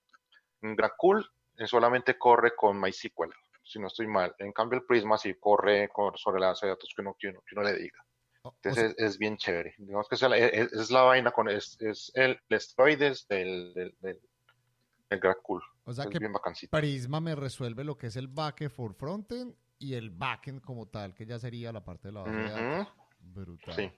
En 0.61 0.75
GraphQL 0.75 1.21
solamente 1.65 2.17
corre 2.17 2.55
con 2.55 2.79
MySQL, 2.79 3.33
si 3.63 3.79
no 3.79 3.87
estoy 3.87 4.07
mal. 4.07 4.35
En 4.39 4.51
cambio 4.51 4.79
el 4.79 4.85
Prisma 4.85 5.17
sí 5.17 5.33
corre 5.39 5.89
sobre 6.15 6.39
la 6.39 6.47
base 6.47 6.65
de 6.65 6.71
datos 6.71 6.93
que 6.95 7.01
uno, 7.01 7.15
que 7.19 7.33
uno 7.51 7.63
le 7.63 7.73
diga. 7.73 8.05
Entonces 8.43 8.95
es, 8.97 9.17
bien 9.17 9.37
chévere. 9.37 9.75
Digamos 9.77 10.07
que 10.07 10.15
es, 10.15 10.91
la 10.91 11.01
vaina 11.01 11.31
con, 11.31 11.49
es, 11.49 11.77
el, 12.13 12.39
esteroides 12.49 13.27
del, 13.27 13.73
del, 13.73 13.95
del, 13.99 14.19
GraphQL. 15.19 15.61
O 15.85 15.93
sea 15.93 16.05
que 16.05 16.19
Prisma 16.69 17.19
me 17.19 17.35
resuelve 17.35 17.83
lo 17.83 17.97
que 17.97 18.07
es 18.07 18.15
el 18.15 18.27
backend 18.27 18.71
for 18.71 18.93
frontend 18.93 19.55
y 19.77 19.95
el 19.95 20.09
backend 20.09 20.61
como 20.61 20.87
tal, 20.87 21.13
que 21.13 21.25
ya 21.25 21.39
sería 21.39 21.71
la 21.71 21.83
parte 21.83 22.09
de 22.09 22.11
la 22.13 22.21
base 22.21 22.35
de 22.35 22.49
datos. 22.49 22.93
Brutal. 23.19 23.75
Sí. 23.75 23.91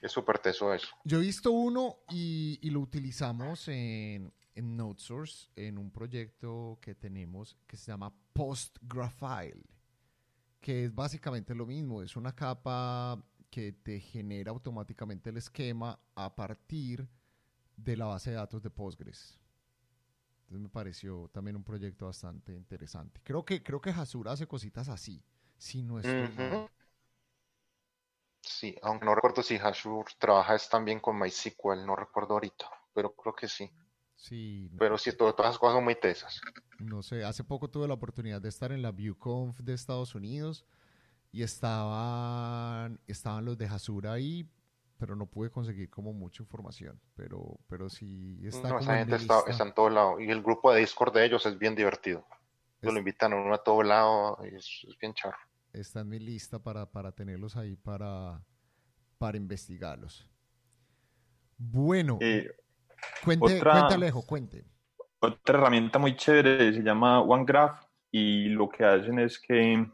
Es 0.00 0.12
súper 0.12 0.38
teso 0.38 0.72
eso. 0.72 0.88
Yo 1.04 1.18
he 1.18 1.22
visto 1.22 1.50
uno 1.50 1.96
y, 2.10 2.58
y 2.62 2.70
lo 2.70 2.80
utilizamos 2.80 3.66
en, 3.68 4.32
en 4.54 4.76
NoteSource, 4.76 5.48
en 5.56 5.76
un 5.78 5.90
proyecto 5.90 6.78
que 6.80 6.94
tenemos 6.94 7.56
que 7.66 7.76
se 7.76 7.90
llama 7.90 8.14
PostGraphile, 8.32 9.64
que 10.60 10.84
es 10.84 10.94
básicamente 10.94 11.54
lo 11.54 11.66
mismo. 11.66 12.02
Es 12.02 12.16
una 12.16 12.32
capa 12.34 13.20
que 13.50 13.72
te 13.72 13.98
genera 13.98 14.50
automáticamente 14.50 15.30
el 15.30 15.38
esquema 15.38 15.98
a 16.14 16.34
partir 16.34 17.08
de 17.76 17.96
la 17.96 18.06
base 18.06 18.30
de 18.30 18.36
datos 18.36 18.62
de 18.62 18.70
Postgres. 18.70 19.38
Entonces 20.42 20.62
me 20.62 20.68
pareció 20.68 21.28
también 21.32 21.56
un 21.56 21.64
proyecto 21.64 22.06
bastante 22.06 22.54
interesante. 22.54 23.20
Creo 23.24 23.44
que, 23.44 23.62
creo 23.62 23.80
que 23.80 23.90
Hasura 23.90 24.32
hace 24.32 24.46
cositas 24.46 24.88
así, 24.88 25.22
si 25.56 25.82
no 25.82 25.98
es 25.98 26.06
Sí, 28.58 28.74
aunque 28.82 29.04
no 29.06 29.14
recuerdo 29.14 29.40
si 29.44 29.54
Azure 29.54 30.10
trabaja 30.18 30.56
es 30.56 30.68
también 30.68 30.98
con 30.98 31.16
MySQL, 31.16 31.86
no 31.86 31.94
recuerdo 31.94 32.34
ahorita, 32.34 32.66
pero 32.92 33.12
creo 33.14 33.32
que 33.32 33.46
sí. 33.46 33.70
Sí. 34.16 34.68
Pero 34.76 34.98
sí, 34.98 35.12
todas, 35.16 35.36
todas 35.36 35.50
esas 35.50 35.60
cosas 35.60 35.74
son 35.76 35.84
muy 35.84 35.94
tesas. 35.94 36.40
No 36.80 37.04
sé, 37.04 37.24
hace 37.24 37.44
poco 37.44 37.70
tuve 37.70 37.86
la 37.86 37.94
oportunidad 37.94 38.40
de 38.42 38.48
estar 38.48 38.72
en 38.72 38.82
la 38.82 38.90
ViewConf 38.90 39.60
de 39.60 39.74
Estados 39.74 40.16
Unidos 40.16 40.66
y 41.30 41.44
estaban, 41.44 42.98
estaban 43.06 43.44
los 43.44 43.56
de 43.58 43.66
Azure 43.66 44.08
ahí, 44.08 44.50
pero 44.98 45.14
no 45.14 45.26
pude 45.26 45.50
conseguir 45.52 45.88
como 45.88 46.12
mucha 46.12 46.42
información, 46.42 47.00
pero, 47.14 47.60
pero 47.68 47.88
sí 47.88 48.40
está 48.44 48.70
No, 48.70 48.78
como 48.78 48.80
esa 48.80 48.92
en 48.94 49.06
gente 49.06 49.16
mi 49.18 49.22
está, 49.22 49.34
lista. 49.36 49.50
está 49.52 49.64
en 49.64 49.74
todo 49.74 49.88
lado. 49.90 50.18
Y 50.20 50.30
el 50.32 50.42
grupo 50.42 50.72
de 50.72 50.80
Discord 50.80 51.12
de 51.14 51.24
ellos 51.26 51.46
es 51.46 51.56
bien 51.56 51.76
divertido. 51.76 52.26
Es- 52.82 52.92
lo 52.92 52.98
invitan 52.98 53.32
a 53.32 53.36
uno 53.36 53.54
a 53.54 53.62
todo 53.62 53.84
lado 53.84 54.38
y 54.44 54.56
es, 54.56 54.84
es 54.88 54.98
bien 54.98 55.14
charro. 55.14 55.38
Está 55.80 56.00
en 56.00 56.08
mi 56.08 56.18
lista 56.18 56.58
para, 56.62 56.90
para 56.90 57.12
tenerlos 57.12 57.56
ahí 57.56 57.76
para, 57.76 58.44
para 59.18 59.36
investigarlos. 59.36 60.28
Bueno, 61.56 62.18
Eh, 62.20 62.48
cuente, 63.24 63.58
otra- 63.58 63.72
cuente 63.72 63.94
Alejo, 63.94 64.22
cuente. 64.26 64.64
Otra 65.20 65.58
herramienta 65.58 65.98
muy 65.98 66.16
chévere 66.16 66.72
se 66.72 66.82
llama 66.82 67.20
OneGraph 67.20 67.82
y 68.12 68.48
lo 68.50 68.68
que 68.68 68.84
hacen 68.84 69.18
es 69.18 69.38
que 69.40 69.84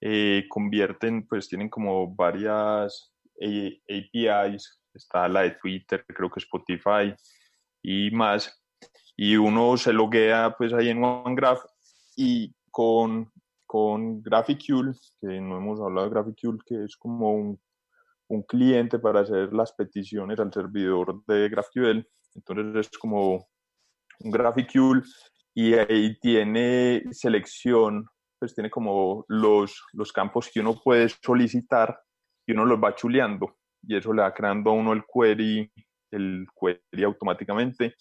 eh, 0.00 0.46
convierten, 0.48 1.26
pues 1.26 1.48
tienen 1.48 1.68
como 1.68 2.14
varias 2.14 3.12
eh, 3.40 3.80
APIs, 3.88 4.80
está 4.94 5.28
la 5.28 5.42
de 5.42 5.50
Twitter, 5.52 6.04
creo 6.06 6.30
que 6.30 6.40
Spotify 6.40 7.14
y 7.82 8.10
más, 8.10 8.64
y 9.16 9.36
uno 9.36 9.76
se 9.76 9.92
loguea 9.92 10.54
pues 10.56 10.72
ahí 10.72 10.88
en 10.88 11.04
OneGraph 11.04 11.60
y 12.16 12.54
con, 12.70 13.30
con 13.68 14.22
GraphQL, 14.22 14.92
que 15.20 15.40
no 15.40 15.58
hemos 15.58 15.78
hablado 15.78 16.08
de 16.08 16.14
GraphQL, 16.14 16.64
que 16.64 16.84
es 16.84 16.96
como 16.96 17.32
un, 17.34 17.60
cliente 18.48 18.98
para 18.98 19.20
hacer 19.20 19.52
las 19.52 19.72
peticiones 19.72 20.38
al 20.38 20.52
servidor 20.52 21.22
de 21.26 21.48
GraphQL, 21.48 22.06
entonces 22.34 22.86
es 22.86 22.98
como 22.98 23.46
un 24.20 24.30
GraphQL 24.30 25.02
y 25.54 25.74
ahí 25.74 26.18
tiene 26.18 27.04
selección, 27.10 28.06
pues 28.38 28.54
tiene 28.54 28.70
como 28.70 29.24
los, 29.28 29.82
los 29.92 30.12
campos 30.12 30.50
que 30.52 30.60
uno 30.60 30.80
puede 30.82 31.08
solicitar 31.08 31.98
y 32.46 32.52
uno 32.52 32.64
los 32.64 32.78
va 32.78 32.94
chuleando. 32.94 33.56
Y 33.82 33.96
eso 33.96 34.12
le 34.12 34.22
va 34.22 34.34
creando 34.34 34.70
a 34.70 34.74
uno 34.74 34.92
el 34.92 35.04
query, 35.12 35.70
el 36.10 36.46
query 36.58 37.04
automáticamente 37.04 37.94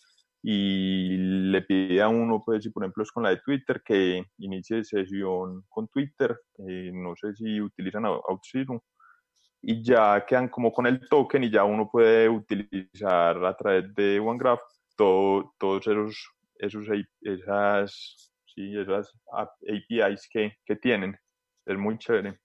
y 0.50 1.18
le 1.52 1.62
pide 1.64 2.02
a 2.02 2.08
uno, 2.08 2.42
pues 2.46 2.64
si 2.64 2.70
por 2.70 2.84
ejemplo 2.84 3.04
es 3.04 3.12
con 3.12 3.24
la 3.24 3.32
de 3.32 3.42
Twitter, 3.46 3.82
que 3.86 4.24
inicie 4.38 4.82
sesión 4.86 5.64
con 5.68 5.90
Twitter, 5.90 6.40
eh, 6.60 6.90
no 6.94 7.16
sé 7.18 7.34
si 7.36 7.60
utilizan 7.60 8.06
Au- 8.06 8.22
OutZero, 8.30 8.82
y 9.62 9.84
ya 9.84 10.26
quedan 10.26 10.48
como 10.48 10.72
con 10.72 10.88
el 10.88 11.02
token 11.10 11.44
y 11.44 11.50
ya 11.52 11.66
uno 11.66 11.90
puede 11.92 12.30
utilizar 12.30 13.44
a 13.44 13.58
través 13.58 13.94
de 13.94 14.22
OneGraph 14.22 14.62
todo- 14.96 15.54
todos 15.60 15.86
esos, 15.86 16.30
esos 16.60 16.86
esas, 17.22 18.32
sí, 18.56 18.74
esas 18.80 19.12
ap- 19.34 19.52
APIs 19.68 20.30
que, 20.32 20.54
que 20.66 20.76
tienen. 20.78 21.18
Es 21.66 21.78
muy 21.78 21.98
chévere. 21.98 22.40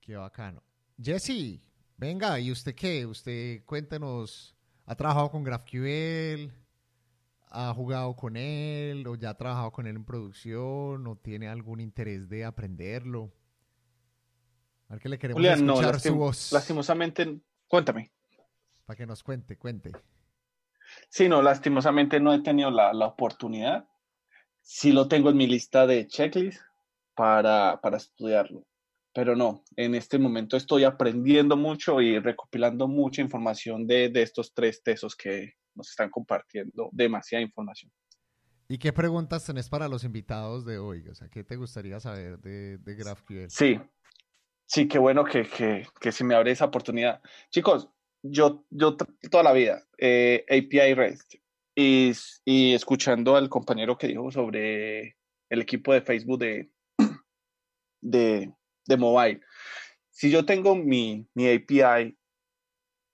Qué 0.00 0.14
bacano. 0.16 0.62
Jesse, 1.02 1.58
venga, 1.96 2.38
¿y 2.38 2.50
usted 2.50 2.74
qué? 2.74 3.06
Usted 3.06 3.64
cuéntenos, 3.64 4.54
¿ha 4.86 4.94
trabajado 4.94 5.30
con 5.30 5.44
GraphQL? 5.44 6.52
¿Ha 7.54 7.74
jugado 7.74 8.14
con 8.16 8.36
él? 8.36 9.06
¿O 9.06 9.14
ya 9.14 9.30
ha 9.30 9.36
trabajado 9.36 9.70
con 9.72 9.86
él 9.86 9.96
en 9.96 10.04
producción? 10.04 11.06
¿O 11.06 11.16
tiene 11.16 11.48
algún 11.48 11.80
interés 11.80 12.28
de 12.28 12.44
aprenderlo? 12.44 13.30
A 14.88 14.94
ver 14.94 15.02
que 15.02 15.08
le 15.08 15.18
queremos 15.18 15.38
Julián, 15.40 15.64
no, 15.66 15.74
escuchar 15.74 15.94
lastim- 15.96 16.08
su 16.12 16.16
voz. 16.16 16.52
lastimosamente, 16.52 17.40
cuéntame. 17.68 18.10
Para 18.86 18.96
que 18.96 19.06
nos 19.06 19.22
cuente, 19.22 19.56
cuente. 19.58 19.92
Sí, 21.08 21.28
no, 21.28 21.40
lastimosamente 21.42 22.20
no 22.20 22.32
he 22.34 22.40
tenido 22.42 22.70
la, 22.70 22.92
la 22.92 23.06
oportunidad. 23.06 23.86
Sí 24.60 24.92
lo 24.92 25.08
tengo 25.08 25.30
en 25.30 25.36
mi 25.36 25.46
lista 25.46 25.86
de 25.86 26.06
checklist 26.06 26.60
para, 27.14 27.80
para 27.82 27.96
estudiarlo. 27.98 28.64
Pero 29.14 29.36
no, 29.36 29.62
en 29.76 29.94
este 29.94 30.18
momento 30.18 30.56
estoy 30.56 30.84
aprendiendo 30.84 31.56
mucho 31.56 32.00
y 32.00 32.18
recopilando 32.18 32.88
mucha 32.88 33.20
información 33.20 33.86
de, 33.86 34.08
de 34.08 34.22
estos 34.22 34.54
tres 34.54 34.82
tesos 34.82 35.14
que 35.14 35.54
nos 35.74 35.90
están 35.90 36.10
compartiendo. 36.10 36.88
Demasiada 36.92 37.42
información. 37.42 37.92
¿Y 38.68 38.78
qué 38.78 38.92
preguntas 38.92 39.44
tenés 39.44 39.68
para 39.68 39.88
los 39.88 40.04
invitados 40.04 40.64
de 40.64 40.78
hoy? 40.78 41.06
O 41.08 41.14
sea, 41.14 41.28
¿qué 41.28 41.44
te 41.44 41.56
gustaría 41.56 42.00
saber 42.00 42.38
de, 42.38 42.78
de 42.78 42.94
GraphQL? 42.94 43.50
Sí, 43.50 43.78
sí, 44.66 44.88
qué 44.88 44.98
bueno 44.98 45.24
que, 45.24 45.46
que, 45.46 45.86
que 46.00 46.10
se 46.12 46.24
me 46.24 46.34
abre 46.34 46.52
esa 46.52 46.64
oportunidad. 46.64 47.20
Chicos, 47.50 47.90
yo, 48.22 48.64
yo 48.70 48.96
toda 49.30 49.42
la 49.42 49.52
vida, 49.52 49.84
eh, 49.98 50.46
API 50.48 50.94
REST, 50.94 51.34
y, 51.74 52.12
y 52.44 52.74
escuchando 52.74 53.36
al 53.36 53.48
compañero 53.48 53.96
que 53.96 54.08
dijo 54.08 54.30
sobre 54.30 55.16
el 55.50 55.60
equipo 55.60 55.92
de 55.92 56.02
Facebook 56.02 56.38
de, 56.38 56.70
de, 58.00 58.54
de 58.86 58.96
mobile. 58.96 59.40
Si 60.10 60.30
yo 60.30 60.44
tengo 60.44 60.74
mi, 60.74 61.26
mi 61.34 61.48
API, 61.48 62.16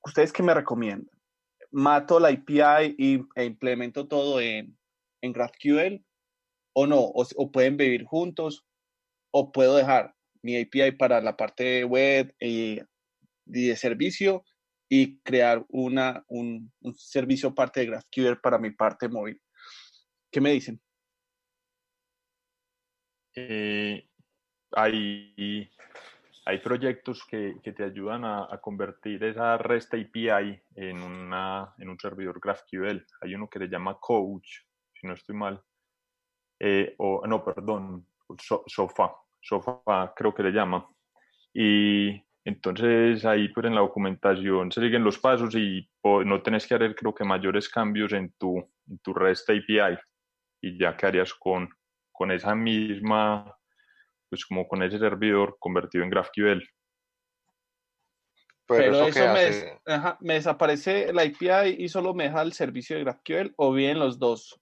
¿ustedes 0.04 0.32
qué 0.32 0.42
me 0.42 0.54
recomiendan? 0.54 1.10
¿Mato 1.70 2.18
la 2.18 2.28
API 2.28 2.94
y, 2.98 3.20
e 3.34 3.44
implemento 3.44 4.08
todo 4.08 4.40
en, 4.40 4.76
en 5.20 5.32
GraphQL 5.32 6.04
o 6.72 6.86
no? 6.86 7.00
O, 7.00 7.52
pueden 7.52 7.76
vivir 7.76 8.04
juntos? 8.04 8.64
¿O 9.30 9.52
puedo 9.52 9.76
dejar 9.76 10.14
mi 10.42 10.60
API 10.60 10.92
para 10.92 11.20
la 11.20 11.36
parte 11.36 11.84
web 11.84 12.34
y, 12.40 12.80
y 13.46 13.68
de 13.68 13.76
servicio 13.76 14.44
y 14.88 15.18
crear 15.20 15.64
una, 15.68 16.24
un, 16.28 16.72
un 16.80 16.96
servicio 16.96 17.54
parte 17.54 17.80
de 17.80 17.86
GraphQL 17.86 18.40
para 18.40 18.58
mi 18.58 18.70
parte 18.70 19.08
móvil? 19.08 19.40
¿Qué 20.30 20.40
me 20.40 20.52
dicen? 20.52 20.80
Eh, 23.34 24.08
hay, 24.72 25.70
hay 26.44 26.58
proyectos 26.58 27.24
que, 27.24 27.56
que 27.62 27.72
te 27.72 27.84
ayudan 27.84 28.24
a, 28.24 28.58
convertir 28.60 29.22
esa 29.24 29.56
REST 29.58 29.94
API 29.94 30.60
en, 30.74 31.02
una, 31.02 31.74
en 31.78 31.88
un 31.88 31.98
servidor 31.98 32.40
GraphQL. 32.40 33.04
Hay 33.20 33.34
uno 33.34 33.48
que 33.48 33.58
se 33.58 33.68
llama 33.68 33.98
Coach, 34.00 34.48
si 34.94 35.06
no 35.06 35.14
estoy 35.14 35.36
mal. 35.36 35.62
Eh, 36.60 36.94
o, 36.98 37.26
no, 37.26 37.44
perdón, 37.44 38.06
So- 38.38 38.64
Sofa. 38.66 39.12
Sofa 39.40 40.12
creo 40.14 40.34
que 40.34 40.42
le 40.42 40.52
llama. 40.52 40.86
Y 41.54 42.22
entonces 42.44 43.24
ahí 43.24 43.48
pues 43.48 43.66
en 43.66 43.74
la 43.74 43.80
documentación 43.80 44.70
se 44.72 44.80
siguen 44.80 45.04
los 45.04 45.18
pasos 45.18 45.54
y 45.54 45.88
no 46.02 46.42
tenés 46.42 46.66
que 46.66 46.74
hacer 46.74 46.94
creo 46.94 47.14
que 47.14 47.24
mayores 47.24 47.68
cambios 47.68 48.12
en 48.12 48.32
tu, 48.38 48.58
en 48.58 48.98
tu 48.98 49.12
REST 49.12 49.50
API 49.50 49.98
y 50.62 50.78
ya 50.78 50.96
quedarías 50.96 51.34
con, 51.34 51.68
con 52.10 52.30
esa 52.30 52.54
misma, 52.54 53.57
pues 54.28 54.44
como 54.46 54.66
con 54.68 54.82
ese 54.82 54.98
servidor 54.98 55.56
convertido 55.58 56.04
en 56.04 56.10
GraphQL. 56.10 56.62
Pero, 58.66 58.92
Pero 58.92 59.06
eso, 59.06 59.28
me, 59.32 59.40
des- 59.44 59.66
ajá, 59.86 60.18
me 60.20 60.34
desaparece 60.34 61.12
la 61.12 61.22
API 61.22 61.82
y 61.82 61.88
solo 61.88 62.12
me 62.12 62.24
deja 62.24 62.42
el 62.42 62.52
servicio 62.52 62.96
de 62.96 63.04
GraphQL 63.04 63.54
o 63.56 63.72
bien 63.72 63.98
los 63.98 64.18
dos 64.18 64.60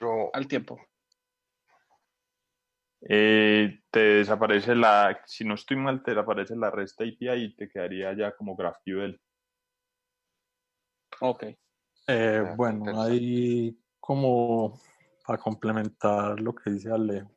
yo, 0.00 0.30
al 0.32 0.48
tiempo. 0.48 0.80
Eh, 3.06 3.80
te 3.90 4.00
desaparece 4.00 4.74
la, 4.74 5.20
si 5.26 5.44
no 5.44 5.54
estoy 5.54 5.76
mal, 5.76 6.02
te 6.02 6.12
desaparece 6.12 6.56
la 6.56 6.70
REST 6.70 7.02
API 7.02 7.44
y 7.44 7.54
te 7.54 7.68
quedaría 7.68 8.16
ya 8.16 8.34
como 8.34 8.56
GraphQL. 8.56 9.20
Ok. 11.20 11.42
Eh, 11.42 11.56
Ah, 12.06 12.54
bueno, 12.56 13.02
ahí 13.02 13.78
como 14.00 14.80
para 15.26 15.38
complementar 15.38 16.40
lo 16.40 16.54
que 16.54 16.70
dice 16.70 16.90
Alejo, 16.90 17.33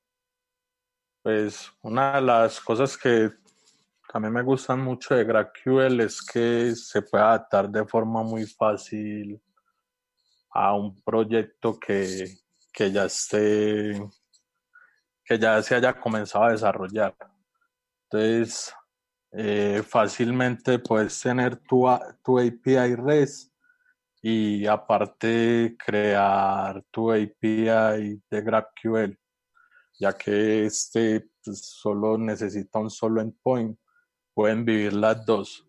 pues 1.28 1.69
una 1.82 2.13
de 2.13 2.21
las 2.21 2.61
cosas 2.61 2.95
que 2.97 3.30
también 4.13 4.34
me 4.34 4.41
gustan 4.43 4.80
mucho 4.80 5.13
de 5.13 5.25
GraphQL 5.25 5.99
es 5.99 6.21
que 6.25 6.73
se 6.73 7.01
puede 7.01 7.21
adaptar 7.21 7.69
de 7.69 7.84
forma 7.86 8.23
muy 8.23 8.45
fácil 8.45 9.38
a 10.51 10.73
un 10.73 10.95
proyecto 11.01 11.78
que, 11.78 12.30
que 12.71 12.89
ya 12.93 13.03
esté, 13.03 14.01
que 15.25 15.38
ya 15.38 15.61
se 15.61 15.75
haya 15.75 15.99
comenzado 15.99 16.45
a 16.45 16.51
desarrollar. 16.53 17.13
Entonces, 18.03 18.73
eh, 19.34 19.84
fácilmente 19.86 20.80
puedes 20.80 21.19
tener 21.19 21.57
tu, 21.57 21.89
a- 21.89 22.17
tu 22.23 22.39
API 22.39 22.95
REST 22.95 23.51
y 24.21 24.65
aparte 24.65 25.75
crear 25.78 26.82
tu 26.89 27.11
API 27.11 28.21
de 28.30 28.41
GraphQL, 28.41 29.19
ya 29.99 30.13
que 30.13 30.65
este 30.65 31.29
pues, 31.43 31.65
solo 31.65 32.17
necesita 32.17 32.79
un 32.79 32.89
solo 32.89 33.21
endpoint, 33.21 33.77
pueden 34.33 34.65
vivir 34.65 34.93
las 34.93 35.25
dos. 35.25 35.65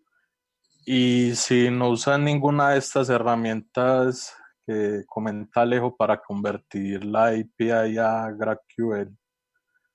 Y 0.84 1.34
si 1.34 1.70
no 1.70 1.90
usan 1.90 2.24
ninguna 2.24 2.70
de 2.70 2.78
estas 2.78 3.08
herramientas 3.10 4.34
que 4.66 5.04
comenta 5.06 5.62
Alejo 5.62 5.96
para 5.96 6.20
convertir 6.20 7.04
la 7.04 7.28
API 7.28 7.98
a 7.98 8.30
GraphQL, 8.30 9.16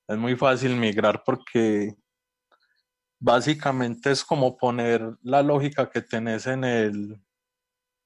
es 0.07 0.17
muy 0.17 0.35
fácil 0.35 0.75
migrar 0.75 1.23
porque 1.25 1.95
básicamente 3.19 4.11
es 4.11 4.23
como 4.23 4.57
poner 4.57 5.15
la 5.21 5.41
lógica 5.41 5.89
que 5.89 6.01
tenés 6.01 6.45
en 6.45 6.63
el, 6.63 7.21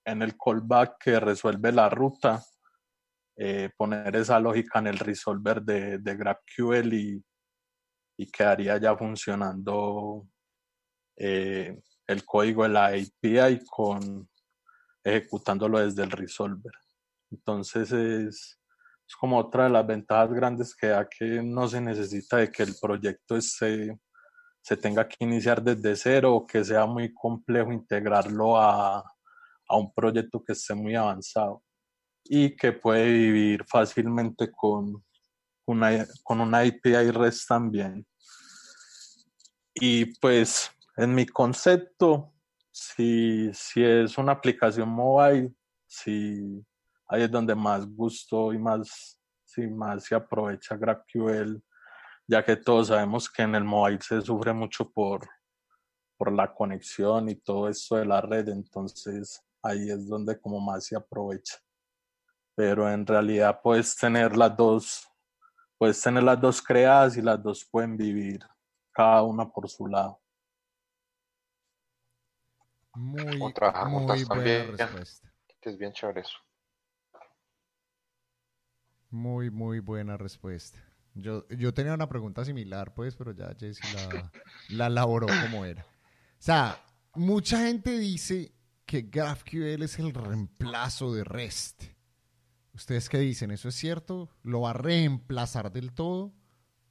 en 0.06 0.22
el 0.22 0.38
callback 0.38 0.98
que 1.00 1.20
resuelve 1.20 1.72
la 1.72 1.90
ruta, 1.90 2.44
eh, 3.40 3.70
poner 3.78 4.16
esa 4.16 4.40
lógica 4.40 4.80
en 4.80 4.88
el 4.88 4.98
resolver 4.98 5.62
de, 5.62 6.00
de 6.00 6.16
GraphQL 6.16 6.94
y, 6.94 7.24
y 8.18 8.32
quedaría 8.32 8.78
ya 8.78 8.98
funcionando 8.98 10.28
eh, 11.16 11.80
el 12.08 12.26
código 12.26 12.64
de 12.64 12.70
la 12.70 12.88
API 12.88 13.64
con 13.70 14.28
ejecutándolo 15.04 15.78
desde 15.80 16.04
el 16.04 16.12
resolver. 16.12 16.74
Entonces 17.30 17.92
es, 17.92 18.60
es 19.08 19.16
como 19.20 19.38
otra 19.38 19.66
de 19.66 19.70
las 19.70 19.86
ventajas 19.86 20.34
grandes 20.34 20.76
que 20.76 20.88
da 20.88 21.08
que 21.08 21.44
no 21.44 21.68
se 21.68 21.80
necesita 21.80 22.38
de 22.38 22.52
que 22.52 22.64
el 22.64 22.74
proyecto 22.82 23.40
se, 23.40 24.00
se 24.62 24.78
tenga 24.78 25.08
que 25.08 25.24
iniciar 25.24 25.62
desde 25.62 25.96
cero 25.96 26.36
o 26.36 26.48
que 26.48 26.64
sea 26.64 26.88
muy 26.88 27.14
complejo 27.14 27.72
integrarlo 27.72 28.58
a, 28.58 28.98
a 28.98 29.78
un 29.78 29.94
proyecto 29.94 30.44
que 30.44 30.54
esté 30.54 30.74
muy 30.74 30.96
avanzado 30.96 31.62
y 32.30 32.56
que 32.56 32.74
puede 32.74 33.12
vivir 33.12 33.66
fácilmente 33.66 34.52
con 34.52 35.04
una, 35.66 36.06
con 36.24 36.42
una 36.42 36.60
API 36.60 37.12
REST 37.12 37.48
también. 37.48 38.06
Y 39.74 40.06
pues 40.20 40.72
en 40.96 41.14
mi 41.14 41.26
concepto, 41.26 42.34
si, 42.72 43.52
si 43.54 43.84
es 43.84 44.18
una 44.18 44.34
aplicación 44.34 44.90
mobile, 44.90 45.54
si 45.86 46.66
ahí 47.08 47.24
es 47.24 47.32
donde 47.32 47.56
más 47.56 47.86
gusto 47.86 48.54
y 48.54 48.58
más, 48.58 49.20
si 49.44 49.68
más 49.68 50.06
se 50.06 50.16
aprovecha 50.16 50.76
GraphQL, 50.76 51.62
ya 52.28 52.44
que 52.44 52.56
todos 52.56 52.88
sabemos 52.88 53.30
que 53.30 53.44
en 53.44 53.56
el 53.56 53.64
mobile 53.64 54.00
se 54.02 54.22
sufre 54.22 54.54
mucho 54.54 54.90
por, 54.90 55.28
por 56.18 56.32
la 56.32 56.54
conexión 56.54 57.30
y 57.30 57.36
todo 57.36 57.70
esto 57.70 57.96
de 57.96 58.06
la 58.06 58.22
red, 58.22 58.50
entonces 58.50 59.42
ahí 59.62 59.90
es 59.90 60.08
donde 60.08 60.40
como 60.40 60.60
más 60.60 60.86
se 60.86 60.96
aprovecha. 60.96 61.58
Pero 62.58 62.92
en 62.92 63.06
realidad 63.06 63.62
puedes 63.62 63.96
tener 63.96 64.36
las 64.36 64.58
dos, 64.58 65.08
puedes 65.78 66.02
tener 66.02 66.24
las 66.24 66.42
dos 66.42 66.60
creadas 66.60 67.16
y 67.16 67.22
las 67.22 67.42
dos 67.42 67.64
pueden 67.70 67.96
vivir 67.96 68.40
cada 68.92 69.22
una 69.22 69.48
por 69.48 69.70
su 69.70 69.86
lado. 69.86 70.20
Muy, 72.96 73.40
O 73.40 73.54
trabajar 73.54 73.88
muy 73.90 74.00
juntas 74.00 74.28
buena 74.28 74.44
también. 74.44 74.76
respuesta. 74.76 75.32
Que 75.62 75.70
es 75.70 75.78
bien 75.78 75.94
chévere 75.94 76.22
eso. 76.22 76.40
Muy, 79.12 79.52
muy 79.52 79.80
buena 79.80 80.18
respuesta. 80.18 80.80
Yo, 81.14 81.48
yo 81.50 81.76
tenía 81.76 81.94
una 81.94 82.10
pregunta 82.10 82.44
similar, 82.44 82.96
pues, 82.96 83.16
pero 83.16 83.34
ya 83.34 83.56
Jesse 83.56 83.82
la, 83.94 84.32
la 84.70 84.88
elaboró 84.88 85.28
como 85.28 85.64
era. 85.64 85.84
O 85.84 86.42
sea, 86.42 86.84
mucha 87.14 87.60
gente 87.60 88.00
dice 88.00 88.52
que 88.84 89.04
GraphQL 89.04 89.84
es 89.84 90.00
el 90.00 90.12
reemplazo 90.12 91.14
de 91.14 91.24
REST. 91.24 91.97
¿Ustedes 92.78 93.10
qué 93.10 93.18
dicen? 93.18 93.50
¿Eso 93.50 93.70
es 93.70 93.76
cierto? 93.76 94.30
¿Lo 94.44 94.62
va 94.62 94.70
a 94.70 94.74
reemplazar 94.74 95.72
del 95.72 95.94
todo? 95.96 96.32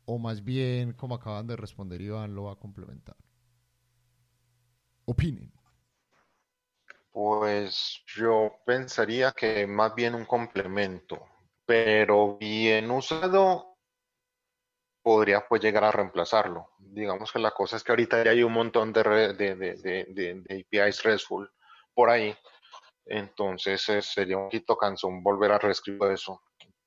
¿O 0.05 0.18
más 0.18 0.43
bien, 0.43 0.93
como 0.95 1.14
acaban 1.14 1.47
de 1.47 1.55
responder 1.55 2.01
Iván, 2.01 2.34
lo 2.34 2.43
va 2.45 2.55
a 2.55 2.57
complementar? 2.59 3.16
Opinen. 5.05 5.53
Pues 7.12 8.03
yo 8.16 8.51
pensaría 8.66 9.30
que 9.30 9.64
más 9.68 9.95
bien 9.95 10.16
un 10.16 10.24
complemento, 10.24 11.24
pero 11.64 12.37
bien 12.37 12.91
usado 12.91 13.76
podría 15.03 15.47
pues 15.49 15.62
llegar 15.62 15.84
a 15.84 15.93
reemplazarlo. 15.93 16.70
Digamos 16.80 17.30
que 17.30 17.39
la 17.39 17.53
cosa 17.53 17.76
es 17.76 17.84
que 17.84 17.93
ahorita 17.93 18.24
ya 18.24 18.32
hay 18.32 18.43
un 18.43 18.53
montón 18.55 18.93
de, 18.93 19.05
de- 19.34 19.55
de- 19.55 20.05
de 20.09 20.64
APIs 20.82 21.05
RESTful 21.05 21.49
por 21.95 22.11
ahí, 22.11 22.37
entonces 23.07 23.89
eh, 23.89 24.03
sería 24.03 24.37
un 24.39 24.45
poquito 24.45 24.77
cansón 24.77 25.23
volver 25.23 25.53
a 25.53 25.59
reescribir 25.59 26.13
eso, 26.13 26.43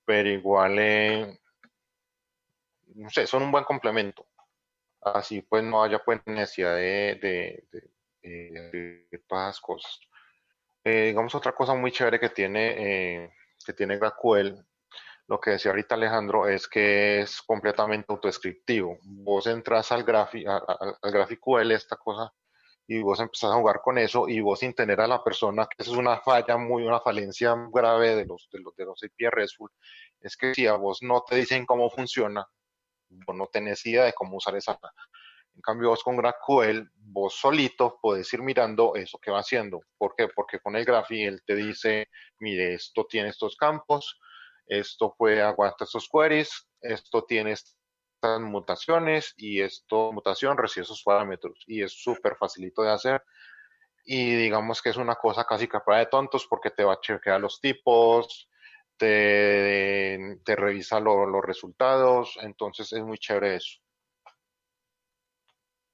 pero 0.05 0.29
igual, 0.29 0.77
eh, 0.79 1.39
no 2.95 3.09
sé, 3.09 3.27
son 3.27 3.43
un 3.43 3.51
buen 3.51 3.63
complemento. 3.63 4.25
Así 5.01 5.41
pues 5.41 5.63
no 5.63 5.81
haya 5.83 5.99
pues 6.03 6.19
necesidad 6.25 6.75
de, 6.75 7.17
de, 7.21 7.67
de- 8.21 9.07
de- 9.11 9.17
todas 9.27 9.49
esas 9.49 9.61
cosas. 9.61 9.99
Eh, 10.83 11.07
digamos 11.07 11.33
otra 11.35 11.53
cosa 11.53 11.73
muy 11.73 11.91
chévere 11.91 12.19
que 12.19 12.29
tiene, 12.29 13.23
eh, 13.23 13.33
que 13.65 13.73
tiene 13.73 13.97
GraphQL, 13.97 14.55
lo 15.27 15.39
que 15.39 15.51
decía 15.51 15.71
ahorita 15.71 15.95
Alejandro, 15.95 16.47
es 16.47 16.67
que 16.67 17.21
es 17.21 17.41
completamente 17.43 18.07
autodescriptivo. 18.09 18.97
Vos 19.03 19.45
entras 19.47 19.91
al, 19.91 20.03
grafi, 20.03 20.45
a- 20.45 20.57
a- 20.57 20.97
al 21.01 21.11
GraphQL, 21.11 21.71
esta 21.71 21.95
cosa, 21.97 22.33
y 22.91 23.03
vos 23.03 23.19
empezás 23.19 23.51
a 23.51 23.55
jugar 23.55 23.81
con 23.83 23.99
eso, 23.99 24.27
y 24.27 24.41
vos 24.41 24.59
sin 24.59 24.73
tener 24.73 24.99
a 24.99 25.07
la 25.07 25.23
persona, 25.23 25.67
que 25.67 25.83
eso 25.83 25.91
es 25.91 25.97
una 25.97 26.19
falla 26.21 26.57
muy, 26.57 26.81
una 26.81 26.99
falencia 26.99 27.55
grave 27.71 28.15
de 28.15 28.25
los, 28.25 28.49
de 28.51 28.59
los, 28.61 28.75
de 28.75 28.85
los 28.85 29.03
API 29.03 29.29
RESTful, 29.29 29.69
es 30.19 30.35
que 30.35 30.55
si 30.55 30.65
a 30.65 30.73
vos 30.73 31.03
no 31.03 31.21
te 31.21 31.35
dicen 31.35 31.67
cómo 31.67 31.91
funciona, 31.91 32.47
vos 33.09 33.35
no 33.35 33.45
tenés 33.45 33.85
idea 33.85 34.05
de 34.05 34.13
cómo 34.13 34.37
usar 34.37 34.55
esa 34.55 34.79
en 35.55 35.61
cambio, 35.61 35.89
vos 35.89 36.03
con 36.03 36.15
GraphQL, 36.15 36.89
vos 36.95 37.35
solito 37.35 37.99
podés 38.01 38.33
ir 38.33 38.41
mirando 38.41 38.95
eso 38.95 39.19
que 39.19 39.29
va 39.29 39.39
haciendo. 39.39 39.81
¿Por 39.97 40.15
qué? 40.15 40.29
Porque 40.29 40.59
con 40.59 40.75
el 40.75 40.85
Graphy 40.85 41.25
él 41.25 41.41
te 41.45 41.55
dice, 41.55 42.07
mire, 42.39 42.75
esto 42.75 43.05
tiene 43.09 43.29
estos 43.29 43.57
campos, 43.57 44.19
esto 44.65 45.13
puede 45.17 45.41
aguantar 45.41 45.85
estos 45.85 46.07
queries, 46.09 46.69
esto 46.81 47.25
tiene 47.25 47.51
estas 47.51 47.78
mutaciones 48.21 49.33
y 49.37 49.61
esto 49.61 50.11
mutación 50.11 50.57
recibe 50.57 50.83
esos 50.83 51.03
parámetros. 51.03 51.63
Y 51.67 51.81
es 51.83 51.93
súper 51.93 52.35
facilito 52.35 52.81
de 52.81 52.91
hacer. 52.91 53.23
Y 54.05 54.35
digamos 54.35 54.81
que 54.81 54.89
es 54.89 54.97
una 54.97 55.15
cosa 55.15 55.45
casi 55.45 55.67
prueba 55.67 55.99
de 55.99 56.07
tontos 56.07 56.47
porque 56.49 56.71
te 56.71 56.83
va 56.83 56.93
a 56.93 56.99
chequear 56.99 57.39
los 57.39 57.61
tipos, 57.61 58.49
te, 58.97 60.39
te 60.43 60.55
revisa 60.55 60.99
lo- 60.99 61.25
los 61.25 61.43
resultados, 61.43 62.37
entonces 62.41 62.91
es 62.93 63.03
muy 63.03 63.17
chévere 63.17 63.55
eso. 63.55 63.79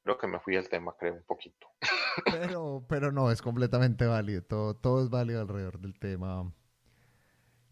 Creo 0.04 0.18
que 0.18 0.28
me 0.28 0.40
fui 0.40 0.56
del 0.56 0.70
tema, 0.70 0.96
creo, 0.98 1.16
un 1.16 1.24
poquito. 1.24 1.68
Pero, 2.26 2.86
pero 2.88 3.12
no, 3.12 3.30
es 3.32 3.42
completamente 3.42 4.06
válido. 4.06 4.42
Todo, 4.44 4.76
todo 4.76 5.04
es 5.04 5.10
válido 5.10 5.42
alrededor 5.42 5.80
del 5.80 6.00
tema. 6.00 6.52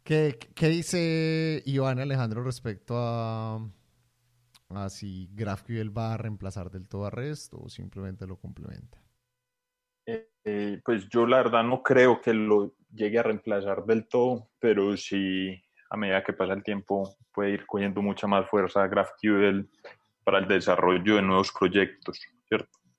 ¿Qué, 0.03 0.37
qué 0.55 0.67
dice 0.67 1.63
Iván 1.65 1.99
Alejandro 1.99 2.43
respecto 2.43 2.95
a, 2.97 3.59
a 4.69 4.89
si 4.89 5.29
GraphQL 5.33 5.95
va 5.95 6.13
a 6.13 6.17
reemplazar 6.17 6.69
del 6.71 6.87
todo 6.87 7.05
a 7.05 7.09
REST 7.09 7.53
o 7.53 7.69
simplemente 7.69 8.25
lo 8.27 8.37
complementa? 8.37 8.97
Eh, 10.05 10.29
eh, 10.43 10.81
pues 10.83 11.07
yo 11.09 11.25
la 11.25 11.37
verdad 11.37 11.63
no 11.63 11.81
creo 11.81 12.21
que 12.21 12.33
lo 12.33 12.75
llegue 12.93 13.19
a 13.19 13.23
reemplazar 13.23 13.85
del 13.85 14.07
todo, 14.07 14.49
pero 14.59 14.95
sí 14.97 15.61
a 15.89 15.97
medida 15.97 16.23
que 16.23 16.33
pasa 16.33 16.53
el 16.53 16.63
tiempo 16.63 17.15
puede 17.31 17.51
ir 17.51 17.65
cogiendo 17.65 18.01
mucha 18.01 18.27
más 18.27 18.49
fuerza 18.49 18.87
GraphQL 18.87 19.69
para 20.23 20.39
el 20.39 20.47
desarrollo 20.47 21.15
de 21.15 21.21
nuevos 21.21 21.51
proyectos. 21.51 22.19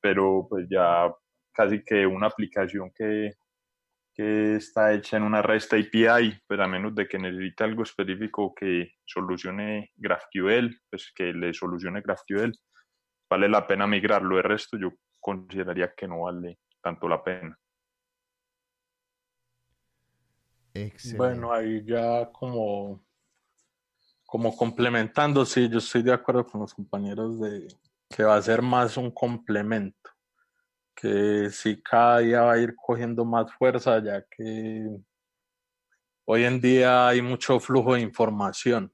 Pero 0.01 0.47
pues 0.49 0.67
ya 0.69 1.13
casi 1.53 1.83
que 1.83 2.07
una 2.07 2.27
aplicación 2.27 2.91
que, 2.95 3.33
que 4.15 4.57
está 4.57 4.93
hecha 4.93 5.17
en 5.17 5.25
una 5.25 5.43
REST 5.43 5.75
API, 5.75 6.41
pues 6.47 6.61
a 6.61 6.69
menos 6.69 6.95
de 6.95 7.09
que 7.09 7.19
necesite 7.19 7.65
algo 7.65 7.83
específico 7.83 8.55
que 8.55 8.93
solucione 9.05 9.91
GraphQL, 9.97 10.81
pues 10.89 11.13
que 11.15 11.33
le 11.33 11.53
solucione 11.53 12.01
GraphQL, 12.01 12.53
vale 13.29 13.49
la 13.49 13.67
pena 13.67 13.87
migrarlo. 13.87 14.37
De 14.37 14.43
resto 14.43 14.79
yo 14.79 14.93
consideraría 15.21 15.93
que 15.95 16.07
no 16.07 16.23
vale 16.23 16.61
tanto 16.81 17.09
la 17.09 17.23
pena. 17.23 17.59
Excelente. 20.73 21.19
Bueno, 21.19 21.53
ahí 21.53 21.85
ya 21.85 22.31
como, 22.31 23.05
como 24.27 24.57
complementando, 24.57 25.45
sí, 25.45 25.69
yo 25.69 25.79
estoy 25.79 26.03
de 26.03 26.13
acuerdo 26.13 26.47
con 26.47 26.61
los 26.61 26.75
compañeros 26.75 27.41
de 27.41 27.69
que 28.09 28.23
va 28.23 28.37
a 28.37 28.43
ser 28.43 28.63
más 28.63 28.97
un 28.97 29.11
complemento, 29.11 30.11
que 30.95 31.51
sí 31.51 31.83
cada 31.83 32.19
día 32.19 32.43
va 32.43 32.53
a 32.53 32.59
ir 32.59 32.75
cogiendo 32.77 33.25
más 33.25 33.53
fuerza, 33.55 34.03
ya 34.03 34.23
que 34.23 34.89
hoy 36.27 36.45
en 36.45 36.61
día 36.61 37.09
hay 37.09 37.21
mucho 37.21 37.59
flujo 37.61 37.95
de 37.95 38.01
información 38.01 38.93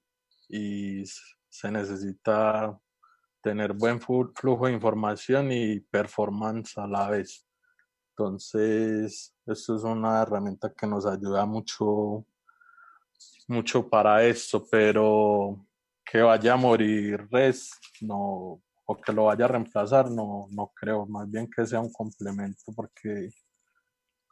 y 0.48 1.04
se 1.48 1.70
necesita 1.70 2.78
tener 3.42 3.72
buen 3.72 4.00
flujo 4.00 4.66
de 4.66 4.72
información 4.72 5.52
y 5.52 5.80
performance 5.80 6.76
a 6.78 6.86
la 6.86 7.08
vez. 7.08 7.46
Entonces, 8.10 9.34
esto 9.46 9.76
es 9.76 9.82
una 9.82 10.22
herramienta 10.22 10.72
que 10.74 10.86
nos 10.86 11.06
ayuda 11.06 11.46
mucho, 11.46 12.26
mucho 13.48 13.88
para 13.88 14.24
esto, 14.24 14.66
pero 14.70 15.66
que 16.04 16.20
vaya 16.20 16.54
a 16.54 16.56
morir 16.56 17.26
res, 17.30 17.78
no, 18.00 18.60
o 18.90 19.00
que 19.00 19.12
lo 19.12 19.26
vaya 19.26 19.44
a 19.44 19.48
reemplazar, 19.48 20.10
no, 20.10 20.48
no 20.50 20.72
creo, 20.74 21.06
más 21.06 21.30
bien 21.30 21.48
que 21.48 21.64
sea 21.64 21.78
un 21.78 21.92
complemento, 21.92 22.72
porque 22.74 23.30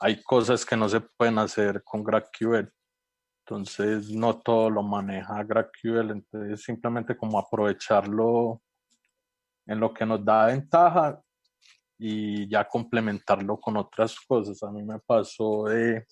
hay 0.01 0.21
cosas 0.21 0.67
que 0.67 0.77
no 0.77 0.89
se 0.89 1.01
pueden 1.01 1.39
hacer 1.39 1.85
con 1.85 2.03
GraphQL. 2.03 2.69
Entonces, 3.45 4.11
no 4.11 4.41
todo 4.41 4.69
lo 4.69 4.83
maneja 4.83 5.45
GraphQL, 5.45 6.11
entonces 6.11 6.61
simplemente 6.61 7.17
como 7.17 7.39
aprovecharlo 7.39 8.61
en 9.65 9.79
lo 9.79 9.95
que 9.95 10.05
nos 10.05 10.25
da 10.25 10.47
ventaja 10.47 11.23
y 11.97 12.49
ya 12.51 12.67
complementarlo 12.67 13.61
con 13.61 13.77
otras 13.77 14.17
cosas. 14.27 14.61
A 14.65 14.73
mí 14.73 14.83
me 14.83 14.99
pasó 14.99 15.71
en 15.71 16.05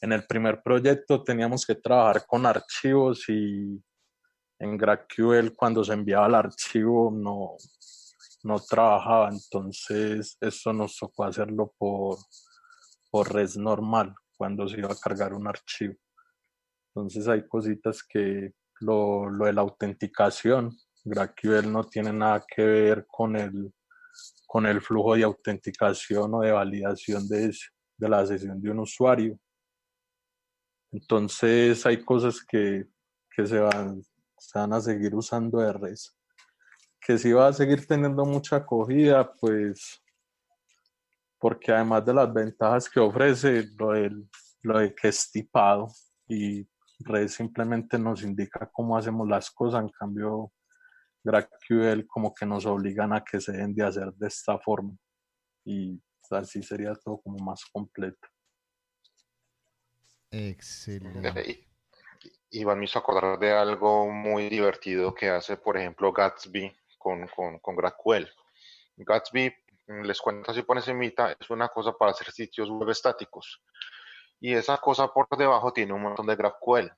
el 0.00 0.24
primer 0.28 0.62
proyecto 0.62 1.24
teníamos 1.24 1.66
que 1.66 1.74
trabajar 1.74 2.24
con 2.24 2.46
archivos 2.46 3.28
y 3.28 3.82
en 4.64 4.78
GraphQL 4.78 5.54
cuando 5.54 5.84
se 5.84 5.92
enviaba 5.92 6.26
el 6.26 6.34
archivo 6.34 7.10
no, 7.12 7.56
no 8.42 8.58
trabajaba, 8.60 9.28
entonces 9.28 10.36
eso 10.40 10.72
nos 10.72 10.96
tocó 10.96 11.24
hacerlo 11.24 11.74
por, 11.76 12.18
por 13.10 13.32
red 13.32 13.50
normal 13.56 14.14
cuando 14.36 14.66
se 14.66 14.78
iba 14.78 14.90
a 14.90 14.96
cargar 14.96 15.34
un 15.34 15.46
archivo. 15.46 15.94
Entonces 16.88 17.28
hay 17.28 17.46
cositas 17.46 18.02
que 18.02 18.54
lo, 18.80 19.28
lo 19.28 19.44
de 19.46 19.52
la 19.52 19.60
autenticación, 19.60 20.76
GraphQL 21.04 21.70
no 21.70 21.84
tiene 21.84 22.12
nada 22.12 22.44
que 22.46 22.64
ver 22.64 23.06
con 23.06 23.36
el, 23.36 23.72
con 24.46 24.66
el 24.66 24.80
flujo 24.80 25.14
de 25.14 25.24
autenticación 25.24 26.34
o 26.34 26.40
de 26.40 26.52
validación 26.52 27.28
de, 27.28 27.54
de 27.98 28.08
la 28.08 28.26
sesión 28.26 28.60
de 28.62 28.70
un 28.70 28.78
usuario. 28.78 29.38
Entonces 30.90 31.84
hay 31.84 32.02
cosas 32.02 32.40
que, 32.42 32.86
que 33.34 33.46
se, 33.46 33.58
van, 33.58 34.02
se 34.46 34.58
van 34.58 34.72
a 34.72 34.80
seguir 34.80 35.14
usando 35.14 35.58
de 35.58 35.72
res. 35.72 36.16
Que 37.00 37.18
si 37.18 37.32
va 37.32 37.48
a 37.48 37.52
seguir 37.52 37.86
teniendo 37.86 38.24
mucha 38.24 38.56
acogida, 38.56 39.32
pues 39.34 40.02
porque 41.38 41.72
además 41.72 42.04
de 42.06 42.14
las 42.14 42.32
ventajas 42.32 42.88
que 42.88 43.00
ofrece, 43.00 43.64
lo 43.78 43.92
de, 43.92 44.10
lo 44.62 44.78
de 44.78 44.94
que 44.94 45.08
es 45.08 45.30
tipado 45.30 45.88
y 46.26 46.66
Red 47.00 47.28
simplemente 47.28 47.98
nos 47.98 48.22
indica 48.22 48.70
cómo 48.72 48.96
hacemos 48.96 49.28
las 49.28 49.50
cosas, 49.50 49.82
en 49.82 49.90
cambio 49.90 50.52
GraphQL 51.22 52.06
como 52.06 52.32
que 52.32 52.46
nos 52.46 52.64
obligan 52.64 53.12
a 53.12 53.22
que 53.22 53.40
se 53.40 53.52
den 53.52 53.74
de 53.74 53.84
hacer 53.84 54.12
de 54.14 54.28
esta 54.28 54.58
forma 54.58 54.96
y 55.66 56.00
así 56.30 56.62
sería 56.62 56.94
todo 56.94 57.20
como 57.20 57.38
más 57.44 57.64
completo. 57.72 58.28
Excelente. 60.30 61.68
Iván 62.54 62.78
me 62.78 62.84
hizo 62.84 62.98
acordar 62.98 63.38
de 63.38 63.52
algo 63.52 64.08
muy 64.08 64.48
divertido 64.48 65.14
que 65.14 65.28
hace, 65.28 65.56
por 65.56 65.76
ejemplo, 65.76 66.12
Gatsby 66.12 66.72
con, 66.98 67.26
con, 67.28 67.58
con 67.58 67.76
GraphQL. 67.76 68.28
Gatsby 68.96 69.54
les 69.86 70.20
cuento 70.20 70.50
así 70.50 70.62
por 70.62 70.76
encimita, 70.76 71.36
es 71.38 71.50
una 71.50 71.68
cosa 71.68 71.92
para 71.92 72.12
hacer 72.12 72.30
sitios 72.30 72.70
web 72.70 72.90
estáticos. 72.90 73.60
Y 74.40 74.54
esa 74.54 74.78
cosa 74.78 75.08
por 75.08 75.26
debajo 75.36 75.72
tiene 75.72 75.92
un 75.92 76.02
montón 76.02 76.26
de 76.26 76.36
GraphQL. 76.36 76.92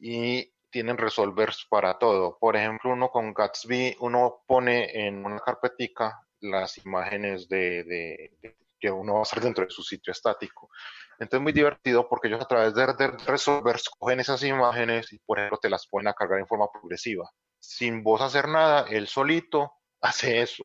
Y 0.00 0.52
tienen 0.70 0.96
resolvers 0.96 1.66
para 1.68 1.98
todo. 1.98 2.38
Por 2.38 2.56
ejemplo, 2.56 2.92
uno 2.92 3.10
con 3.10 3.34
Gatsby, 3.34 3.96
uno 4.00 4.42
pone 4.46 5.06
en 5.06 5.24
una 5.24 5.38
carpetica 5.38 6.26
las 6.40 6.78
imágenes 6.78 7.48
de, 7.48 8.32
que 8.80 8.90
uno 8.90 9.14
va 9.14 9.18
a 9.20 9.22
hacer 9.22 9.40
dentro 9.40 9.64
de 9.64 9.70
su 9.70 9.82
sitio 9.82 10.10
estático. 10.10 10.70
Entonces 11.18 11.38
es 11.38 11.42
muy 11.42 11.52
divertido 11.52 12.08
porque 12.08 12.28
ellos 12.28 12.40
a 12.40 12.48
través 12.48 12.74
de, 12.74 12.86
de, 12.86 13.08
resolvers 13.26 13.88
cogen 13.98 14.20
esas 14.20 14.42
imágenes 14.42 15.12
y 15.12 15.18
por 15.20 15.38
ejemplo 15.38 15.58
te 15.60 15.70
las 15.70 15.86
pueden 15.88 16.12
cargar 16.12 16.38
en 16.38 16.46
forma 16.46 16.70
progresiva. 16.70 17.30
Sin 17.58 18.02
vos 18.02 18.20
hacer 18.20 18.48
nada, 18.48 18.86
él 18.88 19.06
solito 19.06 19.72
hace 20.00 20.42
eso 20.42 20.64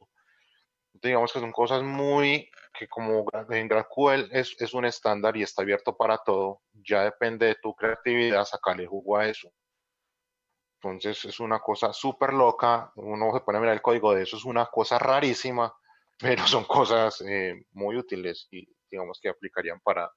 digamos 1.01 1.31
que 1.31 1.39
son 1.39 1.51
cosas 1.51 1.83
muy 1.83 2.49
que 2.77 2.87
como 2.87 3.25
en 3.49 3.67
GraphQL 3.67 4.29
es, 4.31 4.55
es 4.59 4.73
un 4.73 4.85
estándar 4.85 5.35
y 5.35 5.43
está 5.43 5.63
abierto 5.63 5.97
para 5.97 6.19
todo, 6.19 6.61
ya 6.73 7.03
depende 7.03 7.47
de 7.47 7.55
tu 7.55 7.73
creatividad 7.73 8.45
sacarle 8.45 8.85
jugo 8.85 9.17
a 9.17 9.27
eso. 9.27 9.51
Entonces 10.75 11.25
es 11.25 11.39
una 11.39 11.59
cosa 11.59 11.91
súper 11.91 12.33
loca, 12.33 12.91
uno 12.95 13.33
se 13.33 13.41
pone 13.41 13.57
a 13.57 13.61
mirar 13.61 13.75
el 13.75 13.81
código 13.81 14.13
de 14.13 14.23
eso, 14.23 14.37
es 14.37 14.45
una 14.45 14.67
cosa 14.67 14.99
rarísima, 14.99 15.73
pero 16.19 16.45
son 16.45 16.65
cosas 16.65 17.21
eh, 17.21 17.55
muy 17.71 17.97
útiles 17.97 18.47
y 18.51 18.67
digamos 18.89 19.19
que 19.21 19.29
aplicarían 19.29 19.79
para, 19.79 20.11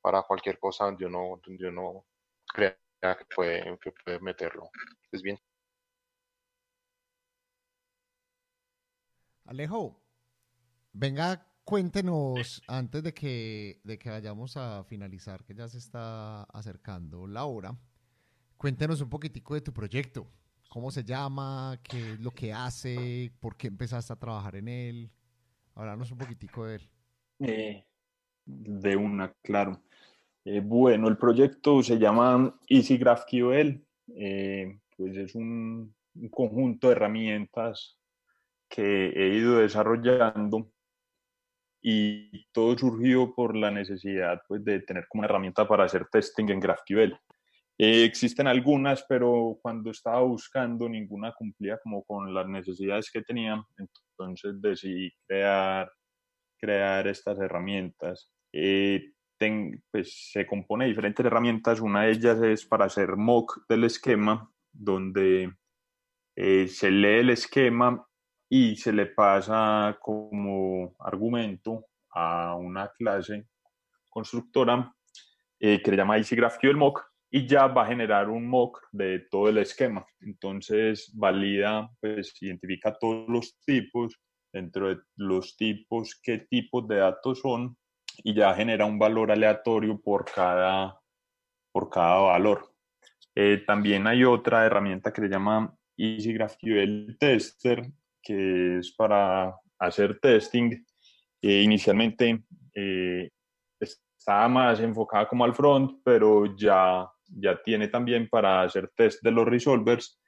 para 0.00 0.22
cualquier 0.22 0.58
cosa 0.58 0.84
donde 0.86 1.06
uno, 1.06 1.40
donde 1.44 1.68
uno 1.68 2.06
crea 2.46 2.76
que 3.00 3.24
puede, 3.34 3.78
que 3.78 3.92
puede 3.92 4.20
meterlo. 4.20 4.70
Es 5.12 5.22
bien. 5.22 5.38
Alejo, 9.44 10.00
Venga, 10.92 11.46
cuéntenos 11.64 12.62
antes 12.66 13.02
de 13.02 13.14
que, 13.14 13.80
de 13.84 13.96
que 13.96 14.10
vayamos 14.10 14.56
a 14.56 14.82
finalizar, 14.84 15.44
que 15.44 15.54
ya 15.54 15.68
se 15.68 15.78
está 15.78 16.42
acercando 16.44 17.28
la 17.28 17.44
hora, 17.44 17.76
cuéntenos 18.56 19.00
un 19.00 19.08
poquitico 19.08 19.54
de 19.54 19.60
tu 19.60 19.72
proyecto. 19.72 20.26
¿Cómo 20.68 20.90
se 20.90 21.04
llama? 21.04 21.78
¿Qué 21.82 22.12
es 22.12 22.20
lo 22.20 22.32
que 22.32 22.52
hace? 22.52 23.32
¿Por 23.40 23.56
qué 23.56 23.68
empezaste 23.68 24.12
a 24.12 24.18
trabajar 24.18 24.56
en 24.56 24.68
él? 24.68 25.10
Háblanos 25.74 26.10
un 26.10 26.18
poquitico 26.18 26.66
de 26.66 26.76
él. 26.76 26.90
Eh, 27.40 27.86
de 28.50 28.96
una, 28.96 29.32
claro. 29.42 29.82
Eh, 30.44 30.60
bueno, 30.60 31.08
el 31.08 31.16
proyecto 31.16 31.82
se 31.82 31.98
llama 31.98 32.58
Easy 32.68 32.98
GraphQL. 32.98 33.80
Eh, 34.16 34.78
pues 34.96 35.16
es 35.16 35.34
un, 35.34 35.94
un, 36.14 36.28
conjunto 36.28 36.88
de 36.88 36.94
herramientas 36.94 37.98
que 38.68 39.08
he 39.08 39.36
ido 39.36 39.58
desarrollando 39.58 40.70
y 41.82 42.46
todo 42.52 42.76
surgió 42.76 43.34
por 43.34 43.56
la 43.56 43.70
necesidad 43.70 44.42
pues, 44.46 44.64
de 44.64 44.80
tener 44.80 45.06
como 45.08 45.20
una 45.20 45.28
herramienta 45.28 45.66
para 45.66 45.84
hacer 45.84 46.06
testing 46.10 46.48
en 46.50 46.60
GraphQL. 46.60 47.14
Eh, 47.78 48.04
existen 48.04 48.46
algunas, 48.46 49.04
pero 49.08 49.58
cuando 49.62 49.90
estaba 49.90 50.20
buscando 50.20 50.86
ninguna 50.88 51.32
cumplía 51.32 51.78
como 51.82 52.04
con 52.04 52.34
las 52.34 52.46
necesidades 52.46 53.10
que 53.10 53.22
tenía, 53.22 53.64
entonces 53.78 54.60
decidí 54.60 55.10
crear, 55.26 55.90
crear 56.58 57.08
estas 57.08 57.38
herramientas. 57.38 58.30
Eh, 58.52 59.12
pues, 59.90 60.30
se 60.32 60.46
compone 60.46 60.84
de 60.84 60.90
diferentes 60.90 61.24
herramientas, 61.24 61.80
una 61.80 62.02
de 62.02 62.12
ellas 62.12 62.42
es 62.42 62.66
para 62.66 62.86
hacer 62.86 63.16
mock 63.16 63.64
del 63.68 63.84
esquema, 63.84 64.50
donde 64.72 65.54
eh, 66.36 66.68
se 66.68 66.90
lee 66.90 67.20
el 67.20 67.30
esquema 67.30 68.06
y 68.48 68.76
se 68.76 68.92
le 68.92 69.06
pasa 69.06 69.98
como 70.00 70.94
argumento 70.98 71.86
a 72.10 72.54
una 72.56 72.88
clase 72.88 73.46
constructora 74.08 74.94
eh, 75.58 75.80
que 75.82 75.90
le 75.90 75.96
llama 75.96 76.18
Easy 76.18 76.36
GraphQL 76.36 76.76
Mock 76.76 77.04
y 77.30 77.46
ya 77.46 77.68
va 77.68 77.84
a 77.84 77.86
generar 77.86 78.28
un 78.28 78.46
mock 78.48 78.80
de 78.90 79.20
todo 79.30 79.48
el 79.48 79.58
esquema. 79.58 80.04
Entonces 80.20 81.12
valida, 81.14 81.88
pues 82.00 82.34
identifica 82.42 82.92
todos 82.98 83.28
los 83.28 83.58
tipos, 83.64 84.20
dentro 84.52 84.88
de 84.88 85.00
los 85.16 85.56
tipos, 85.56 86.18
qué 86.22 86.38
tipos 86.38 86.88
de 86.88 86.96
datos 86.96 87.40
son 87.40 87.76
y 88.22 88.34
ya 88.34 88.54
genera 88.54 88.84
un 88.84 88.98
valor 88.98 89.30
aleatorio 89.30 90.00
por 90.00 90.24
cada, 90.24 91.00
por 91.72 91.88
cada 91.90 92.18
valor. 92.18 92.72
Eh, 93.34 93.62
también 93.66 94.06
hay 94.06 94.24
otra 94.24 94.66
herramienta 94.66 95.12
que 95.12 95.22
se 95.22 95.28
llama 95.28 95.74
Easy 95.96 96.32
GraphQL 96.32 97.16
Tester, 97.18 97.90
que 98.22 98.78
es 98.78 98.92
para 98.92 99.54
hacer 99.78 100.18
testing. 100.20 100.84
Eh, 101.42 101.62
inicialmente 101.62 102.44
eh, 102.74 103.30
estaba 104.20 104.48
más 104.48 104.80
enfocada 104.80 105.26
como 105.26 105.44
al 105.44 105.54
front, 105.54 106.00
pero 106.04 106.54
ya, 106.56 107.08
ya 107.26 107.60
tiene 107.62 107.88
también 107.88 108.28
para 108.28 108.62
hacer 108.62 108.90
test 108.94 109.22
de 109.22 109.30
los 109.30 109.46
resolvers. 109.46 110.20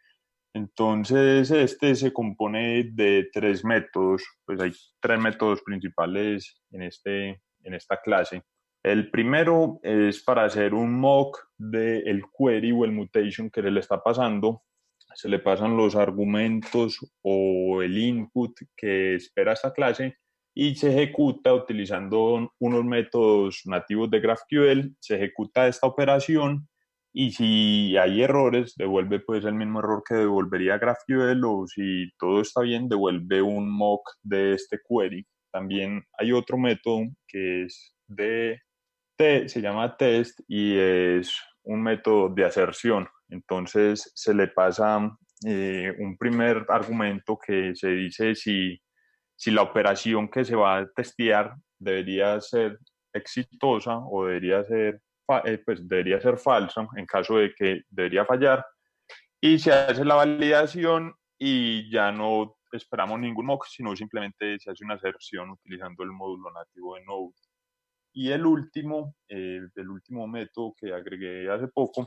Entonces, 0.55 1.51
este 1.51 1.95
se 1.95 2.13
compone 2.13 2.85
de 2.93 3.29
tres 3.33 3.65
métodos, 3.65 4.23
pues 4.45 4.61
hay 4.61 4.73
tres 5.01 5.19
métodos 5.19 5.63
principales 5.63 6.63
en, 6.71 6.83
este, 6.83 7.43
en 7.65 7.75
esta 7.75 8.01
clase. 8.01 8.43
El 8.83 9.11
primero 9.11 9.79
es 9.83 10.23
para 10.23 10.45
hacer 10.45 10.75
un 10.75 10.99
mock 10.99 11.39
del 11.57 12.07
el 12.07 12.25
query 12.37 12.73
o 12.73 12.85
el 12.85 12.93
mutation 12.93 13.51
que 13.51 13.63
le 13.63 13.81
está 13.81 14.03
pasando 14.03 14.63
se 15.15 15.29
le 15.29 15.39
pasan 15.39 15.77
los 15.77 15.97
argumentos 15.97 16.99
o 17.23 17.83
el 17.83 17.99
input 17.99 18.53
que 18.77 19.15
espera 19.17 19.53
esta 19.53 19.73
clase 19.73 20.17
y 20.55 20.75
se 20.75 20.91
ejecuta 20.91 21.55
utilizando 21.55 22.53
unos 22.59 22.85
métodos 22.85 23.63
nativos 23.65 24.11
de 24.11 24.21
GraphQL, 24.21 24.97
se 25.01 25.17
ejecuta 25.17 25.67
esta 25.67 25.87
operación 25.87 26.69
y 27.15 27.33
si 27.33 27.97
hay 27.97 28.23
errores, 28.23 28.75
devuelve 28.77 29.21
pues 29.21 29.45
el 29.45 29.55
mismo 29.55 29.81
error 29.81 30.03
que 30.07 30.15
devolvería 30.15 30.79
GraphQL 30.79 31.45
o 31.45 31.67
si 31.67 32.11
todo 32.19 32.41
está 32.41 32.63
bien, 32.63 32.89
devuelve 32.89 33.43
un 33.43 33.71
mock 33.71 34.03
de 34.23 34.55
este 34.55 34.79
query. 34.89 35.27
También 35.53 36.03
hay 36.19 36.33
otro 36.33 36.57
método 36.57 37.03
que 37.29 37.65
es 37.65 37.95
de, 38.07 38.61
T, 39.17 39.49
se 39.49 39.61
llama 39.61 39.97
test 39.97 40.41
y 40.49 40.77
es 40.77 41.39
un 41.65 41.83
método 41.83 42.29
de 42.29 42.45
aserción. 42.45 43.09
Entonces 43.29 44.11
se 44.15 44.35
le 44.35 44.49
pasa 44.49 45.17
eh, 45.47 45.95
un 45.99 46.17
primer 46.17 46.65
argumento 46.69 47.39
que 47.39 47.75
se 47.75 47.89
dice 47.89 48.35
si, 48.35 48.81
si 49.37 49.51
la 49.51 49.63
operación 49.63 50.29
que 50.29 50.45
se 50.45 50.57
va 50.57 50.79
a 50.79 50.87
testear 50.93 51.55
debería 51.79 52.41
ser 52.41 52.79
exitosa 53.13 53.99
o 53.99 54.27
debería 54.27 54.65
ser, 54.65 55.01
eh, 55.45 55.59
pues 55.65 55.87
debería 55.87 56.21
ser 56.21 56.39
falsa 56.39 56.87
en 56.97 57.07
caso 57.07 57.37
de 57.37 57.53
que 57.55 57.83
debería 57.91 58.25
fallar. 58.25 58.65
Y 59.41 59.59
se 59.59 59.73
hace 59.73 60.05
la 60.05 60.15
validación 60.15 61.15
y 61.39 61.91
ya 61.91 62.13
no 62.13 62.57
esperamos 62.77 63.21
ningún 63.21 63.47
mock, 63.47 63.67
sino 63.67 63.95
simplemente 63.97 64.59
se 64.59 64.71
hace 64.71 64.85
una 64.85 64.95
aserción 64.95 65.51
utilizando 65.51 66.03
el 66.03 66.11
módulo 66.11 66.51
nativo 66.53 66.97
de 66.97 67.05
Node. 67.05 67.35
Y 68.15 68.31
el 68.31 68.45
último, 68.45 69.17
eh, 69.29 69.61
el 69.75 69.89
último 69.89 70.27
método 70.27 70.75
que 70.77 70.93
agregué 70.93 71.51
hace 71.51 71.69
poco 71.69 72.07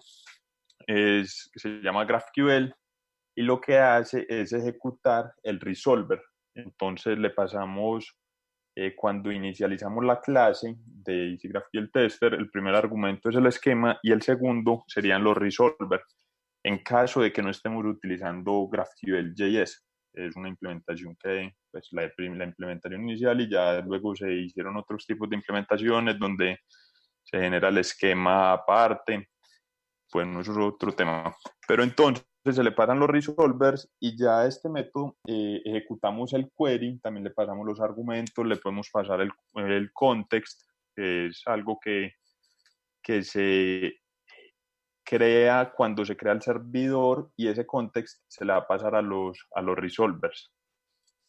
es, 0.86 1.50
se 1.56 1.70
llama 1.82 2.06
GraphQL 2.06 2.74
y 3.36 3.42
lo 3.42 3.60
que 3.60 3.78
hace 3.78 4.26
es 4.30 4.54
ejecutar 4.54 5.34
el 5.44 5.60
resolver. 5.60 6.22
Entonces 6.56 7.18
le 7.18 7.32
pasamos, 7.32 8.16
eh, 8.76 8.96
cuando 8.96 9.32
inicializamos 9.32 10.06
la 10.06 10.22
clase 10.22 10.76
de 10.86 11.32
EasyGraphQL 11.32 11.92
Tester, 11.92 12.34
el 12.34 12.50
primer 12.50 12.76
argumento 12.76 13.30
es 13.30 13.36
el 13.36 13.48
esquema 13.48 14.00
y 14.04 14.12
el 14.12 14.22
segundo 14.22 14.84
serían 14.88 15.24
los 15.24 15.36
resolver. 15.36 16.02
En 16.64 16.80
caso 16.80 17.22
de 17.22 17.32
que 17.32 17.42
no 17.42 17.50
estemos 17.50 17.86
utilizando 17.86 18.68
GraphQL.js, 18.68 19.86
es 20.16 20.36
una 20.36 20.50
implementación 20.50 21.16
que, 21.22 21.54
pues 21.72 21.90
la, 21.92 22.10
la 22.18 22.46
implementación 22.46 23.02
inicial 23.02 23.40
y 23.42 23.50
ya 23.50 23.82
luego 23.82 24.16
se 24.16 24.32
hicieron 24.32 24.78
otros 24.78 25.06
tipos 25.06 25.30
de 25.30 25.36
implementaciones 25.36 26.18
donde 26.18 26.60
se 27.24 27.40
genera 27.40 27.70
el 27.70 27.80
esquema 27.80 28.54
aparte. 28.54 29.30
Bueno, 30.14 30.42
eso 30.42 30.52
es 30.52 30.58
otro 30.58 30.94
tema. 30.94 31.36
Pero 31.68 31.84
entonces 31.84 32.26
se 32.52 32.64
le 32.64 32.72
pasan 32.72 33.00
los 33.00 33.10
resolvers 33.10 33.92
y 34.00 34.18
ya 34.18 34.46
este 34.46 34.70
método 34.70 35.18
eh, 35.28 35.62
ejecutamos 35.66 36.34
el 36.34 36.52
query, 36.58 37.00
también 37.00 37.24
le 37.24 37.32
pasamos 37.32 37.66
los 37.66 37.82
argumentos, 37.82 38.46
le 38.46 38.58
podemos 38.58 38.90
pasar 38.92 39.22
el, 39.22 39.32
el 39.56 39.92
context, 39.92 40.62
que 40.96 41.28
es 41.28 41.42
algo 41.46 41.80
que, 41.84 42.14
que 43.02 43.24
se 43.24 43.96
crea 45.06 45.72
cuando 45.76 46.04
se 46.04 46.18
crea 46.18 46.34
el 46.34 46.42
servidor 46.42 47.32
y 47.38 47.48
ese 47.48 47.66
context 47.66 48.24
se 48.28 48.44
le 48.44 48.54
va 48.54 48.60
a 48.60 48.68
pasar 48.68 48.96
a 48.96 49.02
los, 49.02 49.38
a 49.54 49.62
los 49.62 49.78
resolvers. 49.78 50.52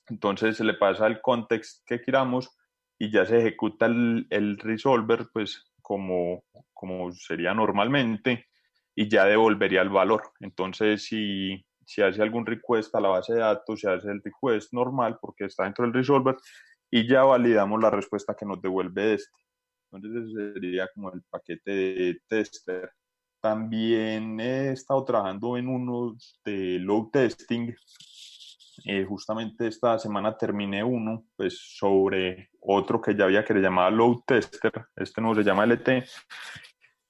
Entonces 0.08 0.56
se 0.56 0.64
le 0.64 0.74
pasa 0.74 1.06
el 1.06 1.20
context 1.20 1.84
que 1.86 2.00
queramos 2.00 2.50
y 2.98 3.12
ya 3.12 3.26
se 3.26 3.38
ejecuta 3.38 3.86
el, 3.86 4.26
el 4.30 4.58
resolver 4.58 5.26
pues 5.32 5.70
como, 5.82 6.42
como 6.72 7.12
sería 7.12 7.54
normalmente 7.54 8.46
y 8.96 9.08
ya 9.08 9.26
devolvería 9.26 9.82
el 9.82 9.90
valor. 9.90 10.32
Entonces, 10.40 11.04
si, 11.04 11.64
si 11.84 12.02
hace 12.02 12.22
algún 12.22 12.46
request 12.46 12.94
a 12.94 13.00
la 13.00 13.08
base 13.08 13.34
de 13.34 13.40
datos, 13.40 13.80
se 13.80 13.90
hace 13.90 14.10
el 14.10 14.22
request 14.22 14.72
normal 14.72 15.18
porque 15.20 15.44
está 15.44 15.64
dentro 15.64 15.84
del 15.84 15.94
resolver 15.94 16.36
y 16.90 17.06
ya 17.06 17.22
validamos 17.24 17.80
la 17.80 17.90
respuesta 17.90 18.34
que 18.34 18.46
nos 18.46 18.60
devuelve 18.60 19.14
este. 19.14 19.38
Entonces, 19.92 20.30
ese 20.30 20.52
sería 20.54 20.88
como 20.94 21.12
el 21.12 21.22
paquete 21.30 21.70
de 21.70 22.20
tester. 22.26 22.90
También 23.46 24.40
he 24.40 24.72
estado 24.72 25.04
trabajando 25.04 25.56
en 25.56 25.68
unos 25.68 26.40
de 26.44 26.80
load 26.80 27.10
testing. 27.12 27.72
Eh, 28.84 29.04
justamente 29.04 29.68
esta 29.68 30.00
semana 30.00 30.36
terminé 30.36 30.82
uno, 30.82 31.26
pues 31.36 31.56
sobre 31.78 32.50
otro 32.60 33.00
que 33.00 33.14
ya 33.14 33.22
había 33.22 33.44
que 33.44 33.54
le 33.54 33.60
llamaba 33.60 33.88
load 33.88 34.22
tester. 34.26 34.72
Este 34.96 35.20
nuevo 35.20 35.36
se 35.36 35.44
llama 35.44 35.64
LT 35.64 35.88
eh, 35.88 36.02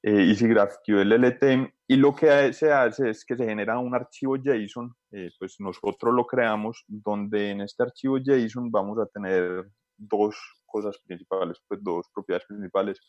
EasyGraphQL 0.03 1.11
LT 1.15 1.73
y 1.89 1.97
lo 1.97 2.15
que 2.15 2.53
se 2.53 2.71
hace 2.71 3.09
es 3.09 3.25
que 3.25 3.35
se 3.35 3.47
genera 3.47 3.79
un 3.79 3.95
archivo 3.95 4.37
JSON, 4.37 4.95
eh, 5.13 5.31
pues 5.39 5.57
nosotros 5.59 6.13
lo 6.13 6.27
creamos, 6.27 6.85
donde 6.87 7.53
en 7.53 7.63
este 7.63 7.83
archivo 7.83 8.19
JSON 8.19 8.71
vamos 8.71 8.99
a 8.99 9.07
tener 9.07 9.65
dos 9.97 10.37
cosas 10.67 10.99
principales, 10.99 11.57
pues 11.67 11.83
dos 11.83 12.11
propiedades 12.13 12.47
principales. 12.47 13.01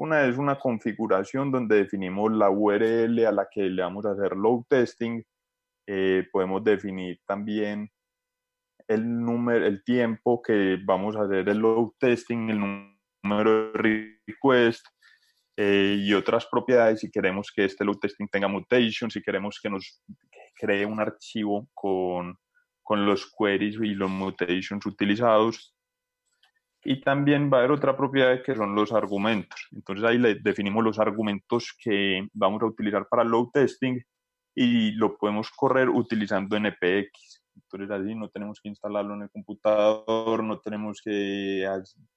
Una 0.00 0.24
es 0.24 0.38
una 0.38 0.58
configuración 0.58 1.52
donde 1.52 1.76
definimos 1.76 2.32
la 2.32 2.48
URL 2.48 3.26
a 3.26 3.32
la 3.32 3.46
que 3.50 3.64
le 3.64 3.82
vamos 3.82 4.06
a 4.06 4.12
hacer 4.12 4.34
load 4.34 4.62
testing. 4.66 5.22
Eh, 5.86 6.26
podemos 6.32 6.64
definir 6.64 7.20
también 7.26 7.90
el 8.88 9.20
número, 9.20 9.66
el 9.66 9.84
tiempo 9.84 10.40
que 10.40 10.78
vamos 10.82 11.16
a 11.16 11.24
hacer 11.24 11.46
el 11.50 11.58
load 11.58 11.90
testing, 11.98 12.48
el 12.48 12.94
número 13.22 13.72
de 13.72 14.16
request, 14.26 14.86
eh, 15.58 15.96
y 15.98 16.14
otras 16.14 16.46
propiedades 16.46 17.00
si 17.00 17.10
queremos 17.10 17.52
que 17.54 17.66
este 17.66 17.84
load 17.84 17.98
testing 17.98 18.26
tenga 18.28 18.48
mutation, 18.48 19.10
si 19.10 19.20
queremos 19.20 19.60
que 19.62 19.68
nos 19.68 20.02
cree 20.54 20.86
un 20.86 20.98
archivo 20.98 21.68
con, 21.74 22.38
con 22.82 23.04
los 23.04 23.30
queries 23.38 23.74
y 23.74 23.94
los 23.94 24.08
mutations 24.08 24.86
utilizados. 24.86 25.76
Y 26.82 27.00
también 27.00 27.50
va 27.52 27.58
a 27.58 27.60
haber 27.60 27.72
otra 27.72 27.96
propiedad 27.96 28.42
que 28.42 28.54
son 28.54 28.74
los 28.74 28.92
argumentos. 28.92 29.68
Entonces 29.72 30.04
ahí 30.04 30.18
le 30.18 30.36
definimos 30.36 30.82
los 30.82 30.98
argumentos 30.98 31.76
que 31.82 32.26
vamos 32.32 32.62
a 32.62 32.66
utilizar 32.66 33.06
para 33.08 33.24
load 33.24 33.48
testing 33.52 34.00
y 34.54 34.92
lo 34.92 35.16
podemos 35.16 35.50
correr 35.50 35.88
utilizando 35.88 36.56
NPX. 36.56 37.42
Entonces 37.54 37.90
así 37.90 38.14
no 38.14 38.28
tenemos 38.30 38.60
que 38.60 38.68
instalarlo 38.68 39.14
en 39.14 39.22
el 39.22 39.30
computador, 39.30 40.42
no 40.42 40.58
tenemos 40.60 41.00
que 41.04 41.68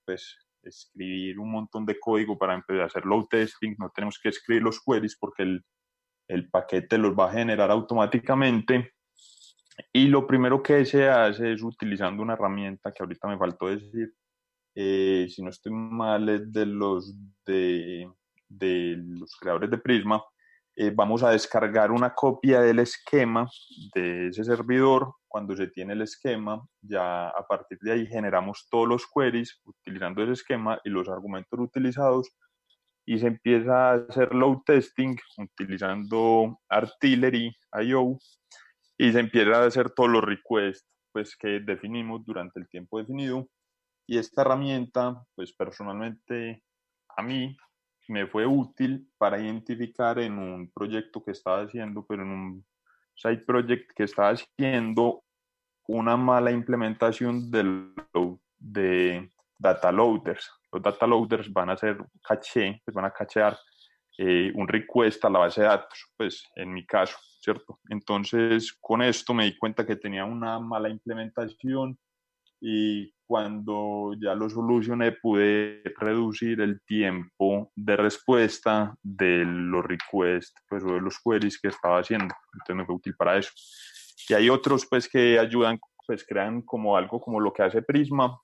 pues, 0.05 0.37
escribir 0.63 1.39
un 1.39 1.51
montón 1.51 1.85
de 1.85 1.99
código 1.99 2.37
para 2.37 2.53
empezar 2.53 2.83
a 2.83 2.85
hacer 2.85 3.05
load 3.05 3.25
testing, 3.25 3.75
no 3.77 3.91
tenemos 3.93 4.19
que 4.19 4.29
escribir 4.29 4.63
los 4.63 4.79
queries 4.81 5.17
porque 5.17 5.43
el, 5.43 5.65
el 6.27 6.49
paquete 6.49 6.97
los 6.97 7.13
va 7.17 7.29
a 7.29 7.33
generar 7.33 7.69
automáticamente. 7.71 8.93
Y 9.91 10.07
lo 10.07 10.27
primero 10.27 10.61
que 10.61 10.85
se 10.85 11.09
hace 11.09 11.53
es 11.53 11.63
utilizando 11.63 12.21
una 12.21 12.33
herramienta 12.33 12.91
que 12.91 13.03
ahorita 13.03 13.27
me 13.27 13.37
faltó 13.37 13.67
decir, 13.67 14.13
eh, 14.75 15.27
si 15.29 15.41
no 15.41 15.49
estoy 15.49 15.71
mal, 15.73 16.27
es 16.29 16.51
de 16.51 16.65
los, 16.65 17.13
de, 17.45 18.09
de 18.49 18.95
los 18.97 19.35
creadores 19.37 19.69
de 19.69 19.77
Prisma, 19.77 20.23
eh, 20.75 20.91
vamos 20.93 21.21
a 21.21 21.29
descargar 21.29 21.91
una 21.91 22.15
copia 22.15 22.61
del 22.61 22.79
esquema 22.79 23.47
de 23.93 24.29
ese 24.29 24.43
servidor. 24.43 25.13
Cuando 25.27 25.55
se 25.55 25.67
tiene 25.67 25.93
el 25.93 26.01
esquema, 26.01 26.63
ya 26.81 27.27
a 27.27 27.47
partir 27.47 27.77
de 27.81 27.91
ahí 27.91 28.07
generamos 28.07 28.67
todos 28.69 28.87
los 28.87 29.05
queries 29.07 29.61
utilizando 29.65 30.23
ese 30.23 30.33
esquema 30.33 30.79
y 30.83 30.89
los 30.89 31.09
argumentos 31.09 31.59
utilizados 31.59 32.29
y 33.05 33.19
se 33.19 33.27
empieza 33.27 33.91
a 33.91 33.93
hacer 34.09 34.33
load 34.33 34.59
testing 34.65 35.15
utilizando 35.37 36.59
Artillery 36.69 37.55
IO 37.83 38.17
y 38.97 39.11
se 39.11 39.19
empieza 39.19 39.61
a 39.61 39.65
hacer 39.65 39.91
todos 39.91 40.09
los 40.09 40.23
requests 40.23 40.87
pues, 41.11 41.35
que 41.35 41.59
definimos 41.59 42.25
durante 42.25 42.59
el 42.59 42.67
tiempo 42.67 42.97
definido. 42.97 43.47
Y 44.05 44.17
esta 44.17 44.41
herramienta, 44.41 45.25
pues 45.35 45.53
personalmente 45.53 46.63
a 47.15 47.21
mí 47.21 47.55
me 48.07 48.27
fue 48.27 48.45
útil 48.45 49.09
para 49.17 49.39
identificar 49.39 50.19
en 50.19 50.37
un 50.37 50.71
proyecto 50.71 51.23
que 51.23 51.31
estaba 51.31 51.61
haciendo, 51.61 52.05
pero 52.05 52.23
en 52.23 52.29
un 52.29 52.65
side 53.15 53.43
project 53.45 53.91
que 53.95 54.03
estaba 54.03 54.29
haciendo 54.31 55.23
una 55.87 56.17
mala 56.17 56.51
implementación 56.51 57.49
de, 57.49 57.91
de 58.57 59.29
data 59.57 59.91
loaders. 59.91 60.51
Los 60.71 60.81
data 60.81 61.07
loaders 61.07 61.51
van 61.51 61.69
a 61.69 61.73
hacer 61.73 61.97
caché, 62.27 62.81
pues 62.83 62.95
van 62.95 63.05
a 63.05 63.11
cachear 63.11 63.57
eh, 64.17 64.51
un 64.55 64.67
request 64.67 65.23
a 65.25 65.29
la 65.29 65.39
base 65.39 65.61
de 65.61 65.67
datos, 65.67 66.07
pues 66.17 66.43
en 66.55 66.73
mi 66.73 66.85
caso, 66.85 67.17
¿cierto? 67.39 67.79
Entonces, 67.89 68.73
con 68.79 69.01
esto 69.01 69.33
me 69.33 69.45
di 69.45 69.57
cuenta 69.57 69.85
que 69.85 69.95
tenía 69.95 70.25
una 70.25 70.59
mala 70.59 70.89
implementación 70.89 71.97
y 72.61 73.13
cuando 73.33 74.13
ya 74.21 74.35
lo 74.35 74.47
solucioné 74.47 75.13
pude 75.13 75.81
reducir 75.97 76.61
el 76.61 76.79
tiempo 76.83 77.71
de 77.75 77.97
respuesta 77.97 78.93
de 79.01 79.43
los 79.43 79.83
requests 79.83 80.53
pues, 80.69 80.83
o 80.83 80.93
de 80.93 81.01
los 81.01 81.17
queries 81.19 81.59
que 81.59 81.69
estaba 81.69 81.97
haciendo. 81.97 82.31
Entonces 82.53 82.75
me 82.75 82.85
fue 82.85 82.93
útil 82.93 83.15
para 83.15 83.39
eso. 83.39 83.49
Y 84.29 84.35
hay 84.35 84.51
otros 84.51 84.85
pues 84.87 85.09
que 85.09 85.39
ayudan, 85.39 85.79
pues 86.05 86.23
crean 86.23 86.61
como 86.61 86.95
algo 86.95 87.19
como 87.19 87.39
lo 87.39 87.51
que 87.51 87.63
hace 87.63 87.81
Prisma, 87.81 88.39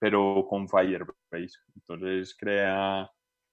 pero 0.00 0.44
con 0.50 0.68
Firebase. 0.68 1.60
Entonces 1.76 2.36
crea 2.36 3.08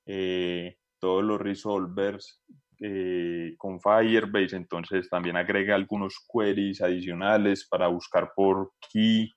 eh, 0.08 0.76
todos 1.00 1.24
los 1.24 1.40
resolvers 1.40 2.42
eh, 2.80 3.54
con 3.60 3.80
Firebase, 3.80 4.56
entonces 4.56 5.08
también 5.08 5.38
agrega 5.38 5.76
algunos 5.76 6.16
queries 6.34 6.82
adicionales 6.82 7.68
para 7.70 7.90
buscar 7.90 8.32
por 8.36 8.72
key 8.92 9.32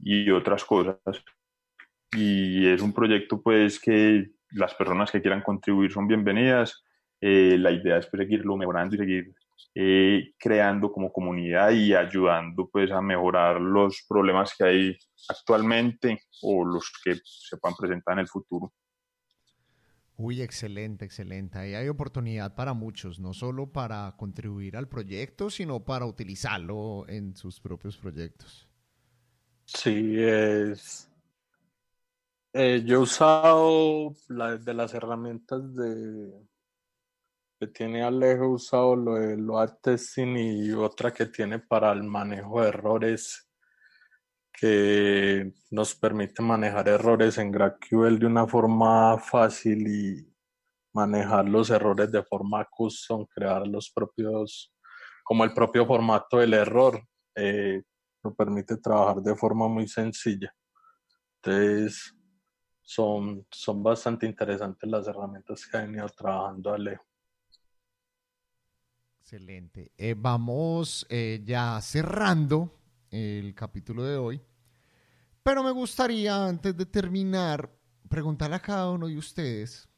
y, 0.00 0.30
otras 0.30 0.64
cosas. 0.64 0.98
Y 2.12 2.66
es 2.66 2.80
un 2.82 2.92
proyecto 2.92 3.40
pues 3.42 3.78
que 3.78 4.30
las 4.52 4.74
personas 4.74 5.10
que 5.10 5.20
quieran 5.20 5.42
contribuir 5.42 5.92
son 5.92 6.06
bienvenidas. 6.06 6.82
Eh, 7.20 7.56
la 7.58 7.70
idea 7.70 7.98
es 7.98 8.06
pues, 8.06 8.22
seguirlo 8.22 8.56
mejorando 8.56 8.94
y 8.94 8.98
seguir 8.98 9.34
eh, 9.74 10.32
creando 10.38 10.90
como 10.90 11.12
comunidad 11.12 11.70
y 11.70 11.94
ayudando 11.94 12.68
pues 12.72 12.90
a 12.90 13.00
mejorar 13.00 13.60
los 13.60 14.04
problemas 14.08 14.54
que 14.56 14.64
hay 14.64 14.98
actualmente 15.28 16.22
o 16.42 16.64
los 16.64 16.90
que 17.04 17.16
se 17.22 17.56
puedan 17.58 17.76
presentar 17.76 18.14
en 18.14 18.20
el 18.20 18.28
futuro. 18.28 18.72
Uy, 20.16 20.42
excelente, 20.42 21.04
excelente. 21.04 21.58
Ahí 21.58 21.74
hay 21.74 21.88
oportunidad 21.88 22.54
para 22.54 22.74
muchos, 22.74 23.20
no 23.20 23.32
solo 23.32 23.72
para 23.72 24.14
contribuir 24.18 24.76
al 24.76 24.86
proyecto, 24.86 25.48
sino 25.48 25.84
para 25.84 26.04
utilizarlo 26.04 27.08
en 27.08 27.34
sus 27.36 27.58
propios 27.60 27.96
proyectos. 27.96 28.69
Sí, 29.74 30.16
es. 30.18 31.08
Eh, 32.52 32.82
yo 32.84 32.96
he 32.96 32.98
usado 32.98 34.12
de 34.28 34.74
las 34.74 34.92
herramientas 34.94 35.74
de, 35.74 36.32
que 37.60 37.68
tiene 37.68 38.02
Alejo 38.02 38.48
usado 38.48 38.96
lo 38.96 39.14
de 39.14 39.36
load 39.36 39.78
testing 39.82 40.36
y 40.36 40.72
otra 40.72 41.12
que 41.12 41.26
tiene 41.26 41.60
para 41.60 41.92
el 41.92 42.02
manejo 42.02 42.60
de 42.60 42.68
errores 42.68 43.48
que 44.52 45.52
nos 45.70 45.94
permite 45.94 46.42
manejar 46.42 46.88
errores 46.88 47.38
en 47.38 47.52
GraphQL 47.52 48.18
de 48.18 48.26
una 48.26 48.46
forma 48.48 49.18
fácil 49.18 49.86
y 49.86 50.34
manejar 50.92 51.48
los 51.48 51.70
errores 51.70 52.10
de 52.10 52.24
forma 52.24 52.64
custom, 52.64 53.24
crear 53.26 53.66
los 53.68 53.90
propios, 53.90 54.74
como 55.22 55.44
el 55.44 55.54
propio 55.54 55.86
formato 55.86 56.38
del 56.38 56.54
error, 56.54 57.00
eh, 57.36 57.82
nos 58.22 58.34
permite 58.34 58.76
trabajar 58.76 59.22
de 59.22 59.34
forma 59.34 59.68
muy 59.68 59.88
sencilla. 59.88 60.54
Entonces, 61.36 62.14
son, 62.82 63.46
son 63.50 63.82
bastante 63.82 64.26
interesantes 64.26 64.88
las 64.90 65.06
herramientas 65.06 65.66
que 65.66 65.76
ha 65.76 65.82
venido 65.82 66.08
trabajando 66.08 66.72
Alejo. 66.72 67.04
Excelente. 69.20 69.92
Eh, 69.96 70.14
vamos 70.18 71.06
eh, 71.08 71.40
ya 71.44 71.80
cerrando 71.80 72.80
el 73.10 73.54
capítulo 73.54 74.02
de 74.02 74.16
hoy. 74.16 74.40
Pero 75.42 75.62
me 75.62 75.70
gustaría, 75.70 76.44
antes 76.44 76.76
de 76.76 76.84
terminar, 76.84 77.70
preguntarle 78.08 78.56
a 78.56 78.60
cada 78.60 78.90
uno 78.90 79.06
de 79.06 79.16
ustedes 79.16 79.88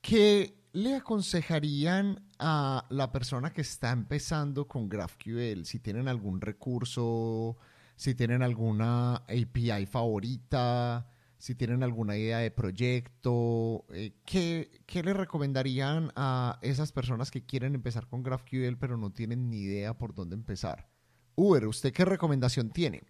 qué 0.00 0.56
le 0.72 0.94
aconsejarían 0.94 2.27
a 2.38 2.86
la 2.90 3.12
persona 3.12 3.52
que 3.52 3.62
está 3.62 3.90
empezando 3.90 4.66
con 4.66 4.88
GraphQL, 4.88 5.64
si 5.64 5.78
tienen 5.80 6.08
algún 6.08 6.40
recurso, 6.40 7.56
si 7.96 8.14
tienen 8.14 8.42
alguna 8.42 9.16
API 9.16 9.86
favorita, 9.86 11.10
si 11.38 11.54
tienen 11.54 11.82
alguna 11.82 12.16
idea 12.16 12.38
de 12.38 12.50
proyecto, 12.50 13.84
eh, 13.90 14.12
¿qué, 14.24 14.82
¿qué, 14.86 15.02
le 15.02 15.14
recomendarían 15.14 16.12
a 16.16 16.58
esas 16.62 16.92
personas 16.92 17.30
que 17.30 17.44
quieren 17.46 17.74
empezar 17.74 18.08
con 18.08 18.22
GraphQL 18.22 18.76
pero 18.78 18.96
no 18.96 19.10
tienen 19.10 19.48
ni 19.50 19.58
idea 19.58 19.96
por 19.96 20.14
dónde 20.14 20.34
empezar? 20.34 20.88
Uber, 21.36 21.66
¿usted 21.66 21.92
qué 21.92 22.04
recomendación 22.04 22.70
tiene? 22.70 23.02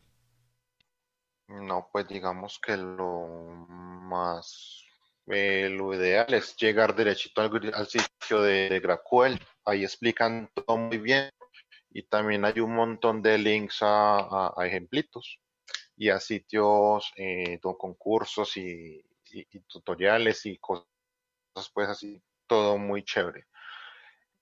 No, 1.48 1.88
pues 1.90 2.06
digamos 2.06 2.60
que 2.62 2.76
lo 2.76 3.66
más, 3.68 4.84
eh, 5.30 5.68
lo 5.70 5.94
ideal 5.94 6.32
es 6.34 6.56
llegar 6.56 6.94
derechito 6.94 7.40
al, 7.40 7.86
sitio 7.86 8.42
de, 8.42 8.80
GraphQL. 8.80 9.38
Ahí 9.64 9.84
explican 9.84 10.50
todo 10.54 10.76
muy 10.76 10.98
bien 10.98 11.30
y 11.90 12.02
también 12.04 12.44
hay 12.44 12.60
un 12.60 12.74
montón 12.74 13.22
de 13.22 13.38
links 13.38 13.78
a, 13.82 14.52
ejemplitos 14.64 15.40
y 15.96 16.10
a 16.10 16.20
sitios 16.20 17.12
eh, 17.16 17.58
con 17.60 17.74
concursos 17.74 18.56
y, 18.56 19.02
tutoriales 19.66 20.46
y 20.46 20.56
cosas 20.58 20.86
pues 21.74 21.88
así, 21.88 22.22
todo 22.46 22.78
muy 22.78 23.04
chévere. 23.04 23.46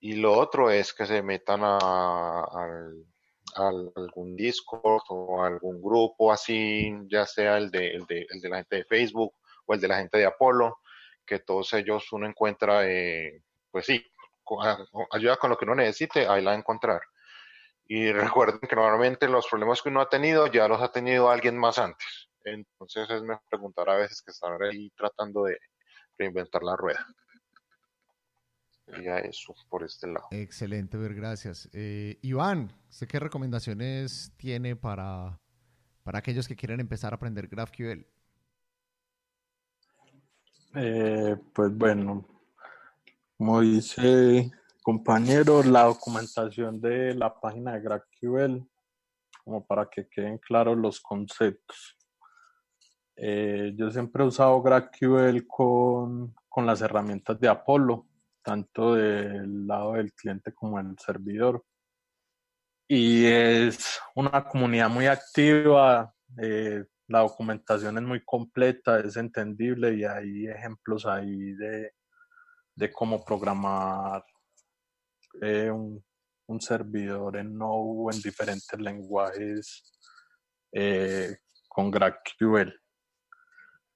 Y 0.00 0.14
lo 0.14 0.38
otro 0.38 0.70
es 0.70 0.92
que 0.92 1.06
se 1.06 1.22
metan 1.22 1.60
a, 1.64 2.44
al 2.52 3.04
algún 3.56 4.36
Discord 4.36 5.02
o 5.08 5.42
algún 5.42 5.80
grupo 5.80 6.32
así, 6.32 6.92
ya 7.08 7.24
sea 7.26 7.56
el 7.58 7.70
de, 7.70 7.88
el 7.88 8.06
de, 8.06 8.26
el 8.28 8.40
de 8.40 8.48
la 8.48 8.56
gente 8.58 8.76
de 8.76 8.84
Facebook 8.84 9.34
o 9.66 9.74
el 9.74 9.80
de 9.80 9.88
la 9.88 9.98
gente 9.98 10.18
de 10.18 10.26
Apolo, 10.26 10.78
que 11.24 11.40
todos 11.40 11.72
ellos 11.74 12.12
uno 12.12 12.26
encuentra, 12.26 12.88
eh, 12.88 13.42
pues 13.70 13.86
sí, 13.86 14.04
ayuda 15.12 15.36
con 15.36 15.50
lo 15.50 15.58
que 15.58 15.64
uno 15.64 15.74
necesite, 15.74 16.26
ahí 16.26 16.42
la 16.42 16.50
va 16.50 16.56
a 16.56 16.58
encontrar. 16.58 17.02
Y 17.86 18.10
recuerden 18.12 18.60
que 18.60 18.76
normalmente 18.76 19.28
los 19.28 19.46
problemas 19.46 19.82
que 19.82 19.88
uno 19.88 20.00
ha 20.00 20.08
tenido 20.08 20.46
ya 20.46 20.68
los 20.68 20.80
ha 20.80 20.90
tenido 20.90 21.30
alguien 21.30 21.58
más 21.58 21.78
antes. 21.78 22.28
Entonces 22.44 23.10
es 23.10 23.22
mejor 23.22 23.42
preguntar 23.50 23.90
a 23.90 23.96
veces 23.96 24.22
que 24.22 24.30
estar 24.30 24.62
ahí 24.62 24.90
tratando 24.96 25.44
de 25.44 25.58
reinventar 26.16 26.62
la 26.62 26.76
rueda 26.76 27.06
sería 28.86 29.18
eso 29.18 29.54
por 29.68 29.82
este 29.84 30.06
lado. 30.06 30.26
Excelente, 30.30 30.96
ver, 30.96 31.14
gracias. 31.14 31.68
Eh, 31.72 32.18
Iván, 32.22 32.72
¿usted 32.88 33.08
qué 33.08 33.18
recomendaciones 33.18 34.32
tiene 34.36 34.76
para, 34.76 35.40
para 36.02 36.18
aquellos 36.18 36.46
que 36.48 36.56
quieren 36.56 36.80
empezar 36.80 37.12
a 37.12 37.16
aprender 37.16 37.48
GraphQL? 37.48 38.06
Eh, 40.78 41.36
pues 41.54 41.74
bueno, 41.74 42.26
como 43.38 43.60
dice 43.62 44.50
compañero, 44.82 45.62
la 45.62 45.84
documentación 45.84 46.80
de 46.80 47.14
la 47.14 47.34
página 47.40 47.72
de 47.72 47.80
GraphQL, 47.80 48.68
como 49.42 49.66
para 49.66 49.88
que 49.88 50.06
queden 50.08 50.38
claros 50.38 50.76
los 50.76 51.00
conceptos. 51.00 51.96
Eh, 53.16 53.72
yo 53.74 53.90
siempre 53.90 54.22
he 54.22 54.26
usado 54.26 54.60
GraphQL 54.60 55.46
con, 55.46 56.34
con 56.48 56.66
las 56.66 56.82
herramientas 56.82 57.40
de 57.40 57.48
Apollo 57.48 58.06
tanto 58.46 58.94
del 58.94 59.66
lado 59.66 59.94
del 59.94 60.12
cliente 60.12 60.54
como 60.54 60.76
del 60.80 60.96
servidor. 60.98 61.64
Y 62.86 63.24
es 63.24 63.98
una 64.14 64.44
comunidad 64.44 64.88
muy 64.88 65.06
activa, 65.06 66.14
eh, 66.40 66.84
la 67.08 67.20
documentación 67.20 67.98
es 67.98 68.04
muy 68.04 68.24
completa, 68.24 69.00
es 69.00 69.16
entendible 69.16 69.94
y 69.94 70.04
hay 70.04 70.46
ejemplos 70.46 71.06
ahí 71.06 71.52
de, 71.54 71.92
de 72.74 72.92
cómo 72.92 73.24
programar 73.24 74.24
eh, 75.40 75.70
un, 75.70 76.04
un, 76.46 76.60
servidor 76.60 77.36
en 77.36 77.56
Node 77.56 78.16
en 78.16 78.22
diferentes 78.22 78.80
lenguajes 78.80 79.84
eh, 80.72 81.36
con 81.68 81.90
GraphQL. 81.90 82.72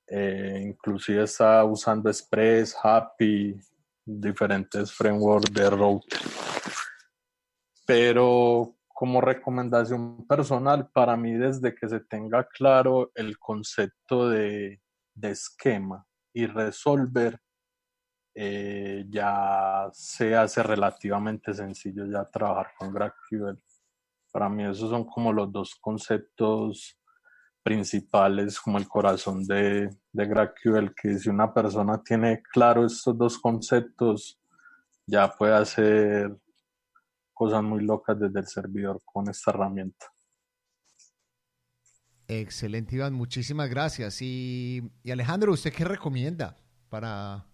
inclusive 0.08 1.24
está 1.24 1.64
usando 1.64 2.10
Express, 2.10 2.76
Happy, 2.80 3.58
diferentes 4.04 4.92
frameworks 4.92 5.52
de 5.52 5.70
router. 5.70 6.20
Pero 7.86 8.76
como 9.00 9.22
recomendación 9.22 10.26
personal, 10.26 10.90
para 10.92 11.16
mí 11.16 11.32
desde 11.32 11.74
que 11.74 11.88
se 11.88 12.00
tenga 12.00 12.46
claro 12.46 13.10
el 13.14 13.38
concepto 13.38 14.28
de, 14.28 14.78
esquema 15.22 16.06
y 16.34 16.44
resolver, 16.44 17.40
eh, 18.34 19.06
ya 19.08 19.88
se 19.94 20.36
hace 20.36 20.62
relativamente 20.62 21.54
sencillo 21.54 22.04
ya 22.04 22.26
trabajar 22.26 22.74
con 22.78 22.92
GraphQL. 22.92 23.58
Para 24.30 24.50
mí 24.50 24.64
esos 24.64 24.90
son 24.90 25.06
como 25.06 25.32
los 25.32 25.50
dos 25.50 25.76
conceptos 25.76 27.00
principales 27.62 28.60
como 28.60 28.76
el 28.76 28.86
corazón 28.86 29.46
de, 29.46 29.88
de 30.12 30.26
GraphQL, 30.26 30.94
que 30.94 31.18
si 31.18 31.30
una 31.30 31.54
persona 31.54 32.02
tiene 32.02 32.42
claro 32.52 32.84
estos 32.84 33.16
dos 33.16 33.38
conceptos, 33.38 34.38
ya 35.06 35.26
puede 35.30 35.54
hacer 35.54 36.36
cosas 37.40 37.62
muy 37.62 37.82
locas 37.82 38.20
desde 38.20 38.38
el 38.38 38.46
servidor 38.46 39.00
con 39.02 39.26
esta 39.30 39.50
herramienta. 39.50 40.04
Excelente, 42.28 42.96
Iván. 42.96 43.14
Muchísimas 43.14 43.70
gracias. 43.70 44.20
Y, 44.20 44.82
Alejandro, 45.10 45.52
¿usted 45.52 45.72
qué 45.72 45.86
recomienda 45.86 46.58
para, 46.90 47.46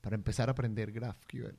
para 0.00 0.16
empezar 0.16 0.48
a 0.48 0.52
aprender 0.52 0.90
GraphQL? 0.90 1.54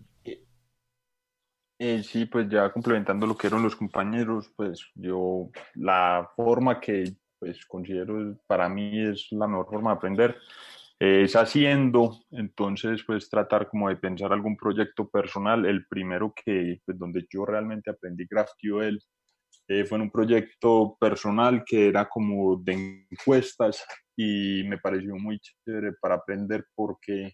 Eh, 1.78 2.02
sí, 2.02 2.26
pues 2.26 2.50
ya 2.50 2.72
complementando 2.72 3.28
lo 3.28 3.38
que 3.38 3.46
eran 3.46 3.62
los 3.62 3.76
compañeros, 3.76 4.52
pues 4.56 4.84
yo 4.96 5.52
la 5.76 6.28
forma 6.36 6.80
que 6.80 7.16
pues 7.38 7.64
considero 7.68 8.40
para 8.48 8.68
mí 8.68 9.06
es 9.06 9.28
la 9.30 9.48
mejor 9.48 9.68
forma 9.68 9.92
de 9.92 9.98
aprender. 9.98 10.36
Es 11.00 11.36
haciendo, 11.36 12.20
entonces 12.32 13.04
pues 13.06 13.30
tratar 13.30 13.70
como 13.70 13.90
de 13.90 13.98
pensar 13.98 14.34
algún 14.34 14.58
proyecto 14.58 15.08
personal. 15.10 15.66
El 15.66 15.86
primero 15.88 16.34
que, 16.34 16.80
pues 16.86 16.98
donde 16.98 17.26
yo 17.30 17.46
realmente 17.46 17.92
aprendí 17.92 18.26
GraphQL 18.30 19.00
eh, 19.68 19.86
fue 19.86 19.98
en 19.98 20.04
un 20.04 20.12
proyecto 20.12 20.98
personal 21.00 21.64
que 21.66 21.90
era 21.90 22.08
como 22.08 22.58
de 22.58 23.06
encuestas 23.12 23.84
y 24.16 24.64
me 24.66 24.78
pareció 24.78 25.16
muy 25.16 25.40
chévere 25.40 25.94
para 26.02 26.16
aprender 26.16 26.66
porque 26.74 27.34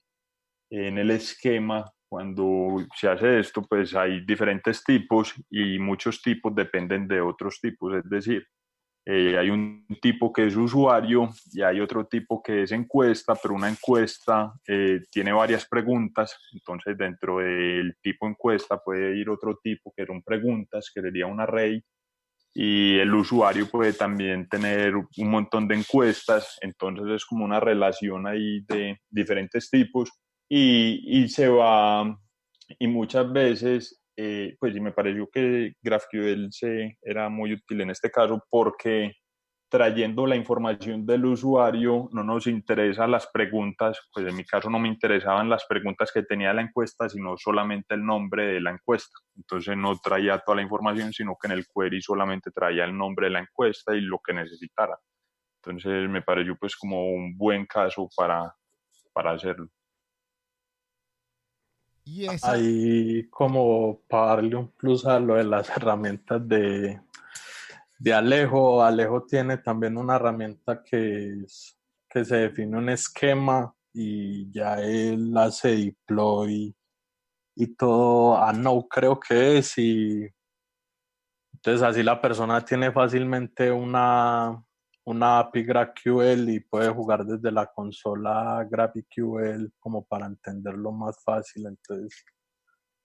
en 0.70 0.98
el 0.98 1.12
esquema 1.12 1.86
cuando 2.14 2.78
se 2.96 3.08
hace 3.08 3.40
esto, 3.40 3.64
pues 3.64 3.96
hay 3.96 4.24
diferentes 4.24 4.84
tipos 4.84 5.34
y 5.50 5.80
muchos 5.80 6.22
tipos 6.22 6.54
dependen 6.54 7.08
de 7.08 7.20
otros 7.22 7.60
tipos. 7.60 7.96
Es 7.96 8.08
decir, 8.08 8.46
eh, 9.06 9.38
hay 9.38 9.50
un 9.50 9.86
tipo 10.02 10.32
que 10.32 10.48
es 10.48 10.56
usuario 10.56 11.30
y 11.52 11.62
hay 11.62 11.82
otro 11.82 12.06
tipo 12.06 12.42
que 12.42 12.64
es 12.64 12.72
encuesta, 12.72 13.36
pero 13.36 13.54
una 13.54 13.70
encuesta 13.70 14.54
eh, 14.66 15.02
tiene 15.12 15.34
varias 15.34 15.66
preguntas, 15.68 16.38
entonces 16.54 16.98
dentro 16.98 17.40
del 17.40 17.98
tipo 18.02 18.28
encuesta 18.28 18.78
puede 18.78 19.18
ir 19.18 19.30
otro 19.30 19.60
tipo 19.62 19.94
que 19.96 20.06
son 20.06 20.22
preguntas, 20.22 20.90
que 20.94 21.02
sería 21.02 21.28
un 21.28 21.42
array, 21.42 21.84
y 22.54 22.98
el 23.00 23.14
usuario 23.14 23.68
puede 23.68 23.94
también 23.94 24.48
tener 24.48 24.96
un 24.96 25.30
montón 25.30 25.68
de 25.68 25.76
encuestas, 25.76 26.58
entonces 26.62 27.08
es 27.16 27.26
como 27.26 27.44
una 27.44 27.60
relación 27.60 28.26
ahí 28.26 28.62
de 28.62 29.02
diferentes 29.10 29.70
tipos 29.70 30.12
y, 30.48 31.24
y 31.24 31.28
se 31.28 31.50
va, 31.50 32.18
y 32.80 32.88
muchas 32.88 33.32
veces 33.34 34.03
eh, 34.16 34.56
pues 34.60 34.74
sí 34.74 34.80
me 34.80 34.92
pareció 34.92 35.30
que 35.30 35.74
GraphQL 35.82 36.50
era 37.02 37.30
muy 37.30 37.54
útil 37.54 37.82
en 37.82 37.90
este 37.90 38.12
caso 38.12 38.44
porque 38.50 39.14
trayendo 39.74 40.28
la 40.28 40.36
información 40.36 41.04
del 41.04 41.26
usuario, 41.26 42.08
no 42.12 42.24
nos 42.24 42.46
interesan 42.46 43.10
las 43.10 43.26
preguntas, 43.26 44.00
pues 44.14 44.28
en 44.28 44.36
mi 44.36 44.46
caso 44.46 44.70
no 44.70 44.78
me 44.78 44.88
interesaban 44.88 45.50
las 45.50 45.66
preguntas 45.66 46.12
que 46.14 46.22
tenía 46.22 46.54
la 46.54 46.62
encuesta, 46.62 47.10
sino 47.10 47.36
solamente 47.38 47.96
el 47.96 48.06
nombre 48.06 48.46
de 48.46 48.62
la 48.62 48.70
encuesta. 48.70 49.18
Entonces 49.36 49.76
no 49.76 49.98
traía 49.98 50.38
toda 50.38 50.58
la 50.58 50.62
información, 50.62 51.12
sino 51.12 51.36
que 51.42 51.48
en 51.48 51.54
el 51.54 51.66
query 51.66 52.04
solamente 52.04 52.52
traía 52.52 52.86
el 52.86 52.96
nombre 52.96 53.26
de 53.26 53.32
la 53.32 53.40
encuesta 53.40 53.96
y 53.96 54.02
lo 54.02 54.20
que 54.24 54.34
necesitara. 54.34 54.96
Entonces 55.64 56.08
me 56.08 56.22
pareció 56.22 56.56
pues 56.56 56.76
como 56.76 57.10
un 57.10 57.36
buen 57.36 57.66
caso 57.66 58.08
para, 58.16 58.54
para 59.12 59.32
hacerlo. 59.32 59.70
Y 62.06 62.28
Ahí 62.42 63.30
como 63.30 64.02
para 64.08 64.36
darle 64.36 64.56
un 64.56 64.70
plus 64.70 65.06
a 65.06 65.20
lo 65.20 65.36
de 65.36 65.46
las 65.46 65.70
herramientas 65.70 66.46
de, 66.48 67.00
de 67.98 68.14
Alejo, 68.14 68.84
Alejo 68.84 69.24
tiene 69.24 69.58
también 69.58 69.98
una 69.98 70.18
herramienta 70.18 70.84
que, 70.84 71.44
es, 71.44 71.78
que 72.10 72.26
se 72.26 72.36
define 72.36 72.78
un 72.78 72.90
esquema 72.90 73.74
y 73.94 74.52
ya 74.52 74.82
él 74.82 75.36
hace 75.38 75.78
deploy 75.78 76.76
y 77.56 77.68
todo. 77.76 78.38
A 78.38 78.52
no 78.52 78.88
creo 78.90 79.20
que 79.20 79.60
es 79.60 79.78
y 79.78 80.28
entonces 81.54 81.82
así 81.82 82.04
la 82.04 82.20
persona 82.20 82.60
tiene 82.66 82.92
fácilmente 82.92 83.72
una, 83.72 84.62
una 85.06 85.40
API 85.40 85.64
GraphQL 85.64 86.50
y 86.50 86.60
puede 86.62 86.90
jugar 86.90 87.26
desde 87.26 87.52
la 87.52 87.68
consola 87.68 88.66
GraphQL 88.70 89.74
como 89.80 90.06
para 90.06 90.28
entenderlo 90.28 90.92
más 90.92 91.22
fácil. 91.24 91.68
Entonces, 91.68 92.24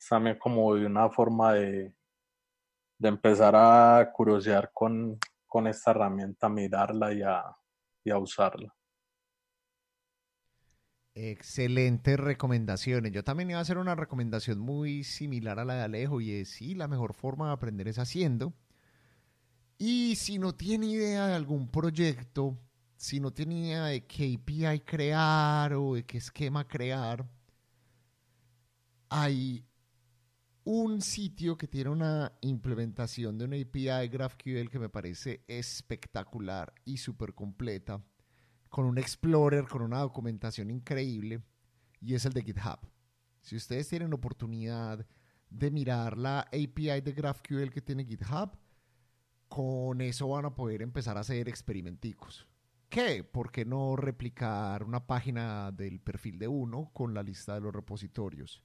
también 0.09 0.39
como 0.39 0.75
de 0.75 0.87
una 0.87 1.11
forma 1.11 1.55
de, 1.55 1.93
de 2.99 3.09
empezar 3.09 3.55
a 3.57 4.11
curiosear 4.13 4.71
con, 4.73 5.19
con 5.47 5.67
esta 5.67 5.91
herramienta, 5.91 6.49
mirarla 6.49 7.13
y 7.13 7.23
a, 7.23 7.45
y 8.05 8.11
a 8.11 8.19
usarla. 8.19 8.73
Excelentes 11.15 12.17
recomendaciones. 12.19 13.11
Yo 13.11 13.25
también 13.25 13.51
iba 13.51 13.59
a 13.59 13.63
hacer 13.63 13.79
una 13.79 13.97
recomendación 13.97 14.61
muy 14.61 15.03
similar 15.03 15.59
a 15.59 15.65
la 15.65 15.75
de 15.75 15.83
Alejo 15.83 16.21
y 16.21 16.31
es, 16.33 16.51
sí, 16.51 16.77
la 16.77 16.87
mejor 16.87 17.13
forma 17.13 17.49
de 17.49 17.55
aprender 17.55 17.89
es 17.89 17.99
haciendo. 17.99 18.55
Y 19.79 20.17
si 20.17 20.41
no 20.41 20.53
tiene 20.53 20.87
idea 20.87 21.29
de 21.29 21.35
algún 21.35 21.69
proyecto, 21.69 22.59
si 22.97 23.21
no 23.21 23.33
tiene 23.33 23.61
idea 23.61 23.85
de 23.85 24.05
qué 24.07 24.35
API 24.35 24.81
crear 24.81 25.73
o 25.75 25.95
de 25.95 26.05
qué 26.05 26.19
esquema 26.19 26.67
crear, 26.67 27.25
hay 29.09 29.65
un 30.65 31.01
sitio 31.01 31.57
que 31.57 31.69
tiene 31.69 31.91
una 31.91 32.33
implementación 32.41 33.39
de 33.39 33.45
una 33.45 33.57
API 33.57 34.09
GraphQL 34.09 34.69
que 34.69 34.81
me 34.81 34.89
parece 34.89 35.45
espectacular 35.47 36.75
y 36.85 36.97
súper 36.97 37.33
completa, 37.33 38.03
con 38.69 38.85
un 38.85 38.99
Explorer, 38.99 39.69
con 39.69 39.83
una 39.83 40.01
documentación 40.01 40.71
increíble, 40.73 41.41
y 42.01 42.15
es 42.15 42.25
el 42.27 42.33
de 42.33 42.43
GitHub. 42.43 42.81
Si 43.41 43.55
ustedes 43.55 43.89
tienen 43.89 44.13
oportunidad 44.13 45.07
de 45.49 45.71
mirar 45.71 46.19
la 46.19 46.41
API 46.41 47.01
de 47.01 47.13
GraphQL 47.13 47.71
que 47.71 47.81
tiene 47.81 48.05
GitHub, 48.05 48.51
con 49.49 50.01
eso 50.01 50.29
van 50.29 50.45
a 50.45 50.55
poder 50.55 50.83
empezar 50.83 51.17
a 51.17 51.21
hacer 51.21 51.49
experimenticos. 51.49 52.47
¿Qué? 52.89 53.23
¿Por 53.23 53.53
qué 53.53 53.65
no 53.65 53.97
replicar 53.97 54.83
una 54.83 55.07
página 55.07 55.73
del 55.73 56.01
perfil 56.01 56.39
de 56.39 56.49
uno 56.49 56.91
con 56.95 57.13
la 57.13 57.23
lista 57.23 57.55
de 57.55 57.61
los 57.61 57.75
repositorios? 57.75 58.63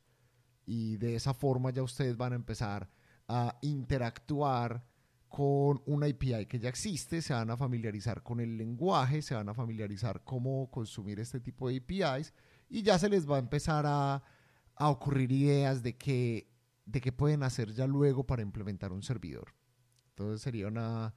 Y 0.65 0.95
de 0.97 1.15
esa 1.15 1.33
forma 1.33 1.71
ya 1.71 1.83
ustedes 1.83 2.15
van 2.15 2.31
a 2.31 2.37
empezar 2.37 2.89
a 3.27 3.57
interactuar 3.61 4.85
con 5.27 5.81
una 5.87 6.05
API 6.05 6.45
que 6.45 6.59
ya 6.59 6.69
existe, 6.69 7.21
se 7.21 7.33
van 7.33 7.49
a 7.49 7.57
familiarizar 7.57 8.21
con 8.21 8.39
el 8.39 8.55
lenguaje, 8.55 9.21
se 9.21 9.33
van 9.33 9.49
a 9.49 9.53
familiarizar 9.53 10.23
cómo 10.23 10.69
consumir 10.69 11.19
este 11.19 11.39
tipo 11.39 11.67
de 11.67 11.77
APIs 11.77 12.33
y 12.69 12.83
ya 12.83 12.99
se 12.99 13.09
les 13.09 13.29
va 13.29 13.37
a 13.37 13.39
empezar 13.39 13.85
a, 13.87 14.23
a 14.75 14.89
ocurrir 14.89 15.31
ideas 15.31 15.81
de 15.81 15.97
qué, 15.97 16.49
de 16.85 17.01
qué 17.01 17.11
pueden 17.11 17.43
hacer 17.43 17.73
ya 17.73 17.87
luego 17.87 18.25
para 18.25 18.41
implementar 18.41 18.91
un 18.91 19.01
servidor. 19.01 19.53
Entonces 20.15 20.41
sería 20.41 20.67
una 20.67 21.15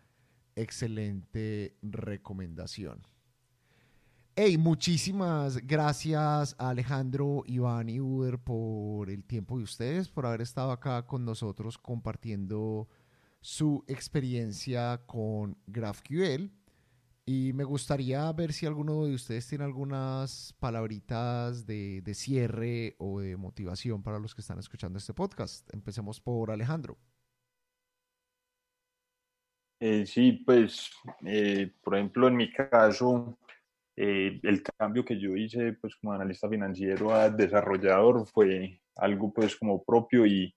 excelente 0.55 1.77
recomendación. 1.83 3.03
Hey, 4.35 4.59
muchísimas 4.59 5.59
gracias 5.67 6.57
a 6.59 6.71
Alejandro, 6.71 7.43
Iván 7.47 7.89
y 7.89 8.01
Uber 8.01 8.39
por 8.39 9.11
el 9.11 9.25
tiempo 9.25 9.59
de 9.59 9.65
ustedes, 9.65 10.09
por 10.09 10.27
haber 10.27 10.41
estado 10.41 10.73
acá 10.73 11.07
con 11.07 11.25
nosotros 11.25 11.79
compartiendo 11.79 12.89
su 13.41 13.85
experiencia 13.87 15.03
con 15.07 15.59
GraphQL. 15.67 16.51
Y 17.27 17.53
me 17.55 17.65
gustaría 17.65 18.31
ver 18.33 18.53
si 18.53 18.67
alguno 18.67 19.05
de 19.05 19.15
ustedes 19.15 19.47
tiene 19.49 19.65
algunas 19.65 20.55
palabritas 20.59 21.67
de, 21.67 22.01
de 22.03 22.15
cierre 22.15 22.95
o 22.99 23.21
de 23.21 23.37
motivación 23.37 24.03
para 24.03 24.19
los 24.19 24.35
que 24.35 24.41
están 24.41 24.59
escuchando 24.59 24.99
este 24.99 25.13
podcast. 25.13 25.69
Empecemos 25.75 26.21
por 26.21 26.51
Alejandro. 26.51 26.99
Eh, 29.81 30.07
sí, 30.07 30.33
pues, 30.45 30.91
eh, 31.27 31.71
por 31.83 31.97
ejemplo, 31.97 32.29
en 32.29 32.37
mi 32.37 32.51
caso, 32.51 33.39
eh, 33.97 34.41
el 34.43 34.63
cambio 34.63 35.05
que 35.05 35.19
yo 35.21 35.37
hice, 35.37 35.75
pues, 35.75 35.97
como 35.97 36.13
analista 36.15 36.49
financiero 36.49 37.15
a 37.15 37.29
desarrollador 37.31 38.27
fue 38.27 38.81
algo, 38.97 39.33
pues, 39.35 39.57
como 39.57 39.83
propio 39.85 40.27
y, 40.27 40.55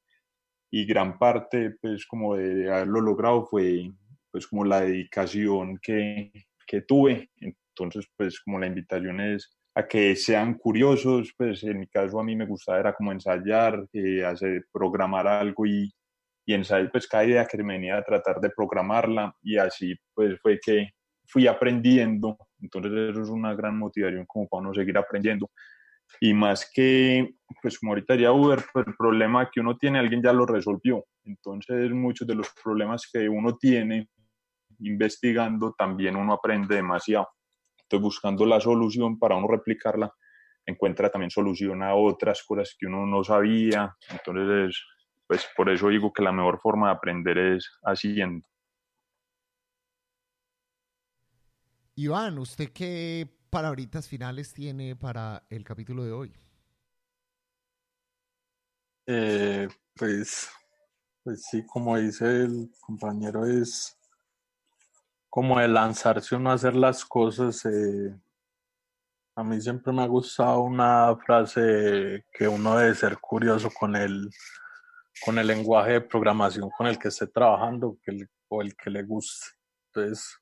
y 0.72 0.86
gran 0.86 1.20
parte, 1.20 1.72
pues, 1.82 2.06
como 2.08 2.36
de 2.38 2.72
haberlo 2.72 3.02
logrado 3.02 3.46
fue, 3.48 3.92
pues, 4.32 4.48
como 4.48 4.66
la 4.66 4.82
dedicación 4.82 5.80
que, 5.82 6.32
que 6.68 6.82
tuve. 6.84 7.30
Entonces, 7.38 8.08
pues, 8.18 8.40
como 8.42 8.60
la 8.60 8.68
invitación 8.68 9.22
es 9.22 9.52
a 9.76 9.88
que 9.88 10.16
sean 10.16 10.56
curiosos, 10.56 11.34
pues, 11.38 11.64
en 11.64 11.80
mi 11.82 11.88
caso 11.88 12.20
a 12.20 12.24
mí 12.24 12.36
me 12.36 12.46
gustaba 12.48 12.80
era 12.80 12.94
como 12.94 13.12
ensayar, 13.12 13.86
hacer, 14.28 14.66
programar 14.72 15.28
algo 15.28 15.66
y 15.66 15.92
y 16.46 16.54
en 16.54 16.66
SAIL 16.66 16.90
pues 16.92 17.08
cada 17.08 17.26
idea 17.26 17.46
que 17.46 17.62
me 17.64 17.74
venía 17.74 17.98
a 17.98 18.04
tratar 18.04 18.40
de 18.40 18.50
programarla 18.50 19.36
y 19.42 19.58
así 19.58 19.96
pues 20.14 20.40
fue 20.42 20.60
que 20.60 20.90
fui 21.28 21.48
aprendiendo, 21.48 22.38
entonces 22.60 22.92
eso 23.12 23.22
es 23.22 23.30
una 23.30 23.54
gran 23.54 23.78
motivación 23.78 24.26
como 24.26 24.48
para 24.48 24.62
uno 24.62 24.74
seguir 24.74 24.98
aprendiendo. 24.98 25.52
Y 26.20 26.34
más 26.34 26.70
que 26.74 27.36
pues 27.62 27.78
como 27.78 27.92
ahorita 27.92 28.16
ya 28.16 28.32
Uber, 28.32 28.64
pues 28.74 28.88
el 28.88 28.96
problema 28.96 29.50
que 29.52 29.60
uno 29.60 29.78
tiene 29.78 30.00
alguien 30.00 30.24
ya 30.24 30.34
lo 30.34 30.46
resolvió, 30.46 31.06
entonces 31.24 31.92
muchos 31.92 32.28
de 32.28 32.36
los 32.36 32.50
problemas 32.64 33.08
que 33.12 33.30
uno 33.30 33.58
tiene 33.58 34.10
investigando 34.80 35.76
también 35.78 36.16
uno 36.16 36.34
aprende 36.34 36.76
demasiado, 36.76 37.30
entonces 37.84 38.04
buscando 38.04 38.46
la 38.46 38.60
solución 38.60 39.20
para 39.20 39.36
uno 39.36 39.48
replicarla 39.48 40.12
encuentra 40.70 41.10
también 41.10 41.32
solución 41.32 41.84
a 41.84 41.96
otras 41.96 42.44
cosas 42.44 42.76
que 42.78 42.86
uno 42.86 43.06
no 43.06 43.24
sabía, 43.24 43.96
entonces 44.10 44.80
pues 45.30 45.48
por 45.56 45.70
eso 45.70 45.90
digo 45.90 46.12
que 46.12 46.24
la 46.24 46.32
mejor 46.32 46.60
forma 46.60 46.88
de 46.88 46.94
aprender 46.94 47.38
es 47.38 47.70
haciendo. 47.84 48.48
Iván, 51.94 52.40
¿usted 52.40 52.72
qué 52.74 53.30
palabritas 53.52 54.08
finales 54.08 54.52
tiene 54.52 54.96
para 54.96 55.46
el 55.52 55.64
capítulo 55.64 56.04
de 56.04 56.12
hoy? 56.12 56.34
Eh, 59.06 59.68
pues, 59.96 60.50
pues 61.24 61.46
sí, 61.46 61.64
como 61.64 61.96
dice 61.98 62.26
el 62.26 62.72
compañero, 62.82 63.46
es 63.46 64.00
como 65.30 65.60
de 65.60 65.68
lanzarse 65.68 66.36
uno 66.36 66.50
a 66.50 66.56
hacer 66.56 66.76
las 66.76 67.06
cosas. 67.06 67.64
Eh, 67.66 68.20
a 69.36 69.44
mí 69.44 69.62
siempre 69.62 69.94
me 69.94 70.02
ha 70.02 70.08
gustado 70.08 70.62
una 70.62 71.16
frase 71.18 72.26
que 72.34 72.48
uno 72.48 72.78
debe 72.78 72.96
ser 72.96 73.20
curioso 73.20 73.70
con 73.70 73.96
el 73.96 74.32
con 75.24 75.38
el 75.38 75.48
lenguaje 75.48 75.94
de 75.94 76.02
programación 76.02 76.70
con 76.78 76.88
el 76.88 76.98
que 76.98 77.10
esté 77.10 77.28
trabajando 77.28 77.98
o 78.50 78.62
el 78.62 78.76
que 78.76 78.90
le 78.90 79.04
guste. 79.04 79.48
Entonces, 79.88 80.38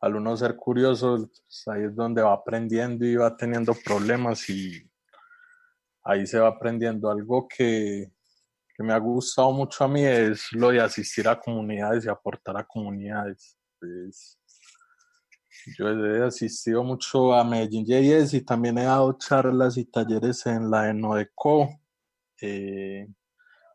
al 0.00 0.16
uno 0.16 0.36
ser 0.36 0.56
curioso, 0.56 1.16
pues, 1.18 1.68
ahí 1.68 1.84
es 1.84 1.94
donde 1.94 2.22
va 2.22 2.32
aprendiendo 2.32 3.04
y 3.04 3.16
va 3.16 3.36
teniendo 3.36 3.74
problemas 3.84 4.48
y 4.48 4.88
ahí 6.04 6.26
se 6.26 6.38
va 6.38 6.48
aprendiendo 6.48 7.10
algo 7.10 7.46
que, 7.46 8.10
que 8.74 8.82
me 8.82 8.92
ha 8.92 8.98
gustado 8.98 9.52
mucho 9.52 9.84
a 9.84 9.88
mí 9.88 10.02
es 10.04 10.52
lo 10.52 10.70
de 10.70 10.80
asistir 10.80 11.28
a 11.28 11.38
comunidades 11.38 12.04
y 12.04 12.08
aportar 12.08 12.56
a 12.56 12.66
comunidades. 12.66 13.58
Pues, 13.78 14.38
yo 15.76 15.88
he 15.88 16.24
asistido 16.24 16.82
mucho 16.82 17.34
a 17.34 17.44
Medellín 17.44 17.84
JS 17.84 18.34
y 18.34 18.40
también 18.40 18.78
he 18.78 18.84
dado 18.84 19.12
charlas 19.18 19.76
y 19.76 19.84
talleres 19.84 20.46
en 20.46 20.70
la 20.70 20.88
Enodeco. 20.88 21.68
Eh, 22.40 23.06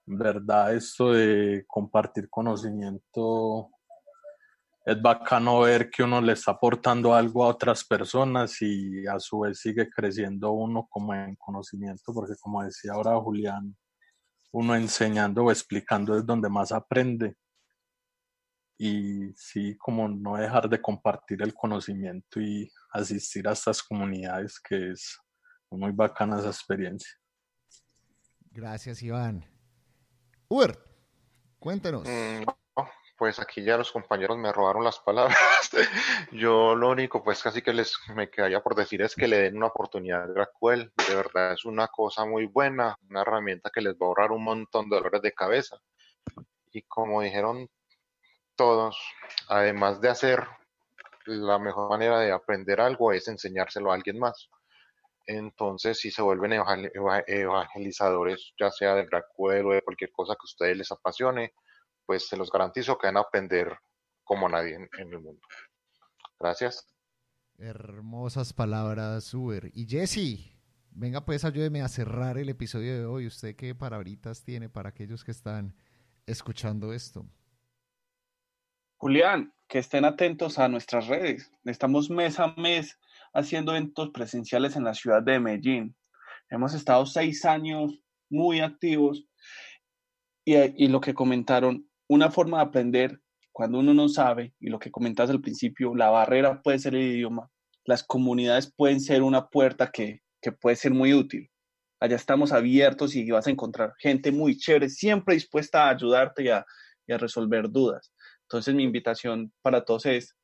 verdad 0.05 0.73
esto 0.75 1.11
de 1.11 1.65
compartir 1.67 2.29
conocimiento 2.29 3.71
es 4.85 5.01
bacano 5.01 5.61
ver 5.61 5.89
que 5.89 6.03
uno 6.03 6.21
le 6.21 6.33
está 6.33 6.51
aportando 6.51 7.15
algo 7.15 7.43
a 7.43 7.47
otras 7.47 7.83
personas 7.83 8.61
y 8.61 9.07
a 9.07 9.19
su 9.19 9.39
vez 9.39 9.59
sigue 9.59 9.89
creciendo 9.89 10.51
uno 10.51 10.87
como 10.89 11.13
en 11.15 11.35
conocimiento, 11.37 12.13
porque 12.13 12.35
como 12.39 12.63
decía 12.63 12.93
ahora 12.93 13.19
Julián, 13.19 13.75
uno 14.51 14.75
enseñando 14.75 15.43
o 15.43 15.51
explicando 15.51 16.15
es 16.15 16.25
donde 16.25 16.49
más 16.49 16.71
aprende. 16.71 17.35
y 18.77 19.33
sí, 19.35 19.77
como 19.77 20.07
no 20.07 20.35
dejar 20.35 20.69
de 20.69 20.81
compartir 20.81 21.41
el 21.41 21.53
conocimiento 21.53 22.41
y 22.41 22.69
asistir 22.91 23.47
a 23.47 23.53
estas 23.53 23.81
comunidades 23.81 24.59
que 24.59 24.91
es 24.91 25.17
muy 25.71 25.91
bacana 25.91 26.39
esa 26.39 26.49
experiencia. 26.49 27.11
Gracias, 28.51 29.01
Iván. 29.01 29.54
Uber, 30.47 30.77
cuéntenos. 31.59 32.03
Mm, 32.07 32.43
pues 33.17 33.39
aquí 33.39 33.63
ya 33.63 33.77
los 33.77 33.91
compañeros 33.91 34.37
me 34.37 34.51
robaron 34.51 34.83
las 34.83 34.99
palabras. 34.99 35.37
Yo 36.31 36.75
lo 36.75 36.89
único, 36.89 37.23
pues 37.23 37.41
casi 37.41 37.61
que 37.61 37.73
les 37.73 37.97
me 38.13 38.29
quedaría 38.29 38.61
por 38.61 38.75
decir 38.75 39.01
es 39.01 39.15
que 39.15 39.27
le 39.27 39.37
den 39.37 39.57
una 39.57 39.67
oportunidad 39.67 40.23
a 40.23 40.27
GraphQL. 40.27 40.91
De 41.07 41.15
verdad 41.15 41.53
es 41.53 41.65
una 41.65 41.87
cosa 41.87 42.25
muy 42.25 42.45
buena, 42.45 42.97
una 43.09 43.21
herramienta 43.21 43.69
que 43.73 43.81
les 43.81 43.93
va 43.93 43.99
a 44.01 44.07
ahorrar 44.07 44.31
un 44.31 44.43
montón 44.43 44.89
de 44.89 44.97
dolores 44.97 45.21
de 45.21 45.31
cabeza. 45.31 45.77
Y 46.71 46.81
como 46.83 47.21
dijeron 47.21 47.69
todos, 48.55 48.97
además 49.47 50.01
de 50.01 50.09
hacer 50.09 50.45
la 51.25 51.57
mejor 51.57 51.89
manera 51.89 52.19
de 52.19 52.31
aprender 52.31 52.81
algo 52.81 53.11
es 53.11 53.27
enseñárselo 53.27 53.91
a 53.91 53.95
alguien 53.95 54.19
más. 54.19 54.49
Entonces, 55.27 55.99
si 55.99 56.11
se 56.11 56.21
vuelven 56.21 56.53
evangelizadores, 56.53 58.53
ya 58.59 58.69
sea 58.69 58.95
de 58.95 59.05
GraphQL 59.05 59.65
o 59.65 59.73
de 59.73 59.81
cualquier 59.81 60.11
cosa 60.11 60.33
que 60.33 60.43
a 60.43 60.45
ustedes 60.45 60.77
les 60.77 60.91
apasione, 60.91 61.53
pues 62.05 62.27
se 62.27 62.37
los 62.37 62.51
garantizo 62.51 62.97
que 62.97 63.07
van 63.07 63.17
a 63.17 63.21
aprender 63.21 63.75
como 64.23 64.47
nadie 64.47 64.75
en, 64.75 65.13
el 65.13 65.19
mundo. 65.19 65.41
Gracias. 66.39 66.87
Hermosas 67.57 68.53
palabras, 68.53 69.33
Uber. 69.33 69.71
Y 69.73 69.87
Jesse, 69.87 70.55
venga 70.91 71.25
pues 71.25 71.43
ayúdeme 71.43 71.81
a 71.81 71.87
cerrar 71.87 72.37
el 72.37 72.49
episodio 72.49 72.93
de 72.93 73.05
hoy. 73.05 73.25
¿Usted 73.25 73.55
qué 73.55 73.73
palabritas 73.73 74.43
tiene 74.43 74.69
para 74.69 74.89
aquellos 74.89 75.23
que 75.23 75.31
están 75.31 75.75
escuchando 76.27 76.93
esto? 76.93 77.25
Julián, 78.97 79.53
que 79.67 79.79
estén 79.79 80.05
atentos 80.05 80.59
a 80.59 80.67
nuestras 80.67 81.07
redes. 81.07 81.51
Estamos 81.63 82.09
mes 82.09 82.39
a 82.39 82.53
mes 82.57 82.97
haciendo 83.35 83.73
eventos 83.73 84.09
presenciales 84.11 84.75
en 84.75 84.85
la 84.85 84.93
ciudad 84.93 85.21
de 85.21 85.39
Medellín. 85.39 85.95
Hemos 86.49 86.73
estado 86.73 87.05
seis 87.05 87.45
años 87.45 87.99
muy 88.29 88.61
activos 88.61 89.27
y, 90.45 90.55
y 90.55 90.87
lo 90.87 91.01
que 91.01 91.13
comentaron, 91.13 91.87
una 92.07 92.31
forma 92.31 92.57
de 92.57 92.63
aprender 92.63 93.19
cuando 93.51 93.79
uno 93.79 93.93
no 93.93 94.09
sabe, 94.09 94.53
y 94.59 94.69
lo 94.69 94.79
que 94.79 94.91
comentas 94.91 95.29
al 95.29 95.41
principio, 95.41 95.95
la 95.95 96.09
barrera 96.09 96.61
puede 96.61 96.79
ser 96.79 96.95
el 96.95 97.03
idioma, 97.03 97.49
las 97.85 98.03
comunidades 98.03 98.73
pueden 98.75 98.99
ser 98.99 99.21
una 99.21 99.47
puerta 99.47 99.91
que, 99.91 100.21
que 100.41 100.51
puede 100.51 100.75
ser 100.75 100.93
muy 100.93 101.13
útil. 101.13 101.49
Allá 101.99 102.15
estamos 102.15 102.51
abiertos 102.51 103.15
y 103.15 103.29
vas 103.31 103.47
a 103.47 103.51
encontrar 103.51 103.93
gente 103.97 104.31
muy 104.31 104.57
chévere, 104.57 104.89
siempre 104.89 105.35
dispuesta 105.35 105.85
a 105.85 105.89
ayudarte 105.89 106.43
y 106.43 106.49
a, 106.49 106.65
y 107.07 107.13
a 107.13 107.17
resolver 107.17 107.69
dudas. 107.69 108.13
Entonces 108.41 108.75
mi 108.75 108.83
invitación 108.83 109.51
para 109.61 109.83
todos 109.83 110.05
es 110.05 110.35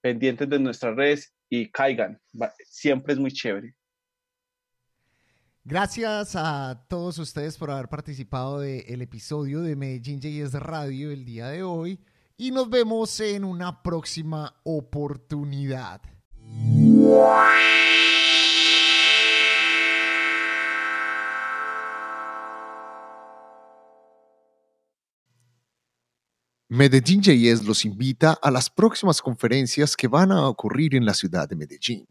pendientes 0.00 0.48
de 0.48 0.58
nuestras 0.58 0.94
redes 0.96 1.35
y 1.48 1.70
caigan. 1.70 2.20
Siempre 2.64 3.14
es 3.14 3.18
muy 3.18 3.32
chévere. 3.32 3.74
Gracias 5.64 6.36
a 6.36 6.86
todos 6.88 7.18
ustedes 7.18 7.56
por 7.58 7.72
haber 7.72 7.88
participado 7.88 8.60
del 8.60 9.02
episodio 9.02 9.62
de 9.62 9.74
Medellín 9.74 10.20
JS 10.20 10.54
Radio 10.54 11.10
el 11.10 11.24
día 11.24 11.48
de 11.48 11.64
hoy 11.64 11.98
y 12.36 12.52
nos 12.52 12.70
vemos 12.70 13.18
en 13.18 13.44
una 13.44 13.82
próxima 13.82 14.60
oportunidad. 14.62 16.02
Medellín 26.76 27.22
JS 27.22 27.64
los 27.64 27.86
invita 27.86 28.38
a 28.42 28.50
las 28.50 28.68
próximas 28.68 29.22
conferencias 29.22 29.96
que 29.96 30.08
van 30.08 30.30
a 30.30 30.46
ocurrir 30.46 30.94
en 30.94 31.06
la 31.06 31.14
ciudad 31.14 31.48
de 31.48 31.56
Medellín. 31.56 32.06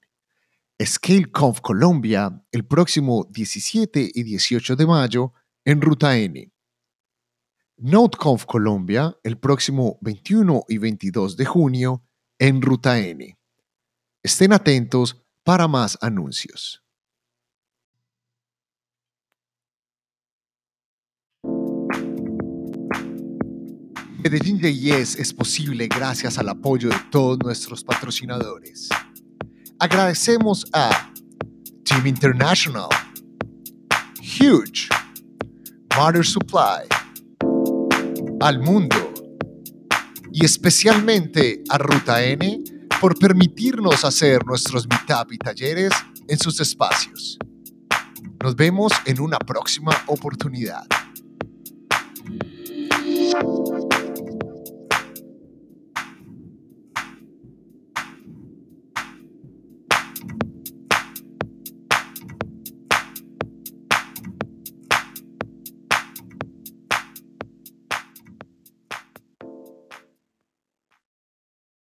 ScaleConf 0.84 1.62
Colombia 1.62 2.44
el 2.52 2.66
próximo 2.66 3.28
17 3.30 4.12
y 4.12 4.24
18 4.24 4.76
de 4.76 4.88
mayo 4.88 5.34
en 5.66 5.82
Ruta 5.82 6.18
N. 6.18 6.52
NoteConf 7.78 8.46
Colombia 8.46 9.16
el 9.22 9.38
próximo 9.38 10.00
21 10.02 10.64
y 10.68 10.80
22 10.80 11.38
de 11.38 11.46
junio 11.46 12.04
en 12.40 12.60
Ruta 12.60 12.98
N. 12.98 13.38
Estén 14.24 14.52
atentos 14.52 15.24
para 15.44 15.68
más 15.68 15.96
anuncios. 16.02 16.85
Medellín 24.26 24.60
JS 24.60 25.20
es 25.20 25.32
posible 25.32 25.88
gracias 25.88 26.40
al 26.40 26.50
apoyo 26.50 26.90
de 26.90 26.98
todos 27.12 27.38
nuestros 27.44 27.84
patrocinadores. 27.84 28.90
Agradecemos 29.78 30.66
a 30.74 31.14
Team 31.84 32.08
International, 32.08 32.90
Huge, 34.20 34.90
Mother 35.96 36.26
Supply, 36.26 36.88
al 38.42 38.60
mundo 38.62 39.14
y 40.34 40.44
especialmente 40.44 41.62
a 41.70 41.78
Ruta 41.78 42.24
N 42.24 42.64
por 43.00 43.20
permitirnos 43.20 44.04
hacer 44.04 44.44
nuestros 44.44 44.88
meetup 44.88 45.34
y 45.34 45.38
talleres 45.38 45.92
en 46.28 46.40
sus 46.40 46.60
espacios. 46.60 47.38
Nos 48.42 48.56
vemos 48.56 48.92
en 49.06 49.22
una 49.22 49.38
próxima 49.38 49.92
oportunidad. 50.08 50.84